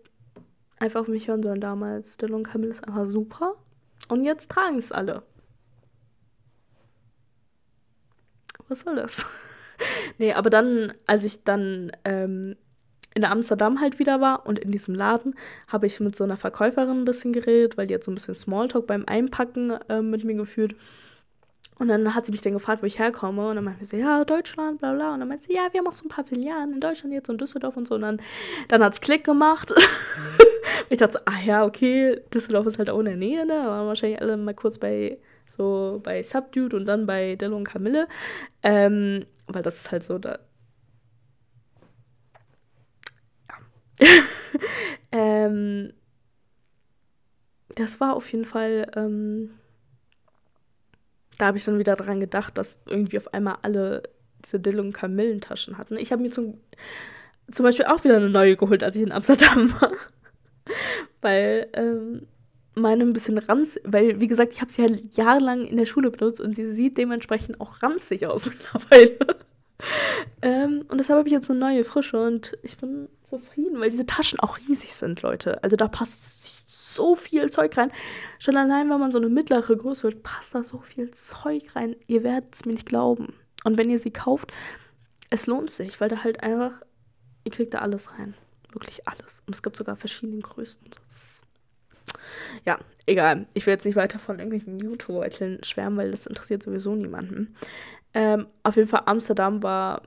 einfach 0.79 1.01
auf 1.01 1.09
mich 1.09 1.29
hören 1.29 1.43
sollen 1.43 1.61
damals. 1.61 2.19
Dille 2.19 2.37
und 2.37 2.45
Camille 2.45 2.71
ist 2.71 2.87
einfach 2.87 3.07
super. 3.07 3.55
Und 4.09 4.25
jetzt 4.25 4.51
tragen 4.51 4.77
es 4.77 4.93
alle. 4.93 5.23
Was 8.69 8.81
soll 8.81 8.97
das? 8.97 9.27
nee, 10.19 10.33
aber 10.33 10.51
dann, 10.51 10.93
als 11.07 11.25
ich 11.25 11.45
dann 11.45 11.93
ähm, 12.05 12.57
in 13.15 13.25
Amsterdam 13.25 13.81
halt 13.81 13.99
wieder 13.99 14.21
war 14.21 14.47
und 14.47 14.59
in 14.59 14.71
diesem 14.71 14.95
Laden, 14.95 15.35
habe 15.67 15.87
ich 15.87 15.99
mit 15.99 16.15
so 16.15 16.25
einer 16.25 16.37
Verkäuferin 16.37 17.01
ein 17.01 17.05
bisschen 17.05 17.33
geredet, 17.33 17.77
weil 17.77 17.87
die 17.87 17.95
hat 17.95 18.05
so 18.05 18.11
ein 18.11 18.15
bisschen 18.15 18.35
Smalltalk 18.35 18.87
beim 18.87 19.05
Einpacken 19.07 19.71
äh, 19.89 20.03
mit 20.03 20.25
mir 20.25 20.35
geführt. 20.35 20.77
Und 21.81 21.89
dann 21.89 22.15
hat 22.15 22.27
sie 22.27 22.31
mich 22.31 22.43
dann 22.43 22.53
gefragt, 22.53 22.83
wo 22.83 22.87
ich 22.87 22.99
herkomme. 22.99 23.49
Und 23.49 23.57
dann 23.57 23.65
meinte 23.65 23.87
sie, 23.87 23.97
ja, 23.97 24.23
Deutschland, 24.27 24.81
bla 24.81 24.93
bla. 24.93 25.15
Und 25.15 25.21
dann 25.21 25.29
meinte 25.29 25.47
sie, 25.47 25.55
ja, 25.55 25.67
wir 25.73 25.81
haben 25.81 25.87
auch 25.87 25.95
so 25.95 26.05
ein 26.05 26.11
paar 26.11 26.25
Filialen 26.25 26.75
in 26.75 26.81
Deutschland 26.81 27.15
jetzt 27.15 27.31
und 27.31 27.41
Düsseldorf 27.41 27.75
und 27.75 27.89
so. 27.89 27.95
Und 27.95 28.03
dann, 28.03 28.21
dann 28.69 28.85
hat 28.85 28.93
es 28.93 29.01
Klick 29.01 29.25
gemacht. 29.25 29.73
ich 30.91 30.99
dachte 30.99 31.15
so, 31.15 31.19
ah 31.25 31.41
ja, 31.43 31.65
okay, 31.65 32.21
Düsseldorf 32.35 32.67
ist 32.67 32.79
halt 32.79 32.91
auch 32.91 32.99
in 32.99 33.07
der 33.07 33.17
Nähe, 33.17 33.47
ne? 33.47 33.63
Aber 33.67 33.87
wahrscheinlich 33.87 34.21
alle 34.21 34.37
mal 34.37 34.53
kurz 34.53 34.77
bei 34.77 35.19
so 35.49 36.01
bei 36.05 36.23
Subdude 36.23 36.77
und 36.77 36.85
dann 36.85 37.07
bei 37.07 37.35
Dello 37.37 37.57
und 37.57 37.65
Camille. 37.65 38.09
Ähm, 38.63 39.25
weil 39.47 39.63
das 39.63 39.77
ist 39.77 39.91
halt 39.91 40.05
so 40.05 40.19
da. 40.19 40.39
Ja. 44.01 44.07
ähm, 45.13 45.95
das 47.75 48.01
war 48.01 48.15
auf 48.15 48.31
jeden 48.31 48.45
Fall. 48.45 48.87
Ähm, 48.95 49.55
da 51.41 51.47
habe 51.47 51.59
ich 51.59 51.65
dann 51.65 51.79
wieder 51.79 51.97
dran 51.97 52.21
gedacht, 52.21 52.59
dass 52.59 52.81
irgendwie 52.87 53.19
auf 53.19 53.33
einmal 53.33 53.59
alle 53.63 54.03
diese 54.45 54.61
Dill- 54.61 54.81
und 54.81 54.93
Kamillentaschen 54.93 55.79
hatten. 55.79 55.97
Ich 55.97 56.13
habe 56.13 56.23
mir 56.23 56.31
zum, 56.31 56.59
zum 57.51 57.65
Beispiel 57.65 57.87
auch 57.87 58.05
wieder 58.05 58.17
eine 58.17 58.31
neue 58.31 58.57
geholt, 58.57 58.83
als 58.83 58.97
ich 58.97 59.03
in 59.03 59.13
Amsterdam 59.13 59.73
war. 59.81 59.93
Weil 61.21 61.69
ähm, 61.73 62.27
meine 62.75 63.05
ein 63.05 63.13
bisschen 63.13 63.39
ranzig, 63.39 63.83
weil 63.85 64.21
wie 64.21 64.29
gesagt, 64.29 64.53
ich 64.53 64.61
habe 64.61 64.71
sie 64.71 64.83
ja 64.83 64.89
jahrelang 65.13 65.65
in 65.65 65.77
der 65.77 65.87
Schule 65.87 66.11
benutzt 66.11 66.41
und 66.41 66.55
sie 66.55 66.71
sieht 66.71 66.99
dementsprechend 66.99 67.61
auch 67.61 67.83
ranzig 67.83 68.27
aus 68.27 68.47
mittlerweile. 68.51 69.37
Ähm, 70.43 70.85
und 70.89 70.99
deshalb 70.99 71.19
habe 71.19 71.29
ich 71.29 71.33
jetzt 71.33 71.51
eine 71.51 71.59
neue 71.59 71.85
Frische 71.85 72.21
und 72.21 72.57
ich 72.63 72.77
bin 72.77 73.09
zufrieden, 73.25 73.81
weil 73.81 73.91
diese 73.91 74.07
Taschen 74.07 74.41
auch 74.41 74.59
riesig 74.59 74.95
sind, 74.95 75.23
Leute. 75.23 75.63
Also 75.63 75.77
da 75.77 75.89
passt 75.89 76.95
so 76.95 77.17
viel 77.17 77.51
Zeug 77.51 77.77
rein. 77.77 77.93
Schon 78.39 78.57
allein, 78.57 78.91
wenn 78.91 79.01
man 79.01 79.11
so 79.11 79.19
eine 79.19 79.29
mittlere 79.29 79.77
Größe 79.77 80.09
hat, 80.09 80.23
passt 80.23 80.55
da 80.55 80.65
so 80.65 80.79
viel 80.79 81.11
Zeug 81.13 81.75
rein. 81.77 81.97
Ihr 82.07 82.23
werdet 82.23 82.55
es 82.55 82.65
mir 82.65 82.73
nicht 82.73 82.87
glauben. 82.87 83.35
Und 83.65 83.79
wenn 83.79 83.91
ihr 83.91 83.99
sie 83.99 84.11
kauft, 84.11 84.53
es 85.31 85.47
lohnt 85.47 85.71
sich, 85.71 86.01
weil 86.01 86.09
da 86.09 86.25
halt 86.25 86.43
einfach, 86.43 86.83
ihr 87.45 87.53
kriegt 87.53 87.75
da 87.75 87.79
alles 87.79 88.19
rein. 88.19 88.35
Wirklich 88.73 89.07
alles. 89.07 89.43
Und 89.47 89.55
es 89.55 89.63
gibt 89.63 89.77
sogar 89.77 89.97
verschiedene 89.97 90.41
Größen. 90.41 90.81
Ja, 92.65 92.79
egal. 93.07 93.47
Ich 93.55 93.67
will 93.67 93.75
jetzt 93.75 93.85
nicht 93.85 93.97
weiter 93.97 94.19
von 94.19 94.39
irgendwelchen 94.39 94.79
YouTube-Beuteln 94.79 95.63
schwärmen, 95.65 95.99
weil 95.99 96.11
das 96.11 96.27
interessiert 96.27 96.63
sowieso 96.63 96.95
niemanden. 96.95 97.55
Ähm, 98.15 98.47
auf 98.63 98.77
jeden 98.77 98.89
Fall, 98.89 99.03
Amsterdam 99.07 99.63
war 99.63 100.03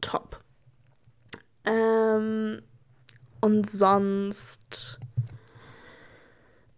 top. 0.00 0.40
Ähm, 1.64 2.62
und 3.40 3.68
sonst 3.68 4.98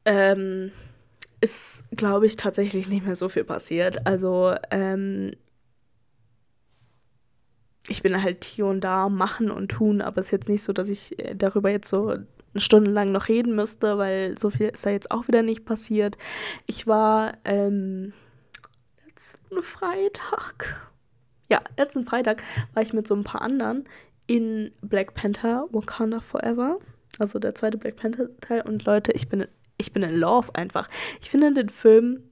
ähm, 0.04 0.72
ist, 1.40 1.84
glaube 1.90 2.26
ich, 2.26 2.36
tatsächlich 2.36 2.88
nicht 2.88 3.04
mehr 3.04 3.16
so 3.16 3.28
viel 3.28 3.44
passiert. 3.44 4.06
Also, 4.06 4.54
ähm, 4.70 5.32
ich 7.88 8.02
bin 8.02 8.22
halt 8.22 8.44
hier 8.44 8.66
und 8.66 8.80
da 8.82 9.08
machen 9.08 9.50
und 9.50 9.68
tun, 9.68 10.00
aber 10.00 10.20
es 10.20 10.26
ist 10.26 10.32
jetzt 10.32 10.48
nicht 10.48 10.62
so, 10.62 10.72
dass 10.72 10.88
ich 10.88 11.18
äh, 11.18 11.34
darüber 11.34 11.70
jetzt 11.70 11.88
so 11.88 12.16
stundenlang 12.56 13.12
noch 13.12 13.28
reden 13.28 13.54
müsste, 13.54 13.98
weil 13.98 14.36
so 14.38 14.50
viel 14.50 14.68
ist 14.68 14.84
da 14.84 14.90
jetzt 14.90 15.10
auch 15.10 15.28
wieder 15.28 15.42
nicht 15.42 15.64
passiert. 15.64 16.16
Ich 16.66 16.86
war 16.86 17.34
ähm, 17.44 18.12
letzten 19.18 19.62
Freitag, 19.62 20.76
ja, 21.50 21.60
letzten 21.76 22.04
Freitag 22.04 22.44
war 22.72 22.84
ich 22.84 22.92
mit 22.92 23.08
so 23.08 23.16
ein 23.16 23.24
paar 23.24 23.42
anderen 23.42 23.82
in 24.28 24.70
Black 24.80 25.14
Panther 25.14 25.66
Wakanda 25.72 26.20
Forever, 26.20 26.78
also 27.18 27.40
der 27.40 27.56
zweite 27.56 27.78
Black 27.78 27.96
Panther 27.96 28.28
Teil. 28.40 28.60
Und 28.60 28.84
Leute, 28.84 29.10
ich 29.10 29.28
bin, 29.28 29.48
ich 29.76 29.92
bin 29.92 30.04
in 30.04 30.14
Love 30.14 30.54
einfach. 30.54 30.88
Ich 31.20 31.30
finde 31.30 31.52
den 31.52 31.68
Film 31.68 32.30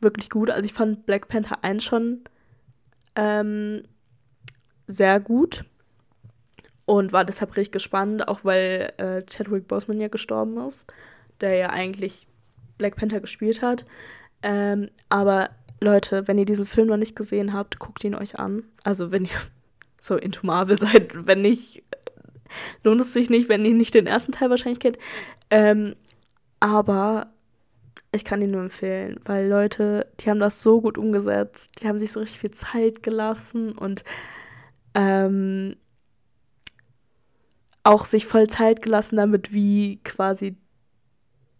wirklich 0.00 0.28
gut. 0.28 0.50
Also 0.50 0.66
ich 0.66 0.72
fand 0.72 1.06
Black 1.06 1.28
Panther 1.28 1.62
1 1.62 1.84
schon 1.84 2.24
ähm, 3.14 3.84
sehr 4.88 5.20
gut 5.20 5.64
und 6.84 7.12
war 7.12 7.24
deshalb 7.24 7.56
richtig 7.56 7.74
gespannt, 7.74 8.26
auch 8.26 8.40
weil 8.42 8.92
äh, 8.96 9.22
Chadwick 9.22 9.68
Boseman 9.68 10.00
ja 10.00 10.08
gestorben 10.08 10.58
ist, 10.66 10.92
der 11.40 11.54
ja 11.54 11.70
eigentlich 11.70 12.26
Black 12.76 12.96
Panther 12.96 13.20
gespielt 13.20 13.62
hat. 13.62 13.84
Ähm, 14.42 14.90
aber 15.08 15.50
Leute, 15.84 16.26
wenn 16.28 16.38
ihr 16.38 16.44
diesen 16.44 16.66
Film 16.66 16.88
noch 16.88 16.96
nicht 16.96 17.16
gesehen 17.16 17.52
habt, 17.52 17.78
guckt 17.78 18.04
ihn 18.04 18.14
euch 18.14 18.38
an. 18.38 18.64
Also 18.82 19.10
wenn 19.10 19.24
ihr 19.24 19.40
so 20.00 20.16
into 20.16 20.46
Marvel 20.46 20.78
seid, 20.78 21.26
wenn 21.26 21.42
nicht, 21.42 21.82
lohnt 22.82 23.00
es 23.00 23.12
sich 23.12 23.30
nicht, 23.30 23.48
wenn 23.48 23.64
ihr 23.64 23.74
nicht 23.74 23.94
den 23.94 24.06
ersten 24.06 24.32
Teil 24.32 24.50
wahrscheinlich 24.50 24.80
kennt. 24.80 24.98
Ähm, 25.50 25.94
aber 26.60 27.32
ich 28.12 28.24
kann 28.24 28.40
ihn 28.40 28.52
nur 28.52 28.62
empfehlen, 28.62 29.18
weil 29.24 29.48
Leute, 29.48 30.06
die 30.20 30.30
haben 30.30 30.38
das 30.38 30.62
so 30.62 30.80
gut 30.80 30.98
umgesetzt, 30.98 31.82
die 31.82 31.88
haben 31.88 31.98
sich 31.98 32.12
so 32.12 32.20
richtig 32.20 32.38
viel 32.38 32.52
Zeit 32.52 33.02
gelassen 33.02 33.76
und 33.76 34.04
ähm, 34.94 35.76
auch 37.82 38.04
sich 38.04 38.26
voll 38.26 38.48
Zeit 38.48 38.82
gelassen 38.82 39.16
damit, 39.16 39.52
wie 39.52 40.00
quasi 40.04 40.56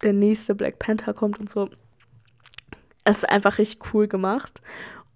der 0.01 0.13
nächste 0.13 0.55
Black 0.55 0.79
Panther 0.79 1.13
kommt 1.13 1.39
und 1.39 1.49
so. 1.49 1.69
Es 3.05 3.19
ist 3.19 3.29
einfach 3.29 3.57
richtig 3.57 3.93
cool 3.93 4.07
gemacht. 4.07 4.61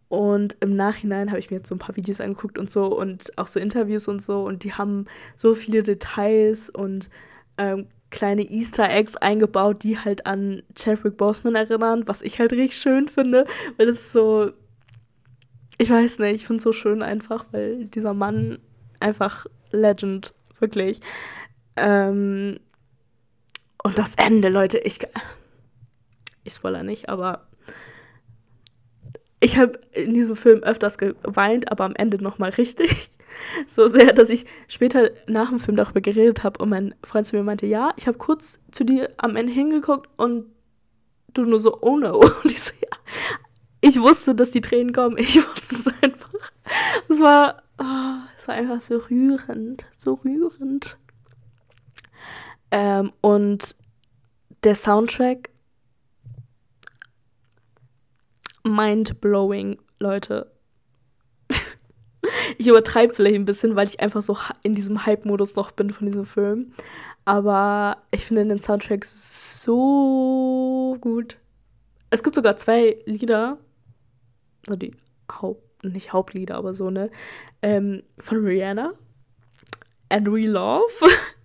Und 0.08 0.58
im 0.60 0.76
Nachhinein 0.76 1.30
habe 1.30 1.40
ich 1.40 1.52
mir 1.52 1.58
jetzt 1.58 1.70
so 1.70 1.76
ein 1.76 1.80
paar 1.80 1.96
Videos 1.96 2.20
angeguckt 2.20 2.58
und 2.58 2.70
so 2.70 2.86
und 2.86 3.38
auch 3.38 3.46
so 3.46 3.60
Interviews 3.60 4.08
und 4.08 4.22
so. 4.22 4.44
Und 4.44 4.64
die 4.64 4.74
haben 4.74 5.06
so 5.36 5.54
viele 5.54 5.84
Details 5.84 6.70
und 6.70 7.10
ähm, 7.58 7.88
kleine 8.10 8.42
Easter 8.50 8.90
Eggs 8.90 9.16
eingebaut, 9.18 9.84
die 9.84 10.00
halt 10.00 10.26
an 10.26 10.64
Chadwick 10.76 11.18
Boseman 11.18 11.56
erinnern, 11.56 12.08
was 12.08 12.22
ich 12.22 12.40
halt 12.40 12.54
richtig 12.54 12.78
schön 12.78 13.08
finde, 13.08 13.46
weil 13.78 13.90
ist 13.90 14.12
so, 14.12 14.52
ich 15.78 15.90
weiß 15.90 16.20
nicht, 16.20 16.36
ich 16.36 16.48
finde 16.48 16.58
es 16.58 16.64
so 16.64 16.74
schön 16.74 17.04
einfach, 17.04 17.46
weil 17.52 17.86
dieser 17.86 18.14
Mann 18.14 18.60
einfach 19.00 19.46
Legend 19.72 20.34
wirklich. 20.60 21.02
Ähm, 21.76 22.60
und 23.84 23.98
das 24.00 24.16
Ende, 24.16 24.50
Leute, 24.50 24.80
ich. 24.80 25.00
Ich 26.44 26.54
spoiler 26.54 26.84
nicht, 26.84 27.10
aber. 27.10 27.48
Ich 29.42 29.58
habe 29.58 29.80
in 29.94 30.14
diesem 30.14 30.36
Film 30.36 30.64
öfters 30.64 30.98
geweint, 30.98 31.72
aber 31.72 31.86
am 31.86 31.96
Ende 31.96 32.22
nochmal 32.22 32.52
richtig. 32.52 33.12
So 33.68 33.88
sehr, 33.88 34.12
dass 34.12 34.32
ich 34.32 34.46
später 34.68 35.12
nach 35.28 35.50
dem 35.50 35.60
Film 35.60 35.78
darüber 35.78 36.02
geredet 36.02 36.44
habe 36.44 36.62
und 36.64 36.70
mein 36.70 36.96
Freund 37.04 37.28
zu 37.28 37.36
mir 37.36 37.44
meinte, 37.44 37.68
ja, 37.68 37.94
ich 37.96 38.08
habe 38.08 38.18
kurz 38.18 38.60
zu 38.72 38.84
dir 38.84 39.12
am 39.18 39.36
Ende 39.36 39.54
hingeguckt 39.54 40.10
und 40.18 40.46
du 41.34 41.44
nur 41.44 41.60
so, 41.60 41.78
oh 41.82 41.98
no. 41.98 42.20
Und 42.44 42.52
ich 42.52 42.62
so, 42.62 42.74
ja. 42.82 42.98
Ich 43.82 44.02
wusste, 44.02 44.36
dass 44.36 44.52
die 44.52 44.62
Tränen 44.62 44.94
kommen. 44.94 45.18
Ich 45.18 45.36
wusste 45.48 45.76
es 45.76 45.88
einfach. 46.02 46.52
Es 47.08 47.20
war, 47.20 47.64
oh, 47.78 48.28
es 48.38 48.48
war 48.48 48.56
einfach 48.56 48.82
so 48.82 48.98
rührend, 48.98 49.86
so 49.98 50.16
rührend. 50.16 50.98
Ähm, 52.72 53.14
und 53.22 53.76
der 54.64 54.76
Soundtrack, 54.76 55.50
mind-blowing, 58.76 59.80
Leute. 60.00 60.52
ich 62.58 62.68
übertreibe 62.68 63.14
vielleicht 63.14 63.36
ein 63.36 63.46
bisschen, 63.46 63.76
weil 63.76 63.88
ich 63.88 64.00
einfach 64.00 64.22
so 64.22 64.38
in 64.64 64.76
diesem 64.76 65.06
Hype-Modus 65.06 65.56
noch 65.56 65.72
bin 65.72 65.92
von 65.92 66.08
diesem 66.08 66.26
Film. 66.26 66.74
Aber 67.26 67.98
ich 68.12 68.26
finde 68.26 68.46
den 68.46 68.60
Soundtrack 68.60 69.06
so 69.06 70.98
gut. 71.02 71.38
Es 72.10 72.24
gibt 72.24 72.36
sogar 72.36 72.58
zwei 72.58 72.98
Lieder, 73.06 73.60
also 74.68 74.78
die 74.78 74.96
Haupt 75.32 75.70
nicht 75.84 76.14
Hauptlieder, 76.14 76.56
aber 76.56 76.74
so, 76.74 76.90
ne? 76.90 77.10
Ähm, 77.62 78.04
von 78.18 78.46
Rihanna. 78.46 78.94
And 80.10 80.32
We 80.32 80.48
Love. 80.48 80.92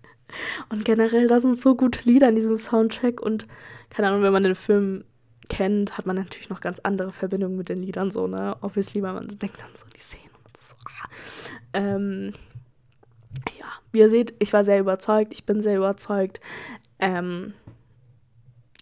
und 0.71 0.85
generell, 0.85 1.29
da 1.29 1.39
sind 1.39 1.61
so 1.61 1.75
gute 1.77 2.09
Lieder 2.09 2.29
in 2.29 2.35
diesem 2.35 2.57
Soundtrack 2.57 3.21
und 3.21 3.47
keine 3.91 4.09
Ahnung, 4.09 4.23
wenn 4.23 4.33
man 4.33 4.43
den 4.43 4.55
Film 4.55 5.05
kennt, 5.49 5.97
hat 5.99 6.07
man 6.07 6.17
natürlich 6.17 6.49
noch 6.51 6.61
ganz 6.61 6.79
andere 6.81 7.13
Verbindungen 7.13 7.57
mit 7.57 7.69
den 7.69 7.83
Liedern, 7.83 8.11
so, 8.11 8.27
ne? 8.27 8.57
Obviously, 8.61 9.03
weil 9.03 9.15
man 9.15 9.39
denkt 9.39 9.61
dann 9.61 9.75
so 9.75 9.87
die 9.95 10.01
Szenen 10.01 10.31
und 10.45 10.63
so. 10.63 10.75
Ah. 10.85 11.09
Ähm, 11.73 12.33
ja, 13.59 13.67
wie 13.93 13.99
ihr 13.99 14.11
seht, 14.11 14.35
ich 14.39 14.53
war 14.53 14.65
sehr 14.65 14.81
überzeugt, 14.81 15.33
ich 15.33 15.45
bin 15.45 15.63
sehr 15.63 15.77
überzeugt. 15.77 16.41
Ähm, 16.99 17.55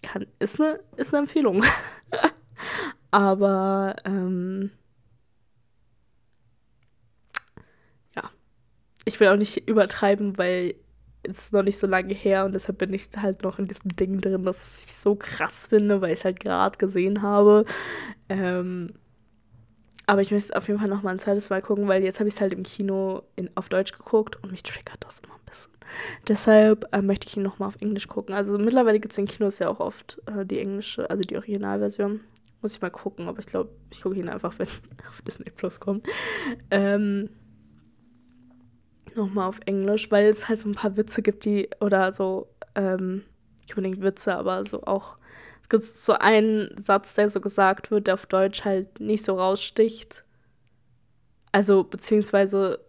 kann, 0.03 0.27
ist 0.39 0.61
eine 0.61 0.81
ist 0.97 1.13
eine 1.13 1.23
Empfehlung. 1.23 1.65
Aber 3.11 3.97
ähm, 4.05 4.71
ich 9.05 9.19
will 9.21 9.29
auch 9.29 9.37
nicht 9.37 9.69
übertreiben, 9.69 10.39
weil 10.39 10.75
ist 11.23 11.53
noch 11.53 11.63
nicht 11.63 11.79
so 11.79 11.87
lange 11.87 12.15
her 12.15 12.45
und 12.45 12.55
deshalb 12.55 12.79
bin 12.79 12.93
ich 12.93 13.09
halt 13.17 13.43
noch 13.43 13.59
in 13.59 13.67
diesem 13.67 13.91
Ding 13.91 14.21
drin, 14.21 14.45
dass 14.45 14.85
ich 14.85 14.95
so 14.95 15.15
krass 15.15 15.69
finde, 15.69 16.01
weil 16.01 16.13
ich 16.13 16.21
es 16.21 16.25
halt 16.25 16.41
gerade 16.41 16.79
gesehen 16.79 17.23
habe. 17.23 17.65
Ähm, 18.29 18.95
aber 20.07 20.21
ich 20.21 20.33
möchte 20.33 20.57
auf 20.57 20.67
jeden 20.67 20.81
Fall 20.81 20.89
noch 20.89 21.03
mal 21.03 21.11
ein 21.11 21.19
zweites 21.19 21.49
Mal 21.51 21.63
gucken, 21.63 21.87
weil 21.87 22.03
jetzt 22.03 22.19
habe 22.19 22.29
ich 22.29 22.35
es 22.35 22.41
halt 22.41 22.53
im 22.53 22.65
Kino 22.65 23.23
in, 23.37 23.51
auf 23.55 23.69
Deutsch 23.69 23.93
geguckt 23.93 24.43
und 24.43 24.51
mich 24.51 24.63
triggert 24.63 24.99
das 25.01 25.21
immer 25.21 25.35
ein 25.35 25.45
bisschen. 25.47 25.73
Deshalb 26.27 26.87
äh, 26.93 27.03
möchte 27.03 27.29
ich 27.29 27.37
ihn 27.37 27.43
noch 27.43 27.59
mal 27.59 27.69
auf 27.69 27.81
Englisch 27.81 28.09
gucken. 28.09 28.35
Also 28.35 28.59
mittlerweile 28.59 28.99
gibt 28.99 29.13
es 29.13 29.19
in 29.19 29.27
Kinos 29.27 29.61
ja 29.61 29.69
auch 29.69 29.81
oft 29.81 30.21
äh, 30.27 30.45
die 30.45 30.59
englische, 30.59 31.09
also 31.09 31.23
die 31.23 31.37
Originalversion. 31.37 32.21
Muss 32.63 32.75
ich 32.75 32.81
mal 32.81 32.91
gucken, 32.91 33.29
aber 33.29 33.39
ich 33.39 33.47
glaube, 33.47 33.71
ich 33.93 34.03
gucke 34.03 34.17
ihn 34.17 34.29
einfach, 34.29 34.55
wenn 34.59 34.69
auf 35.09 35.23
Disney 35.23 35.51
Plus 35.51 35.79
kommt. 35.79 36.07
Ähm, 36.71 37.31
nochmal 39.17 39.49
auf 39.49 39.61
Englisch, 39.67 40.11
weil 40.11 40.27
es 40.27 40.49
halt 40.49 40.61
so 40.61 40.69
ein 40.69 40.75
paar 40.75 40.97
Witze 40.97 41.23
gibt, 41.23 41.45
die, 41.45 41.69
oder 41.81 42.13
so, 42.13 42.49
ähm, 42.75 43.23
nicht 43.63 43.77
unbedingt 43.77 44.03
Witze, 44.03 44.35
aber 44.35 44.65
so 44.65 44.83
auch, 44.85 45.17
es 45.63 45.69
gibt 45.69 45.85
so 45.85 46.15
einen 46.15 46.69
Satz, 46.77 47.15
der 47.15 47.29
so 47.29 47.41
gesagt 47.41 47.91
wird, 47.91 48.07
der 48.07 48.15
auf 48.15 48.27
Deutsch 48.27 48.65
halt 48.65 49.01
nicht 49.01 49.25
so 49.25 49.35
raussticht. 49.35 50.25
Also, 51.53 51.85
beziehungsweise 51.85 52.81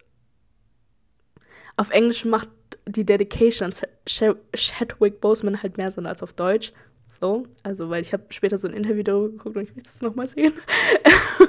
auf 1.75 1.89
Englisch 1.89 2.25
macht 2.25 2.49
die 2.87 3.05
Dedication 3.05 3.73
Chadwick 4.05 5.21
Boseman 5.21 5.61
halt 5.61 5.77
mehr 5.77 5.91
Sinn 5.91 6.05
als 6.05 6.23
auf 6.23 6.33
Deutsch. 6.33 6.73
So, 7.19 7.45
also, 7.63 7.89
weil 7.89 8.01
ich 8.01 8.13
habe 8.13 8.23
später 8.29 8.57
so 8.57 8.67
ein 8.67 8.73
Interview 8.73 9.03
darüber 9.03 9.29
geguckt 9.29 9.57
und 9.57 9.63
ich 9.63 9.75
will 9.75 9.83
das 9.83 10.01
nochmal 10.01 10.27
sehen. 10.27 10.53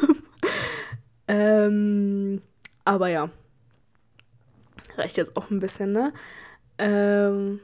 ähm, 1.28 2.42
aber 2.84 3.08
ja 3.08 3.30
reicht 4.96 5.16
jetzt 5.16 5.36
auch 5.36 5.50
ein 5.50 5.58
bisschen, 5.60 5.92
ne? 5.92 6.12
Ähm, 6.78 7.60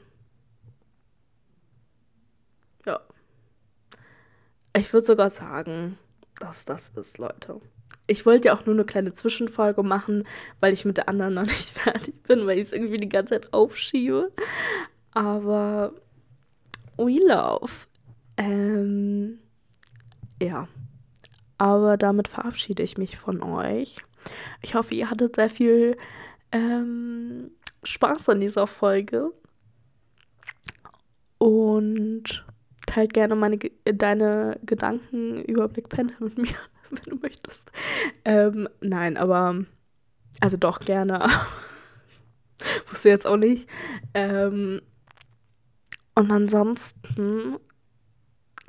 ja. 2.85 2.99
Ich 4.75 4.91
würde 4.93 5.05
sogar 5.05 5.29
sagen, 5.29 5.97
dass 6.39 6.65
das 6.65 6.89
ist, 6.95 7.17
Leute. 7.17 7.61
ich 8.07 8.25
wollte 8.25 8.47
ja 8.47 8.57
auch 8.57 8.65
nur 8.65 8.75
eine 8.75 8.85
kleine 8.85 9.13
Zwischenfolge 9.13 9.83
machen, 9.83 10.23
weil 10.59 10.73
ich 10.73 10.85
mit 10.85 10.97
der 10.97 11.09
anderen 11.09 11.35
noch 11.35 11.43
nicht 11.47 11.71
fertig 11.77 12.23
bin, 12.23 12.47
weil 12.47 12.57
ich 12.57 12.67
es 12.67 12.73
irgendwie 12.73 12.97
die 12.97 13.09
ganze 13.09 13.35
Zeit 13.35 13.53
aufschiebe. 13.53 14.31
Aber 15.13 15.93
we 16.97 17.19
love. 17.27 17.87
Ähm, 18.37 19.39
ja. 20.41 20.67
Aber 21.57 21.97
damit 21.97 22.27
verabschiede 22.27 22.81
ich 22.81 22.97
mich 22.97 23.17
von 23.17 23.43
euch. 23.43 23.97
Ich 24.61 24.73
hoffe, 24.75 24.95
ihr 24.95 25.09
hattet 25.09 25.35
sehr 25.35 25.49
viel 25.49 25.97
ähm, 26.51 27.51
Spaß 27.83 28.29
an 28.29 28.41
dieser 28.41 28.67
Folge. 28.67 29.31
Und 31.37 32.45
teilt 32.85 33.13
gerne 33.13 33.35
meine, 33.35 33.57
deine 33.85 34.59
Gedanken 34.65 35.43
über 35.45 35.67
Black 35.67 35.89
Panther 35.89 36.23
mit 36.23 36.37
mir, 36.37 36.55
wenn 36.89 37.03
du 37.05 37.15
möchtest. 37.15 37.71
Ähm, 38.25 38.67
nein, 38.81 39.17
aber 39.17 39.65
also 40.39 40.57
doch 40.57 40.79
gerne. 40.79 41.19
Wusste 42.89 43.09
jetzt 43.09 43.25
auch 43.25 43.37
nicht. 43.37 43.67
Ähm, 44.13 44.81
und 46.13 46.31
ansonsten 46.31 47.57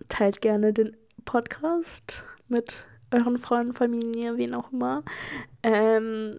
teilt 0.09 0.41
gerne 0.41 0.72
den 0.72 0.97
Podcast 1.24 2.24
mit 2.49 2.87
euren 3.11 3.39
Freunden, 3.39 3.74
Familie, 3.74 4.37
wen 4.39 4.55
auch 4.55 4.72
immer. 4.72 5.03
Ähm, 5.62 6.39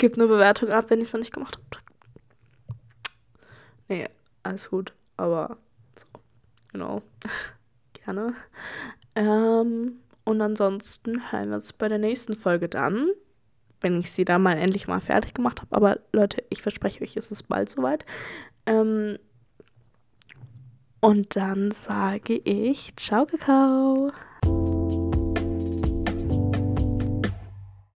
gebt 0.00 0.18
eine 0.18 0.26
Bewertung 0.26 0.70
ab, 0.70 0.86
wenn 0.88 1.00
ich 1.00 1.08
es 1.08 1.12
noch 1.12 1.20
nicht 1.20 1.32
gemacht 1.32 1.56
habe. 1.56 1.84
Nee, 3.88 4.08
alles 4.42 4.70
gut, 4.70 4.94
aber 5.16 5.56
so, 5.96 6.06
genau. 6.72 7.02
Gerne. 8.04 8.34
Ähm, 9.14 9.98
und 10.24 10.40
ansonsten 10.40 11.30
hören 11.30 11.48
wir 11.50 11.56
uns 11.56 11.72
bei 11.72 11.88
der 11.88 11.98
nächsten 11.98 12.34
Folge 12.34 12.68
dann, 12.68 13.10
wenn 13.80 13.98
ich 13.98 14.10
sie 14.10 14.24
dann 14.24 14.42
mal 14.42 14.56
endlich 14.56 14.88
mal 14.88 15.00
fertig 15.00 15.34
gemacht 15.34 15.60
habe. 15.60 15.76
Aber 15.76 16.00
Leute, 16.12 16.44
ich 16.50 16.62
verspreche 16.62 17.02
euch, 17.02 17.16
es 17.16 17.30
ist 17.30 17.48
bald 17.48 17.68
soweit. 17.68 18.04
Ähm, 18.66 19.18
und 21.00 21.34
dann 21.36 21.70
sage 21.70 22.34
ich 22.34 22.94
Ciao, 22.96 23.26
Kakao. 23.26 24.12